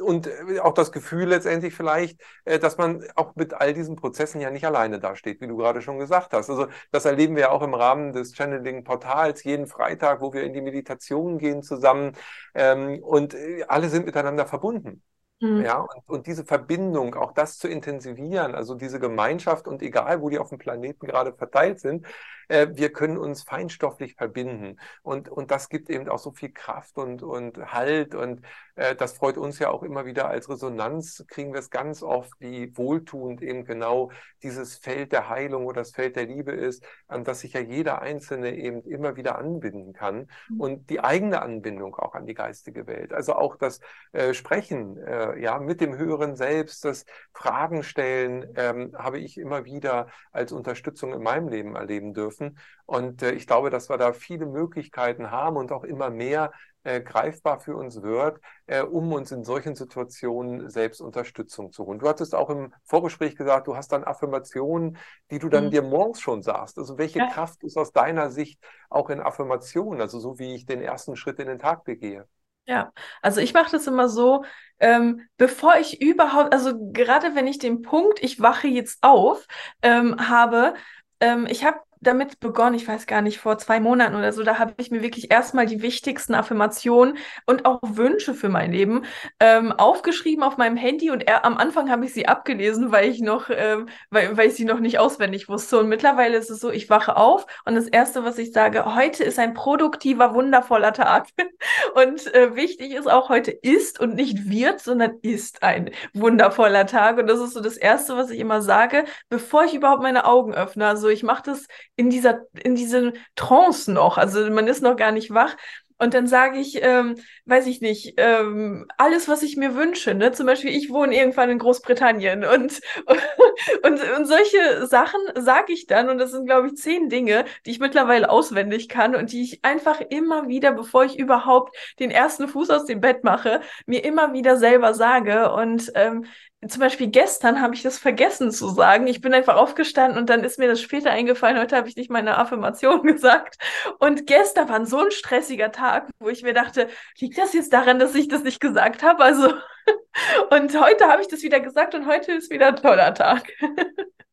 und 0.00 0.26
äh, 0.26 0.60
auch 0.60 0.74
das 0.74 0.92
Gefühl 0.92 1.28
letztendlich 1.28 1.74
vielleicht, 1.74 2.20
äh, 2.44 2.58
dass 2.58 2.78
man 2.78 3.04
auch 3.14 3.34
mit 3.36 3.54
all 3.54 3.74
diesen 3.74 3.96
Prozessen 3.96 4.40
ja 4.40 4.50
nicht 4.50 4.64
alleine 4.66 4.98
dasteht, 5.00 5.40
wie 5.40 5.46
du 5.48 5.56
gerade 5.56 5.82
schon 5.82 5.98
gesagt 5.98 6.32
hast. 6.32 6.50
Also 6.50 6.68
das 6.90 7.04
erleben 7.04 7.34
wir 7.36 7.42
ja 7.42 7.50
auch 7.50 7.62
im 7.62 7.74
Rahmen 7.74 8.12
des 8.12 8.34
Channeling-Portals 8.34 9.44
jeden 9.44 9.66
Freitag, 9.66 10.20
wo 10.20 10.32
wir 10.32 10.42
in 10.44 10.52
die 10.52 10.60
Meditation 10.60 11.38
gehen 11.38 11.62
zusammen 11.62 12.12
ähm, 12.54 13.02
und 13.02 13.34
äh, 13.34 13.64
alle 13.68 13.88
sind 13.88 14.06
miteinander 14.06 14.46
verbunden. 14.46 15.02
Mhm. 15.40 15.64
Ja, 15.64 15.80
und, 15.80 16.08
und 16.08 16.26
diese 16.26 16.44
Verbindung, 16.44 17.14
auch 17.14 17.32
das 17.32 17.58
zu 17.58 17.68
intensivieren, 17.68 18.54
also 18.54 18.74
diese 18.74 18.98
Gemeinschaft 18.98 19.68
und 19.68 19.82
egal, 19.82 20.22
wo 20.22 20.30
die 20.30 20.38
auf 20.38 20.48
dem 20.48 20.58
Planeten 20.58 21.06
gerade 21.06 21.34
verteilt 21.34 21.80
sind, 21.80 22.06
äh, 22.48 22.68
wir 22.72 22.92
können 22.92 23.18
uns 23.18 23.42
feinstofflich 23.42 24.14
verbinden. 24.14 24.78
Und, 25.02 25.28
und 25.28 25.50
das 25.50 25.68
gibt 25.68 25.90
eben 25.90 26.08
auch 26.08 26.18
so 26.18 26.32
viel 26.32 26.52
Kraft 26.52 26.96
und, 26.98 27.22
und 27.22 27.72
Halt. 27.72 28.14
Und 28.14 28.42
äh, 28.76 28.94
das 28.94 29.14
freut 29.14 29.36
uns 29.36 29.58
ja 29.58 29.70
auch 29.70 29.82
immer 29.82 30.06
wieder 30.06 30.28
als 30.28 30.48
Resonanz, 30.48 31.24
kriegen 31.28 31.52
wir 31.52 31.60
es 31.60 31.70
ganz 31.70 32.02
oft, 32.02 32.32
wie 32.38 32.76
wohltuend 32.76 33.42
eben 33.42 33.64
genau 33.64 34.10
dieses 34.42 34.76
Feld 34.76 35.12
der 35.12 35.28
Heilung 35.28 35.66
oder 35.66 35.80
das 35.80 35.92
Feld 35.92 36.16
der 36.16 36.26
Liebe 36.26 36.52
ist, 36.52 36.84
an 37.08 37.24
das 37.24 37.40
sich 37.40 37.54
ja 37.54 37.60
jeder 37.60 38.00
Einzelne 38.00 38.54
eben 38.56 38.82
immer 38.82 39.16
wieder 39.16 39.38
anbinden 39.38 39.92
kann. 39.92 40.28
Mhm. 40.48 40.60
Und 40.60 40.90
die 40.90 41.00
eigene 41.00 41.42
Anbindung 41.42 41.94
auch 41.96 42.14
an 42.14 42.26
die 42.26 42.34
geistige 42.34 42.86
Welt. 42.86 43.12
Also 43.12 43.34
auch 43.34 43.56
das 43.56 43.80
äh, 44.12 44.34
Sprechen 44.34 44.98
äh, 45.34 45.40
ja, 45.40 45.58
mit 45.58 45.80
dem 45.80 45.96
höheren 45.96 46.36
Selbst, 46.36 46.84
das 46.84 47.04
Fragen 47.32 47.82
stellen, 47.82 48.52
ähm, 48.56 48.92
habe 48.96 49.18
ich 49.18 49.38
immer 49.38 49.64
wieder 49.64 50.08
als 50.32 50.52
Unterstützung 50.52 51.12
in 51.12 51.22
meinem 51.22 51.48
Leben 51.48 51.76
erleben 51.76 52.14
dürfen. 52.14 52.58
Und 52.84 53.22
äh, 53.22 53.32
ich 53.32 53.46
glaube, 53.46 53.70
dass 53.70 53.88
wir 53.88 53.98
da 53.98 54.12
viele 54.12 54.46
Möglichkeiten 54.46 55.30
haben 55.30 55.56
und 55.56 55.72
auch 55.72 55.84
immer 55.84 56.10
mehr 56.10 56.52
äh, 56.86 57.00
greifbar 57.00 57.58
für 57.58 57.74
uns 57.74 58.00
wird, 58.02 58.40
äh, 58.66 58.80
um 58.80 59.12
uns 59.12 59.32
in 59.32 59.42
solchen 59.42 59.74
Situationen 59.74 60.70
selbst 60.70 61.00
Unterstützung 61.00 61.72
zu 61.72 61.84
holen. 61.84 61.98
Du 61.98 62.08
hattest 62.08 62.34
auch 62.34 62.48
im 62.48 62.72
Vorgespräch 62.84 63.34
gesagt, 63.34 63.66
du 63.66 63.76
hast 63.76 63.90
dann 63.90 64.04
Affirmationen, 64.04 64.96
die 65.32 65.40
du 65.40 65.48
dann 65.48 65.66
mhm. 65.66 65.70
dir 65.72 65.82
morgens 65.82 66.20
schon 66.20 66.42
sagst. 66.42 66.78
Also 66.78 66.96
welche 66.96 67.18
ja. 67.18 67.28
Kraft 67.28 67.64
ist 67.64 67.76
aus 67.76 67.92
deiner 67.92 68.30
Sicht 68.30 68.62
auch 68.88 69.10
in 69.10 69.20
Affirmationen, 69.20 70.00
also 70.00 70.20
so 70.20 70.38
wie 70.38 70.54
ich 70.54 70.64
den 70.64 70.80
ersten 70.80 71.16
Schritt 71.16 71.40
in 71.40 71.48
den 71.48 71.58
Tag 71.58 71.82
begehe? 71.82 72.28
Ja, 72.66 72.92
also 73.22 73.40
ich 73.40 73.54
mache 73.54 73.70
das 73.70 73.86
immer 73.86 74.08
so, 74.08 74.44
ähm, 74.80 75.22
bevor 75.36 75.76
ich 75.76 76.00
überhaupt, 76.02 76.52
also 76.52 76.72
gerade 76.92 77.34
wenn 77.36 77.46
ich 77.46 77.58
den 77.58 77.82
Punkt, 77.82 78.22
ich 78.22 78.40
wache 78.40 78.66
jetzt 78.66 78.98
auf, 79.02 79.46
ähm, 79.82 80.16
habe, 80.28 80.74
ähm, 81.20 81.46
ich 81.48 81.64
habe 81.64 81.78
damit 82.06 82.40
begonnen, 82.40 82.74
ich 82.76 82.86
weiß 82.86 83.06
gar 83.06 83.22
nicht, 83.22 83.38
vor 83.38 83.58
zwei 83.58 83.80
Monaten 83.80 84.14
oder 84.14 84.32
so, 84.32 84.42
da 84.42 84.58
habe 84.58 84.74
ich 84.78 84.90
mir 84.90 85.02
wirklich 85.02 85.30
erstmal 85.30 85.66
die 85.66 85.82
wichtigsten 85.82 86.34
Affirmationen 86.34 87.18
und 87.46 87.64
auch 87.64 87.80
Wünsche 87.82 88.34
für 88.34 88.48
mein 88.48 88.72
Leben 88.72 89.04
ähm, 89.40 89.72
aufgeschrieben 89.72 90.42
auf 90.42 90.56
meinem 90.56 90.76
Handy 90.76 91.10
und 91.10 91.26
er, 91.26 91.44
am 91.44 91.56
Anfang 91.56 91.90
habe 91.90 92.04
ich 92.04 92.14
sie 92.14 92.28
abgelesen, 92.28 92.92
weil 92.92 93.10
ich 93.10 93.20
noch, 93.20 93.50
ähm, 93.50 93.88
weil, 94.10 94.36
weil 94.36 94.48
ich 94.48 94.54
sie 94.54 94.64
noch 94.64 94.80
nicht 94.80 94.98
auswendig 94.98 95.48
wusste. 95.48 95.78
Und 95.78 95.88
mittlerweile 95.88 96.36
ist 96.36 96.50
es 96.50 96.60
so, 96.60 96.70
ich 96.70 96.88
wache 96.90 97.16
auf 97.16 97.46
und 97.64 97.74
das 97.74 97.88
Erste, 97.88 98.24
was 98.24 98.38
ich 98.38 98.52
sage, 98.52 98.94
heute 98.94 99.24
ist 99.24 99.38
ein 99.38 99.54
produktiver, 99.54 100.34
wundervoller 100.34 100.92
Tag. 100.92 101.26
und 101.94 102.32
äh, 102.34 102.54
wichtig 102.54 102.94
ist 102.94 103.10
auch, 103.10 103.28
heute 103.28 103.50
ist 103.50 104.00
und 104.00 104.14
nicht 104.14 104.48
wird, 104.48 104.80
sondern 104.80 105.18
ist 105.22 105.62
ein 105.62 105.90
wundervoller 106.14 106.86
Tag. 106.86 107.18
Und 107.18 107.26
das 107.26 107.40
ist 107.40 107.54
so 107.54 107.60
das 107.60 107.76
Erste, 107.76 108.16
was 108.16 108.30
ich 108.30 108.38
immer 108.38 108.62
sage, 108.62 109.04
bevor 109.28 109.64
ich 109.64 109.74
überhaupt 109.74 110.02
meine 110.02 110.24
Augen 110.24 110.54
öffne. 110.54 110.86
Also 110.86 111.08
ich 111.08 111.22
mache 111.22 111.42
das 111.44 111.66
in 111.96 112.10
dieser, 112.10 112.42
in 112.62 112.74
diesem 112.74 113.14
Trance 113.34 113.90
noch. 113.90 114.18
Also 114.18 114.48
man 114.50 114.68
ist 114.68 114.82
noch 114.82 114.96
gar 114.96 115.12
nicht 115.12 115.32
wach. 115.32 115.56
Und 115.98 116.12
dann 116.12 116.26
sage 116.26 116.58
ich, 116.58 116.82
ähm, 116.82 117.16
weiß 117.46 117.66
ich 117.66 117.80
nicht, 117.80 118.14
ähm, 118.18 118.86
alles, 118.98 119.28
was 119.28 119.42
ich 119.42 119.56
mir 119.56 119.74
wünsche. 119.74 120.12
Ne? 120.14 120.30
Zum 120.32 120.44
Beispiel, 120.44 120.70
ich 120.70 120.90
wohne 120.90 121.16
irgendwann 121.16 121.48
in 121.48 121.58
Großbritannien 121.58 122.44
und, 122.44 122.80
und, 123.82 124.00
und 124.16 124.26
solche 124.26 124.86
Sachen 124.86 125.20
sage 125.36 125.72
ich 125.72 125.86
dann. 125.86 126.10
Und 126.10 126.18
das 126.18 126.32
sind, 126.32 126.44
glaube 126.44 126.66
ich, 126.68 126.76
zehn 126.76 127.08
Dinge, 127.08 127.46
die 127.64 127.70
ich 127.70 127.80
mittlerweile 127.80 128.28
auswendig 128.28 128.90
kann 128.90 129.16
und 129.16 129.32
die 129.32 129.42
ich 129.42 129.64
einfach 129.64 130.02
immer 130.02 130.48
wieder, 130.48 130.72
bevor 130.72 131.04
ich 131.04 131.18
überhaupt 131.18 131.74
den 131.98 132.10
ersten 132.10 132.46
Fuß 132.46 132.68
aus 132.70 132.84
dem 132.84 133.00
Bett 133.00 133.24
mache, 133.24 133.60
mir 133.86 134.04
immer 134.04 134.34
wieder 134.34 134.58
selber 134.58 134.92
sage. 134.92 135.50
Und 135.52 135.92
ähm, 135.94 136.26
zum 136.70 136.80
Beispiel 136.80 137.08
gestern 137.08 137.60
habe 137.60 137.74
ich 137.74 137.82
das 137.82 137.98
vergessen 137.98 138.50
zu 138.50 138.68
sagen. 138.68 139.06
Ich 139.06 139.20
bin 139.20 139.34
einfach 139.34 139.56
aufgestanden 139.56 140.18
und 140.18 140.30
dann 140.30 140.44
ist 140.44 140.58
mir 140.58 140.68
das 140.68 140.80
später 140.80 141.10
eingefallen. 141.10 141.58
Heute 141.58 141.76
habe 141.76 141.88
ich 141.88 141.96
nicht 141.96 142.10
meine 142.10 142.38
Affirmation 142.38 143.02
gesagt. 143.06 143.56
Und 143.98 144.26
gestern 144.26 144.68
war 144.68 144.84
so 144.86 145.00
ein 145.00 145.10
stressiger 145.10 145.72
Tag, 145.72 146.08
wo 146.18 146.28
ich 146.28 146.42
mir 146.42 146.54
dachte, 146.54 146.88
liegt 147.18 147.38
das 147.38 147.52
jetzt 147.52 147.72
daran, 147.72 147.98
dass 147.98 148.14
ich 148.14 148.28
das 148.28 148.42
nicht 148.42 148.60
gesagt 148.60 149.02
habe? 149.02 149.22
Also, 149.24 149.52
und 150.50 150.80
heute 150.80 151.08
habe 151.08 151.22
ich 151.22 151.28
das 151.28 151.42
wieder 151.42 151.60
gesagt 151.60 151.94
und 151.94 152.06
heute 152.06 152.32
ist 152.32 152.50
wieder 152.50 152.68
ein 152.68 152.76
toller 152.76 153.14
Tag. 153.14 153.52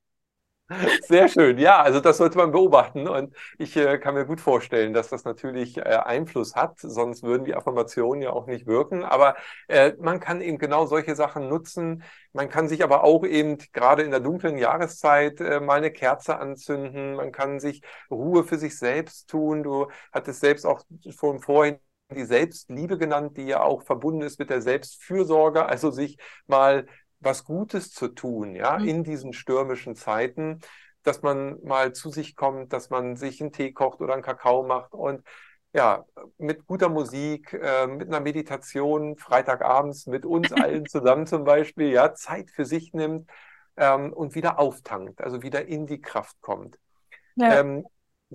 Sehr 1.07 1.27
schön. 1.27 1.57
Ja, 1.57 1.81
also 1.81 1.99
das 1.99 2.17
sollte 2.17 2.37
man 2.37 2.51
beobachten. 2.51 3.07
Und 3.07 3.35
ich 3.57 3.75
äh, 3.77 3.97
kann 3.99 4.15
mir 4.15 4.25
gut 4.25 4.41
vorstellen, 4.41 4.93
dass 4.93 5.09
das 5.09 5.23
natürlich 5.23 5.77
äh, 5.77 5.81
Einfluss 5.81 6.55
hat. 6.55 6.79
Sonst 6.79 7.23
würden 7.23 7.45
die 7.45 7.55
Affirmationen 7.55 8.21
ja 8.21 8.31
auch 8.31 8.47
nicht 8.47 8.65
wirken. 8.65 9.03
Aber 9.03 9.35
äh, 9.67 9.93
man 9.99 10.19
kann 10.19 10.41
eben 10.41 10.57
genau 10.57 10.85
solche 10.85 11.15
Sachen 11.15 11.47
nutzen. 11.49 12.03
Man 12.33 12.49
kann 12.49 12.67
sich 12.67 12.83
aber 12.83 13.03
auch 13.03 13.23
eben 13.25 13.57
gerade 13.73 14.03
in 14.03 14.11
der 14.11 14.19
dunklen 14.19 14.57
Jahreszeit 14.57 15.39
äh, 15.41 15.59
mal 15.59 15.77
eine 15.77 15.91
Kerze 15.91 16.37
anzünden. 16.39 17.15
Man 17.15 17.31
kann 17.31 17.59
sich 17.59 17.81
Ruhe 18.09 18.43
für 18.43 18.57
sich 18.57 18.77
selbst 18.77 19.29
tun. 19.29 19.63
Du 19.63 19.87
hattest 20.11 20.39
selbst 20.41 20.65
auch 20.65 20.81
schon 21.09 21.39
vorhin 21.39 21.77
die 22.15 22.25
Selbstliebe 22.25 22.97
genannt, 22.97 23.37
die 23.37 23.43
ja 23.47 23.61
auch 23.63 23.81
verbunden 23.83 24.21
ist 24.21 24.37
mit 24.37 24.49
der 24.51 24.61
Selbstfürsorge, 24.61 25.65
also 25.65 25.89
sich 25.89 26.17
mal 26.45 26.85
was 27.23 27.43
Gutes 27.43 27.91
zu 27.91 28.09
tun, 28.09 28.55
ja, 28.55 28.79
mhm. 28.79 28.87
in 28.87 29.03
diesen 29.03 29.33
stürmischen 29.33 29.95
Zeiten, 29.95 30.59
dass 31.03 31.21
man 31.21 31.61
mal 31.63 31.93
zu 31.93 32.09
sich 32.09 32.35
kommt, 32.35 32.73
dass 32.73 32.89
man 32.89 33.15
sich 33.15 33.41
einen 33.41 33.51
Tee 33.51 33.73
kocht 33.73 34.01
oder 34.01 34.13
einen 34.13 34.23
Kakao 34.23 34.63
macht 34.63 34.93
und 34.93 35.23
ja, 35.73 36.05
mit 36.37 36.67
guter 36.67 36.87
Musik, 36.87 37.51
äh, 37.53 37.87
mit 37.87 38.07
einer 38.07 38.19
Meditation, 38.19 39.17
Freitagabends 39.17 40.05
mit 40.05 40.25
uns 40.25 40.51
allen 40.53 40.85
zusammen 40.85 41.25
zum 41.25 41.43
Beispiel, 41.43 41.89
ja, 41.89 42.13
Zeit 42.13 42.51
für 42.51 42.65
sich 42.65 42.93
nimmt 42.93 43.29
ähm, 43.75 44.13
und 44.13 44.35
wieder 44.35 44.59
auftankt, 44.59 45.21
also 45.21 45.41
wieder 45.41 45.65
in 45.65 45.87
die 45.87 45.99
Kraft 45.99 46.39
kommt. 46.41 46.77
Ja. 47.35 47.59
Ähm, 47.59 47.85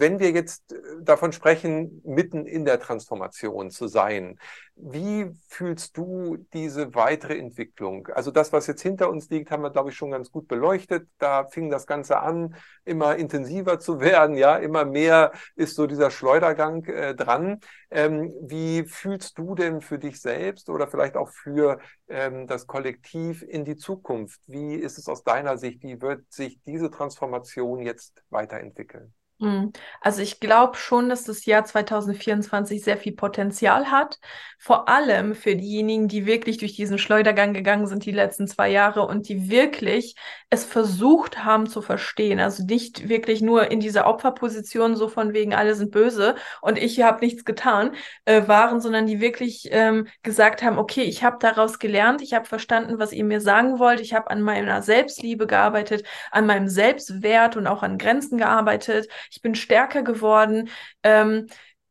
wenn 0.01 0.19
wir 0.19 0.31
jetzt 0.31 0.73
äh, 0.73 0.77
davon 1.03 1.33
sprechen, 1.33 2.01
mitten 2.05 2.47
in 2.47 2.65
der 2.65 2.81
Transformation 2.81 3.71
zu 3.71 3.89
sein, 3.89 4.39
wie 4.81 5.31
fühlst 5.49 5.97
du 5.97 6.37
diese 6.53 6.95
weitere 6.95 7.37
Entwicklung? 7.37 8.07
Also 8.09 8.31
das, 8.31 8.53
was 8.53 8.67
jetzt 8.69 8.83
hinter 8.83 9.11
uns 9.11 9.29
liegt, 9.29 9.51
haben 9.51 9.63
wir, 9.63 9.71
glaube 9.71 9.91
ich, 9.91 9.97
schon 9.97 10.11
ganz 10.13 10.31
gut 10.31 10.47
beleuchtet. 10.47 11.09
Da 11.19 11.47
fing 11.47 11.71
das 11.71 11.87
Ganze 11.87 12.21
an, 12.21 12.55
immer 12.85 13.17
intensiver 13.17 13.81
zu 13.81 14.01
werden. 14.01 14.37
Ja, 14.37 14.57
immer 14.57 14.85
mehr 14.85 15.33
ist 15.57 15.75
so 15.75 15.87
dieser 15.87 16.11
Schleudergang 16.11 16.85
äh, 16.85 17.15
dran. 17.15 17.61
Ähm, 17.91 18.33
wie 18.43 18.85
fühlst 18.85 19.39
du 19.39 19.55
denn 19.55 19.81
für 19.81 19.99
dich 19.99 20.21
selbst 20.21 20.69
oder 20.71 20.87
vielleicht 20.89 21.17
auch 21.17 21.31
für 21.31 21.79
ähm, 22.09 22.47
das 22.47 22.67
Kollektiv 22.67 23.43
in 23.43 23.65
die 23.65 23.77
Zukunft? 23.77 24.41
Wie 24.47 24.75
ist 24.75 24.99
es 24.99 25.09
aus 25.09 25.25
deiner 25.25 25.59
Sicht? 25.59 25.83
Wie 25.83 26.01
wird 26.01 26.31
sich 26.33 26.61
diese 26.67 26.91
Transformation 26.91 27.81
jetzt 27.81 28.23
weiterentwickeln? 28.31 29.15
Hm. 29.41 29.73
Also 30.01 30.21
ich 30.21 30.41
glaube 30.41 30.77
schon, 30.77 31.09
dass 31.09 31.23
das 31.23 31.45
Jahr 31.45 31.65
2024 31.65 32.83
sehr 32.83 32.97
viel 32.97 33.13
Potenzial 33.13 33.89
hat. 33.89 34.19
Vor 34.59 34.89
allem 34.89 35.37
für 35.37 35.55
diejenigen, 35.55 36.09
die 36.09 36.27
wirklich 36.27 36.59
durch 36.59 36.75
diesen 36.75 36.99
Schleudergang 36.99 37.55
gegangen 37.55 37.87
sind 37.87 38.05
die 38.05 38.11
letzten 38.11 38.49
zwei 38.49 38.69
Jahre 38.69 39.07
und 39.07 39.29
die 39.29 39.49
wirklich 39.49 40.17
es 40.51 40.65
versucht 40.65 41.45
haben 41.45 41.69
zu 41.69 41.83
verstehen. 41.83 42.41
Also 42.41 42.65
nicht 42.65 43.09
wirklich 43.09 43.41
nur 43.41 43.71
in 43.71 43.79
dieser 43.79 44.09
Opferposition, 44.09 44.97
so 44.97 45.07
von 45.09 45.33
wegen, 45.35 45.55
alle 45.55 45.77
sind 45.77 45.93
böse 45.93 46.35
und 46.61 46.77
ich 46.77 47.01
habe 47.03 47.25
nichts 47.25 47.45
getan, 47.45 47.95
äh, 48.25 48.49
waren, 48.49 48.81
sondern 48.81 49.07
die 49.07 49.21
wirklich 49.21 49.69
ähm, 49.71 50.09
gesagt 50.25 50.63
haben, 50.63 50.79
okay, 50.79 51.03
ich 51.03 51.23
habe 51.23 51.37
daraus 51.39 51.79
gelernt, 51.79 52.23
ich 52.23 52.35
habe 52.35 52.47
verstanden, 52.47 52.99
was 52.99 53.13
ihr 53.13 53.25
mir 53.25 53.41
sagen 53.41 53.79
wollt, 53.79 54.01
ich 54.01 54.15
habe 54.15 54.31
an 54.31 54.43
meiner 54.43 54.83
Selbstliebe 54.83 55.47
gearbeitet, 55.47 56.05
an 56.33 56.47
meinem 56.47 56.69
Selbstwert 56.69 57.57
und 57.57 57.69
auch 57.69 57.85
an 57.85 57.99
Grenzen 57.99 58.39
gearbeitet 58.39 59.07
ich 59.31 59.43
bin 59.43 59.55
stärker 59.55 60.03
geworden. 60.03 60.69
Ähm, 61.03 61.47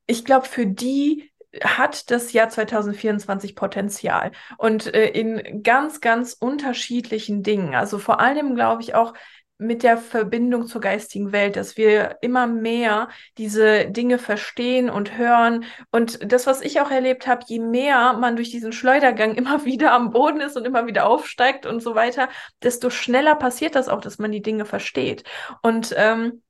ich 0.05 0.25
glaube, 0.25 0.47
für 0.47 0.65
die 0.65 1.31
hat 1.63 2.11
das 2.11 2.33
Jahr 2.33 2.49
2024 2.49 3.55
Potenzial 3.55 4.31
und 4.57 4.93
äh, 4.93 5.07
in 5.07 5.63
ganz, 5.63 6.01
ganz 6.01 6.33
unterschiedlichen 6.33 7.43
Dingen. 7.43 7.73
Also 7.75 7.99
vor 7.99 8.19
allem 8.19 8.55
glaube 8.55 8.81
ich 8.81 8.95
auch 8.95 9.13
mit 9.59 9.81
der 9.81 9.97
Verbindung 9.97 10.67
zur 10.67 10.81
geistigen 10.81 11.31
Welt, 11.31 11.55
dass 11.55 11.77
wir 11.77 12.17
immer 12.21 12.45
mehr 12.45 13.09
diese 13.37 13.87
Dinge 13.89 14.19
verstehen 14.19 14.89
und 14.89 15.17
hören. 15.17 15.65
Und 15.91 16.31
das, 16.31 16.45
was 16.45 16.61
ich 16.61 16.79
auch 16.79 16.91
erlebt 16.91 17.25
habe, 17.25 17.43
je 17.47 17.59
mehr 17.59 18.13
man 18.13 18.35
durch 18.35 18.51
diesen 18.51 18.71
Schleudergang 18.71 19.33
immer 19.35 19.65
wieder 19.65 19.93
am 19.93 20.11
Boden 20.11 20.41
ist 20.41 20.57
und 20.57 20.65
immer 20.65 20.85
wieder 20.85 21.07
aufsteigt 21.07 21.65
und 21.65 21.81
so 21.81 21.95
weiter, 21.95 22.29
desto 22.61 22.89
schneller 22.89 23.35
passiert 23.35 23.75
das 23.75 23.89
auch, 23.89 24.01
dass 24.01 24.19
man 24.19 24.31
die 24.31 24.43
Dinge 24.43 24.65
versteht. 24.65 25.23
Und 25.63 25.93
ähm, 25.97 26.43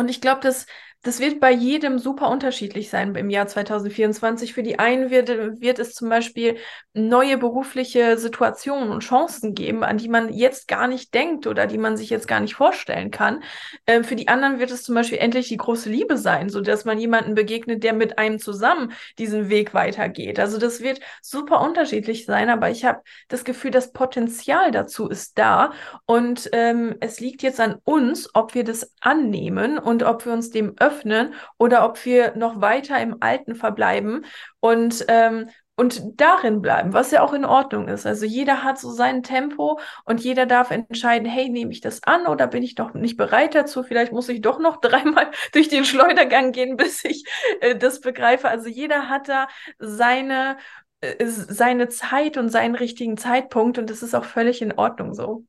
und 0.00 0.08
ich 0.08 0.20
glaube, 0.20 0.40
dass 0.42 0.66
das 1.02 1.18
wird 1.18 1.40
bei 1.40 1.50
jedem 1.50 1.98
super 1.98 2.28
unterschiedlich 2.28 2.90
sein 2.90 3.14
im 3.14 3.30
Jahr 3.30 3.46
2024. 3.46 4.52
Für 4.52 4.62
die 4.62 4.78
einen 4.78 5.08
wird, 5.08 5.30
wird 5.60 5.78
es 5.78 5.94
zum 5.94 6.10
Beispiel 6.10 6.58
neue 6.92 7.38
berufliche 7.38 8.18
Situationen 8.18 8.90
und 8.90 9.02
Chancen 9.02 9.54
geben, 9.54 9.82
an 9.82 9.96
die 9.96 10.10
man 10.10 10.30
jetzt 10.30 10.68
gar 10.68 10.88
nicht 10.88 11.14
denkt 11.14 11.46
oder 11.46 11.66
die 11.66 11.78
man 11.78 11.96
sich 11.96 12.10
jetzt 12.10 12.28
gar 12.28 12.40
nicht 12.40 12.54
vorstellen 12.54 13.10
kann. 13.10 13.42
Ähm, 13.86 14.04
für 14.04 14.14
die 14.14 14.28
anderen 14.28 14.58
wird 14.58 14.70
es 14.70 14.82
zum 14.82 14.94
Beispiel 14.94 15.16
endlich 15.16 15.48
die 15.48 15.56
große 15.56 15.88
Liebe 15.88 16.18
sein, 16.18 16.50
so 16.50 16.60
dass 16.60 16.84
man 16.84 16.98
jemanden 16.98 17.34
begegnet, 17.34 17.82
der 17.82 17.94
mit 17.94 18.18
einem 18.18 18.38
zusammen 18.38 18.92
diesen 19.18 19.48
Weg 19.48 19.72
weitergeht. 19.72 20.38
Also 20.38 20.58
das 20.58 20.82
wird 20.82 21.00
super 21.22 21.62
unterschiedlich 21.62 22.26
sein, 22.26 22.50
aber 22.50 22.68
ich 22.68 22.84
habe 22.84 23.00
das 23.28 23.44
Gefühl, 23.44 23.70
das 23.70 23.92
Potenzial 23.92 24.70
dazu 24.70 25.08
ist 25.08 25.38
da 25.38 25.72
und 26.04 26.50
ähm, 26.52 26.96
es 27.00 27.20
liegt 27.20 27.42
jetzt 27.42 27.58
an 27.58 27.76
uns, 27.84 28.28
ob 28.34 28.54
wir 28.54 28.64
das 28.64 28.92
annehmen 29.00 29.78
und 29.78 30.02
ob 30.02 30.26
wir 30.26 30.34
uns 30.34 30.50
dem 30.50 30.74
öffnen 30.78 30.89
öffnen 30.90 31.34
oder 31.58 31.84
ob 31.84 32.04
wir 32.04 32.36
noch 32.36 32.60
weiter 32.60 33.00
im 33.00 33.16
Alten 33.20 33.54
verbleiben 33.54 34.24
und, 34.60 35.04
ähm, 35.08 35.48
und 35.76 36.02
darin 36.20 36.60
bleiben, 36.60 36.92
was 36.92 37.10
ja 37.10 37.22
auch 37.22 37.32
in 37.32 37.44
Ordnung 37.44 37.88
ist. 37.88 38.06
Also 38.06 38.26
jeder 38.26 38.64
hat 38.64 38.78
so 38.78 38.90
sein 38.90 39.22
Tempo 39.22 39.80
und 40.04 40.20
jeder 40.20 40.44
darf 40.44 40.70
entscheiden, 40.70 41.26
hey, 41.26 41.48
nehme 41.48 41.72
ich 41.72 41.80
das 41.80 42.02
an 42.02 42.26
oder 42.26 42.46
bin 42.46 42.62
ich 42.62 42.74
doch 42.74 42.92
nicht 42.92 43.16
bereit 43.16 43.54
dazu? 43.54 43.82
Vielleicht 43.82 44.12
muss 44.12 44.28
ich 44.28 44.42
doch 44.42 44.58
noch 44.58 44.76
dreimal 44.80 45.30
durch 45.52 45.68
den 45.68 45.84
Schleudergang 45.84 46.52
gehen, 46.52 46.76
bis 46.76 47.04
ich 47.04 47.24
äh, 47.60 47.76
das 47.76 48.00
begreife. 48.00 48.48
Also 48.48 48.68
jeder 48.68 49.08
hat 49.08 49.28
da 49.28 49.48
seine 49.78 50.58
äh, 51.00 51.26
seine 51.26 51.88
Zeit 51.88 52.36
und 52.36 52.50
seinen 52.50 52.74
richtigen 52.74 53.16
Zeitpunkt 53.16 53.78
und 53.78 53.88
das 53.88 54.02
ist 54.02 54.14
auch 54.14 54.24
völlig 54.24 54.60
in 54.62 54.72
Ordnung 54.72 55.14
so. 55.14 55.44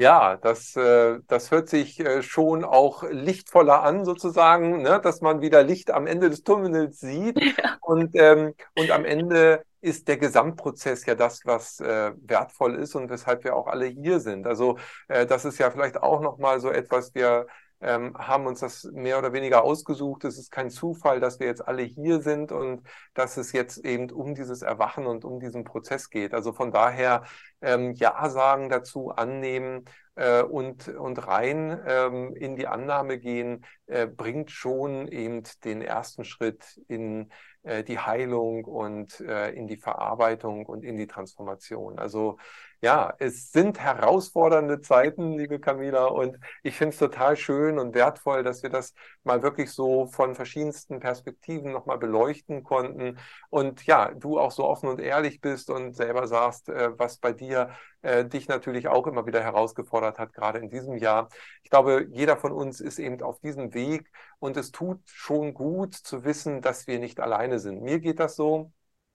Ja, 0.00 0.38
das, 0.38 0.74
äh, 0.76 1.18
das 1.26 1.50
hört 1.50 1.68
sich 1.68 2.00
äh, 2.00 2.22
schon 2.22 2.64
auch 2.64 3.02
lichtvoller 3.02 3.82
an, 3.82 4.06
sozusagen, 4.06 4.80
ne? 4.80 4.98
dass 5.02 5.20
man 5.20 5.42
wieder 5.42 5.62
Licht 5.62 5.90
am 5.90 6.06
Ende 6.06 6.30
des 6.30 6.42
Tunnels 6.42 7.00
sieht. 7.00 7.38
Ja. 7.60 7.76
Und, 7.82 8.14
ähm, 8.14 8.54
und 8.76 8.90
am 8.92 9.04
Ende 9.04 9.62
ist 9.80 10.08
der 10.08 10.16
Gesamtprozess 10.16 11.04
ja 11.04 11.14
das, 11.14 11.40
was 11.44 11.80
äh, 11.80 12.12
wertvoll 12.22 12.76
ist 12.76 12.94
und 12.94 13.10
weshalb 13.10 13.44
wir 13.44 13.54
auch 13.56 13.66
alle 13.66 13.86
hier 13.86 14.20
sind. 14.20 14.46
Also 14.46 14.78
äh, 15.08 15.26
das 15.26 15.44
ist 15.44 15.58
ja 15.58 15.70
vielleicht 15.70 15.98
auch 16.02 16.20
nochmal 16.20 16.60
so 16.60 16.70
etwas, 16.70 17.14
wir 17.14 17.46
ähm, 17.80 18.16
haben 18.16 18.46
uns 18.46 18.60
das 18.60 18.84
mehr 18.84 19.18
oder 19.18 19.32
weniger 19.32 19.64
ausgesucht. 19.64 20.24
Es 20.24 20.38
ist 20.38 20.50
kein 20.50 20.70
Zufall, 20.70 21.20
dass 21.20 21.40
wir 21.40 21.46
jetzt 21.46 21.66
alle 21.66 21.82
hier 21.82 22.20
sind 22.20 22.52
und 22.52 22.86
dass 23.14 23.36
es 23.36 23.52
jetzt 23.52 23.78
eben 23.84 24.10
um 24.10 24.34
dieses 24.34 24.62
Erwachen 24.62 25.06
und 25.06 25.24
um 25.24 25.40
diesen 25.40 25.64
Prozess 25.64 26.10
geht. 26.10 26.34
Also 26.34 26.52
von 26.52 26.72
daher 26.72 27.24
ähm, 27.62 27.92
Ja 27.92 28.28
sagen 28.30 28.68
dazu, 28.68 29.10
annehmen 29.10 29.84
äh, 30.14 30.42
und, 30.42 30.88
und 30.88 31.26
rein 31.26 31.80
ähm, 31.86 32.34
in 32.34 32.56
die 32.56 32.66
Annahme 32.66 33.18
gehen, 33.18 33.64
äh, 33.86 34.06
bringt 34.06 34.50
schon 34.50 35.08
eben 35.08 35.42
den 35.64 35.82
ersten 35.82 36.24
Schritt 36.24 36.80
in 36.88 37.30
die 37.62 37.98
Heilung 37.98 38.64
und 38.64 39.20
äh, 39.20 39.50
in 39.50 39.66
die 39.66 39.76
Verarbeitung 39.76 40.66
und 40.66 40.84
in 40.84 40.96
die 40.96 41.06
Transformation. 41.06 41.98
Also 41.98 42.38
ja, 42.82 43.12
es 43.18 43.52
sind 43.52 43.78
herausfordernde 43.78 44.80
Zeiten, 44.80 45.32
liebe 45.36 45.60
Camila, 45.60 46.06
und 46.06 46.38
ich 46.62 46.76
finde 46.76 46.94
es 46.94 46.98
total 46.98 47.36
schön 47.36 47.78
und 47.78 47.94
wertvoll, 47.94 48.42
dass 48.42 48.62
wir 48.62 48.70
das 48.70 48.94
mal 49.22 49.42
wirklich 49.42 49.70
so 49.70 50.06
von 50.06 50.34
verschiedensten 50.34 50.98
Perspektiven 50.98 51.72
nochmal 51.72 51.98
beleuchten 51.98 52.62
konnten. 52.62 53.18
Und 53.50 53.84
ja, 53.84 54.12
du 54.14 54.38
auch 54.38 54.50
so 54.50 54.64
offen 54.64 54.88
und 54.88 54.98
ehrlich 54.98 55.42
bist 55.42 55.68
und 55.68 55.92
selber 55.94 56.26
sagst, 56.26 56.70
äh, 56.70 56.98
was 56.98 57.18
bei 57.18 57.32
dir 57.34 57.70
äh, 58.02 58.24
dich 58.24 58.48
natürlich 58.48 58.88
auch 58.88 59.06
immer 59.06 59.26
wieder 59.26 59.42
herausgefordert 59.42 60.18
hat, 60.18 60.32
gerade 60.32 60.58
in 60.58 60.70
diesem 60.70 60.96
Jahr. 60.96 61.28
Ich 61.62 61.70
glaube, 61.70 62.06
jeder 62.10 62.38
von 62.38 62.52
uns 62.52 62.80
ist 62.80 62.98
eben 62.98 63.20
auf 63.22 63.40
diesem 63.40 63.74
Weg 63.74 64.10
und 64.38 64.56
es 64.56 64.70
tut 64.70 65.00
schon 65.04 65.52
gut 65.52 65.94
zu 65.94 66.24
wissen, 66.24 66.62
dass 66.62 66.86
wir 66.86 66.98
nicht 66.98 67.20
alleine 67.50 67.58
sind. 67.58 67.82
Mir 67.82 68.00
geht 68.00 68.20
das 68.20 68.36
so. 68.36 68.72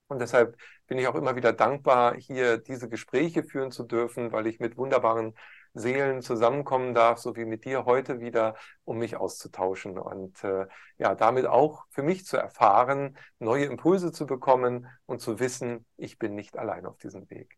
Und 0.07 0.19
deshalb 0.19 0.57
bin 0.87 0.99
ich 0.99 1.07
auch 1.07 1.15
immer 1.15 1.35
wieder 1.35 1.51
dankbar, 1.51 2.15
hier 2.15 2.57
diese 2.59 2.87
Gespräche 2.89 3.43
führen 3.43 3.71
zu 3.71 3.83
dürfen, 3.83 4.31
weil 4.31 4.45
ich 4.45 4.59
mit 4.59 4.77
wunderbaren 4.77 5.33
Seelen 5.73 6.21
zusammenkommen 6.21 6.93
darf, 6.93 7.17
so 7.17 7.35
wie 7.35 7.45
mit 7.45 7.65
dir 7.65 7.85
heute 7.85 8.19
wieder, 8.19 8.55
um 8.85 8.99
mich 8.99 9.15
auszutauschen 9.17 9.97
und 9.97 10.43
äh, 10.43 10.67
ja, 10.97 11.15
damit 11.15 11.47
auch 11.47 11.85
für 11.89 12.03
mich 12.03 12.25
zu 12.25 12.37
erfahren, 12.37 13.17
neue 13.39 13.65
Impulse 13.65 14.11
zu 14.11 14.25
bekommen 14.27 14.87
und 15.07 15.21
zu 15.21 15.39
wissen, 15.39 15.85
ich 15.97 16.19
bin 16.19 16.35
nicht 16.35 16.55
allein 16.57 16.85
auf 16.85 16.97
diesem 16.97 17.29
Weg. 17.31 17.57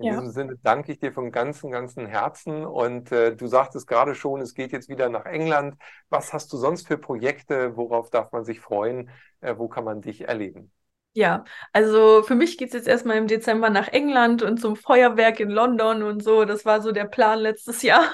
In 0.00 0.06
ja. 0.06 0.12
diesem 0.12 0.30
Sinne 0.30 0.56
danke 0.62 0.92
ich 0.92 0.98
dir 0.98 1.12
von 1.12 1.30
ganzem, 1.30 1.70
ganzem 1.70 2.06
Herzen. 2.06 2.64
Und 2.64 3.12
äh, 3.12 3.36
du 3.36 3.46
sagtest 3.46 3.86
gerade 3.86 4.14
schon, 4.14 4.40
es 4.40 4.54
geht 4.54 4.72
jetzt 4.72 4.88
wieder 4.88 5.10
nach 5.10 5.26
England. 5.26 5.76
Was 6.08 6.32
hast 6.32 6.50
du 6.52 6.56
sonst 6.56 6.86
für 6.86 6.96
Projekte? 6.96 7.76
Worauf 7.76 8.08
darf 8.08 8.32
man 8.32 8.44
sich 8.44 8.60
freuen? 8.60 9.10
Äh, 9.40 9.56
wo 9.58 9.68
kann 9.68 9.84
man 9.84 10.00
dich 10.00 10.26
erleben? 10.26 10.72
Ja, 11.12 11.44
also 11.72 12.22
für 12.22 12.34
mich 12.34 12.56
geht 12.56 12.68
es 12.68 12.74
jetzt 12.74 12.88
erstmal 12.88 13.18
im 13.18 13.26
Dezember 13.26 13.68
nach 13.68 13.88
England 13.88 14.42
und 14.42 14.58
zum 14.58 14.74
Feuerwerk 14.76 15.40
in 15.40 15.50
London 15.50 16.02
und 16.02 16.22
so. 16.22 16.46
Das 16.46 16.64
war 16.64 16.80
so 16.80 16.92
der 16.92 17.04
Plan 17.04 17.38
letztes 17.40 17.82
Jahr. 17.82 18.04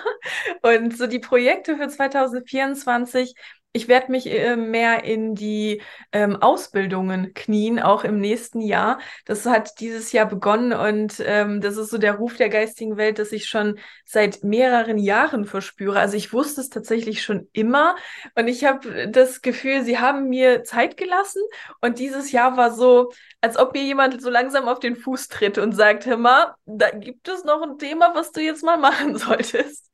Und 0.63 0.97
so 0.97 1.07
die 1.07 1.21
Projekte 1.21 1.77
für 1.77 1.89
2024 1.89 3.35
ich 3.77 3.89
werde 3.89 4.11
mich 4.11 4.27
äh, 4.27 4.57
mehr 4.57 5.05
in 5.05 5.35
die 5.35 5.83
ähm, 6.11 6.37
Ausbildungen 6.37 7.35
knien, 7.35 7.79
auch 7.79 8.05
im 8.05 8.19
nächsten 8.19 8.61
Jahr. 8.61 8.99
Das 9.27 9.45
hat 9.45 9.81
dieses 9.81 10.13
Jahr 10.13 10.27
begonnen 10.27 10.73
und 10.73 11.23
ähm, 11.25 11.61
das 11.61 11.77
ist 11.77 11.91
so 11.91 11.99
der 11.99 12.15
Ruf 12.15 12.37
der 12.37 12.49
geistigen 12.49 12.97
Welt, 12.97 13.19
dass 13.19 13.33
ich 13.33 13.49
schon 13.49 13.79
seit 14.07 14.43
mehreren 14.43 14.97
Jahren 14.97 15.45
verspüre. 15.45 16.01
Also 16.01 16.17
ich 16.17 16.33
wusste 16.33 16.63
es 16.63 16.71
tatsächlich 16.71 17.23
schon 17.23 17.49
immer 17.53 17.97
und 18.35 18.49
ich 18.49 18.65
habe 18.65 19.09
das 19.09 19.43
Gefühl, 19.43 19.83
sie 19.83 19.99
haben 19.99 20.29
mir 20.31 20.65
Zeit 20.65 20.97
gelassen 20.97 21.43
und 21.83 21.99
dieses 21.99 22.33
Jahr 22.33 22.57
war 22.57 22.73
so, 22.73 23.11
als 23.43 23.59
ob 23.59 23.75
mir 23.75 23.83
jemand 23.83 24.21
so 24.23 24.31
langsam 24.31 24.69
auf 24.69 24.81
den 24.81 24.97
Fuß 24.97 25.29
tritt 25.29 25.59
und 25.59 25.73
sagt, 25.73 26.07
hör 26.07 26.17
mal, 26.17 26.55
da 26.65 26.91
gibt 26.91 27.29
es 27.29 27.45
noch 27.45 27.63
ein 27.63 27.79
Thema, 27.79 28.13
was 28.15 28.33
du 28.33 28.41
jetzt 28.41 28.65
mal 28.65 28.77
machen 28.79 29.19
solltest. 29.19 29.91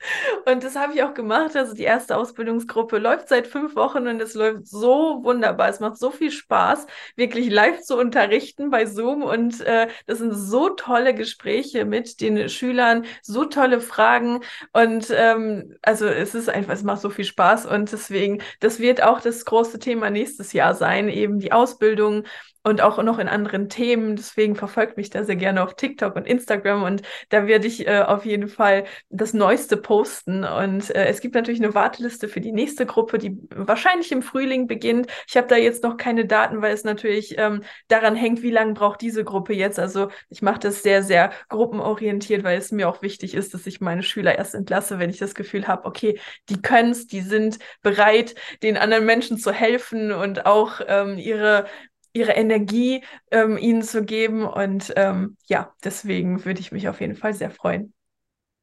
Und 0.46 0.64
das 0.64 0.76
habe 0.76 0.94
ich 0.94 1.02
auch 1.02 1.14
gemacht. 1.14 1.56
Also 1.56 1.74
die 1.74 1.82
erste 1.82 2.16
Ausbildungsgruppe 2.16 2.98
läuft 2.98 3.28
seit 3.28 3.46
fünf 3.46 3.71
Wochen 3.76 4.06
und 4.06 4.20
es 4.20 4.34
läuft 4.34 4.66
so 4.66 5.20
wunderbar. 5.22 5.68
Es 5.68 5.80
macht 5.80 5.98
so 5.98 6.10
viel 6.10 6.30
Spaß, 6.30 6.86
wirklich 7.16 7.50
live 7.50 7.80
zu 7.80 7.96
unterrichten 7.98 8.70
bei 8.70 8.86
Zoom. 8.86 9.22
Und 9.22 9.60
äh, 9.62 9.88
das 10.06 10.18
sind 10.18 10.34
so 10.34 10.70
tolle 10.70 11.14
Gespräche 11.14 11.84
mit 11.84 12.20
den 12.20 12.48
Schülern, 12.48 13.04
so 13.22 13.44
tolle 13.44 13.80
Fragen. 13.80 14.40
Und 14.72 15.08
ähm, 15.10 15.76
also 15.82 16.06
es 16.06 16.34
ist 16.34 16.48
einfach, 16.48 16.74
es 16.74 16.82
macht 16.82 17.00
so 17.00 17.10
viel 17.10 17.24
Spaß. 17.24 17.66
Und 17.66 17.92
deswegen, 17.92 18.42
das 18.60 18.78
wird 18.78 19.02
auch 19.02 19.20
das 19.20 19.44
große 19.44 19.78
Thema 19.78 20.10
nächstes 20.10 20.52
Jahr 20.52 20.74
sein, 20.74 21.08
eben 21.08 21.38
die 21.38 21.52
Ausbildung 21.52 22.24
und 22.62 22.80
auch 22.80 23.02
noch 23.02 23.18
in 23.18 23.28
anderen 23.28 23.68
Themen. 23.68 24.16
Deswegen 24.16 24.54
verfolgt 24.54 24.96
mich 24.96 25.10
da 25.10 25.24
sehr 25.24 25.36
gerne 25.36 25.62
auf 25.62 25.74
TikTok 25.74 26.16
und 26.16 26.26
Instagram 26.26 26.82
und 26.82 27.02
da 27.28 27.46
werde 27.46 27.66
ich 27.66 27.86
äh, 27.86 28.00
auf 28.00 28.24
jeden 28.24 28.48
Fall 28.48 28.84
das 29.10 29.34
Neueste 29.34 29.76
posten. 29.76 30.44
Und 30.44 30.90
äh, 30.94 31.06
es 31.06 31.20
gibt 31.20 31.34
natürlich 31.34 31.60
eine 31.62 31.74
Warteliste 31.74 32.28
für 32.28 32.40
die 32.40 32.52
nächste 32.52 32.86
Gruppe, 32.86 33.18
die 33.18 33.36
wahrscheinlich 33.54 34.12
im 34.12 34.22
Frühling 34.22 34.66
beginnt. 34.66 35.08
Ich 35.26 35.36
habe 35.36 35.48
da 35.48 35.56
jetzt 35.56 35.82
noch 35.82 35.96
keine 35.96 36.26
Daten, 36.26 36.62
weil 36.62 36.72
es 36.72 36.84
natürlich 36.84 37.36
ähm, 37.38 37.62
daran 37.88 38.14
hängt, 38.14 38.42
wie 38.42 38.50
lange 38.50 38.74
braucht 38.74 39.00
diese 39.00 39.24
Gruppe 39.24 39.54
jetzt. 39.54 39.78
Also 39.78 40.08
ich 40.28 40.42
mache 40.42 40.60
das 40.60 40.82
sehr, 40.82 41.02
sehr 41.02 41.32
gruppenorientiert, 41.48 42.44
weil 42.44 42.58
es 42.58 42.70
mir 42.70 42.88
auch 42.88 43.02
wichtig 43.02 43.34
ist, 43.34 43.54
dass 43.54 43.66
ich 43.66 43.80
meine 43.80 44.02
Schüler 44.02 44.38
erst 44.38 44.54
entlasse, 44.54 44.98
wenn 44.98 45.10
ich 45.10 45.18
das 45.18 45.34
Gefühl 45.34 45.66
habe, 45.66 45.84
okay, 45.84 46.20
die 46.48 46.60
können 46.62 46.92
es, 46.92 47.06
die 47.06 47.20
sind 47.20 47.58
bereit, 47.82 48.34
den 48.62 48.76
anderen 48.76 49.04
Menschen 49.04 49.38
zu 49.38 49.52
helfen 49.52 50.12
und 50.12 50.46
auch 50.46 50.80
ähm, 50.86 51.18
ihre 51.18 51.66
ihre 52.12 52.32
Energie 52.32 53.04
ähm, 53.30 53.58
ihnen 53.58 53.82
zu 53.82 54.04
geben. 54.04 54.44
Und 54.44 54.92
ähm, 54.96 55.36
ja, 55.46 55.72
deswegen 55.84 56.44
würde 56.44 56.60
ich 56.60 56.72
mich 56.72 56.88
auf 56.88 57.00
jeden 57.00 57.16
Fall 57.16 57.34
sehr 57.34 57.50
freuen. 57.50 57.94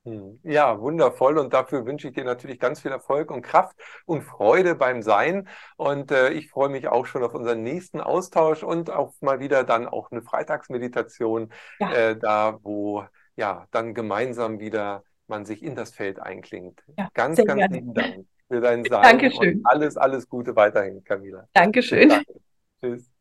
Hm. 0.05 0.39
Ja, 0.43 0.79
wundervoll. 0.79 1.37
Und 1.37 1.53
dafür 1.53 1.85
wünsche 1.85 2.07
ich 2.07 2.13
dir 2.13 2.23
natürlich 2.23 2.59
ganz 2.59 2.81
viel 2.81 2.91
Erfolg 2.91 3.31
und 3.31 3.41
Kraft 3.41 3.75
und 4.05 4.21
Freude 4.21 4.75
beim 4.75 5.01
Sein. 5.01 5.47
Und 5.77 6.11
äh, 6.11 6.29
ich 6.31 6.49
freue 6.49 6.69
mich 6.69 6.87
auch 6.87 7.05
schon 7.05 7.23
auf 7.23 7.33
unseren 7.33 7.63
nächsten 7.63 7.99
Austausch 7.99 8.63
und 8.63 8.89
auch 8.89 9.13
mal 9.21 9.39
wieder 9.39 9.63
dann 9.63 9.87
auch 9.87 10.11
eine 10.11 10.21
Freitagsmeditation, 10.21 11.51
ja. 11.79 11.93
äh, 11.93 12.17
da 12.17 12.59
wo 12.63 13.05
ja 13.35 13.67
dann 13.71 13.93
gemeinsam 13.93 14.59
wieder 14.59 15.03
man 15.27 15.45
sich 15.45 15.63
in 15.63 15.75
das 15.75 15.91
Feld 15.91 16.19
einklingt. 16.19 16.81
Ja, 16.97 17.09
ganz, 17.13 17.37
ganz 17.37 17.59
gerne. 17.59 17.75
lieben 17.75 17.93
Dank 17.93 18.25
für 18.47 18.61
dein 18.61 18.83
Sein. 18.89 19.03
Dankeschön. 19.03 19.57
Und 19.57 19.65
alles, 19.65 19.97
alles 19.97 20.27
Gute 20.27 20.55
weiterhin, 20.55 21.03
Camila. 21.03 21.47
Dankeschön. 21.53 22.09
Danke. 22.09 22.33
Tschüss. 22.81 23.18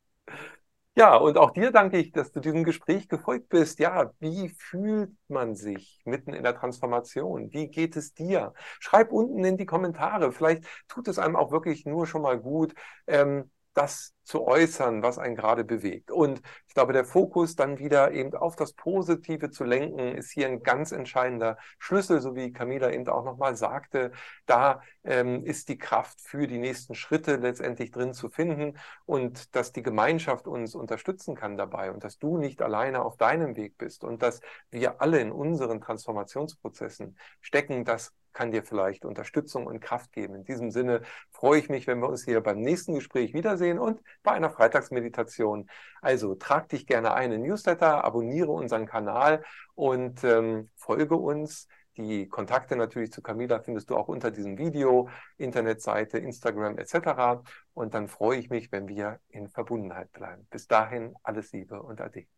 Ja, 0.98 1.14
und 1.16 1.38
auch 1.38 1.52
dir 1.52 1.70
danke 1.70 1.96
ich, 1.98 2.10
dass 2.10 2.32
du 2.32 2.40
diesem 2.40 2.64
Gespräch 2.64 3.08
gefolgt 3.08 3.48
bist. 3.50 3.78
Ja, 3.78 4.12
wie 4.18 4.48
fühlt 4.48 5.12
man 5.28 5.54
sich 5.54 6.02
mitten 6.04 6.32
in 6.34 6.42
der 6.42 6.56
Transformation? 6.56 7.52
Wie 7.52 7.68
geht 7.68 7.94
es 7.94 8.14
dir? 8.14 8.52
Schreib 8.80 9.12
unten 9.12 9.44
in 9.44 9.56
die 9.56 9.64
Kommentare. 9.66 10.32
Vielleicht 10.32 10.64
tut 10.88 11.06
es 11.06 11.20
einem 11.20 11.36
auch 11.36 11.52
wirklich 11.52 11.86
nur 11.86 12.08
schon 12.08 12.22
mal 12.22 12.40
gut, 12.40 12.74
ähm, 13.06 13.48
das 13.78 14.12
zu 14.24 14.46
äußern, 14.46 15.02
was 15.02 15.18
einen 15.18 15.36
gerade 15.36 15.64
bewegt. 15.64 16.10
Und 16.10 16.42
ich 16.66 16.74
glaube, 16.74 16.92
der 16.92 17.04
Fokus 17.04 17.54
dann 17.56 17.78
wieder 17.78 18.12
eben 18.12 18.34
auf 18.34 18.56
das 18.56 18.74
Positive 18.74 19.50
zu 19.50 19.64
lenken, 19.64 20.16
ist 20.16 20.32
hier 20.32 20.48
ein 20.48 20.62
ganz 20.62 20.92
entscheidender 20.92 21.56
Schlüssel, 21.78 22.20
so 22.20 22.34
wie 22.34 22.52
Camila 22.52 22.90
eben 22.90 23.08
auch 23.08 23.24
nochmal 23.24 23.56
sagte. 23.56 24.10
Da 24.46 24.82
ähm, 25.04 25.44
ist 25.44 25.68
die 25.68 25.78
Kraft 25.78 26.20
für 26.20 26.46
die 26.46 26.58
nächsten 26.58 26.94
Schritte 26.94 27.36
letztendlich 27.36 27.90
drin 27.90 28.12
zu 28.12 28.28
finden 28.28 28.76
und 29.06 29.54
dass 29.54 29.72
die 29.72 29.82
Gemeinschaft 29.82 30.46
uns 30.46 30.74
unterstützen 30.74 31.34
kann 31.34 31.56
dabei 31.56 31.90
und 31.90 32.04
dass 32.04 32.18
du 32.18 32.36
nicht 32.36 32.60
alleine 32.60 33.02
auf 33.04 33.16
deinem 33.16 33.56
Weg 33.56 33.78
bist 33.78 34.04
und 34.04 34.22
dass 34.22 34.40
wir 34.70 35.00
alle 35.00 35.20
in 35.20 35.32
unseren 35.32 35.80
Transformationsprozessen 35.80 37.16
stecken, 37.40 37.84
das 37.84 38.12
kann 38.38 38.52
dir 38.52 38.62
vielleicht 38.62 39.04
Unterstützung 39.04 39.66
und 39.66 39.80
Kraft 39.80 40.12
geben. 40.12 40.36
In 40.36 40.44
diesem 40.44 40.70
Sinne 40.70 41.02
freue 41.32 41.58
ich 41.58 41.68
mich, 41.68 41.88
wenn 41.88 41.98
wir 41.98 42.08
uns 42.08 42.24
hier 42.24 42.40
beim 42.40 42.60
nächsten 42.60 42.94
Gespräch 42.94 43.34
wiedersehen 43.34 43.80
und 43.80 44.00
bei 44.22 44.30
einer 44.30 44.48
Freitagsmeditation. 44.48 45.68
Also 46.00 46.36
trag 46.36 46.68
dich 46.68 46.86
gerne 46.86 47.14
ein 47.14 47.32
in 47.32 47.42
Newsletter, 47.42 48.04
abonniere 48.04 48.52
unseren 48.52 48.86
Kanal 48.86 49.42
und 49.74 50.22
ähm, 50.22 50.70
folge 50.76 51.16
uns. 51.16 51.66
Die 51.96 52.28
Kontakte 52.28 52.76
natürlich 52.76 53.10
zu 53.10 53.22
Camila 53.22 53.58
findest 53.58 53.90
du 53.90 53.96
auch 53.96 54.06
unter 54.06 54.30
diesem 54.30 54.56
Video, 54.56 55.08
Internetseite, 55.36 56.18
Instagram 56.18 56.78
etc. 56.78 57.42
Und 57.74 57.92
dann 57.94 58.06
freue 58.06 58.38
ich 58.38 58.50
mich, 58.50 58.70
wenn 58.70 58.86
wir 58.86 59.18
in 59.30 59.48
Verbundenheit 59.48 60.12
bleiben. 60.12 60.46
Bis 60.48 60.68
dahin 60.68 61.16
alles 61.24 61.50
Liebe 61.50 61.82
und 61.82 62.00
Ade. 62.00 62.37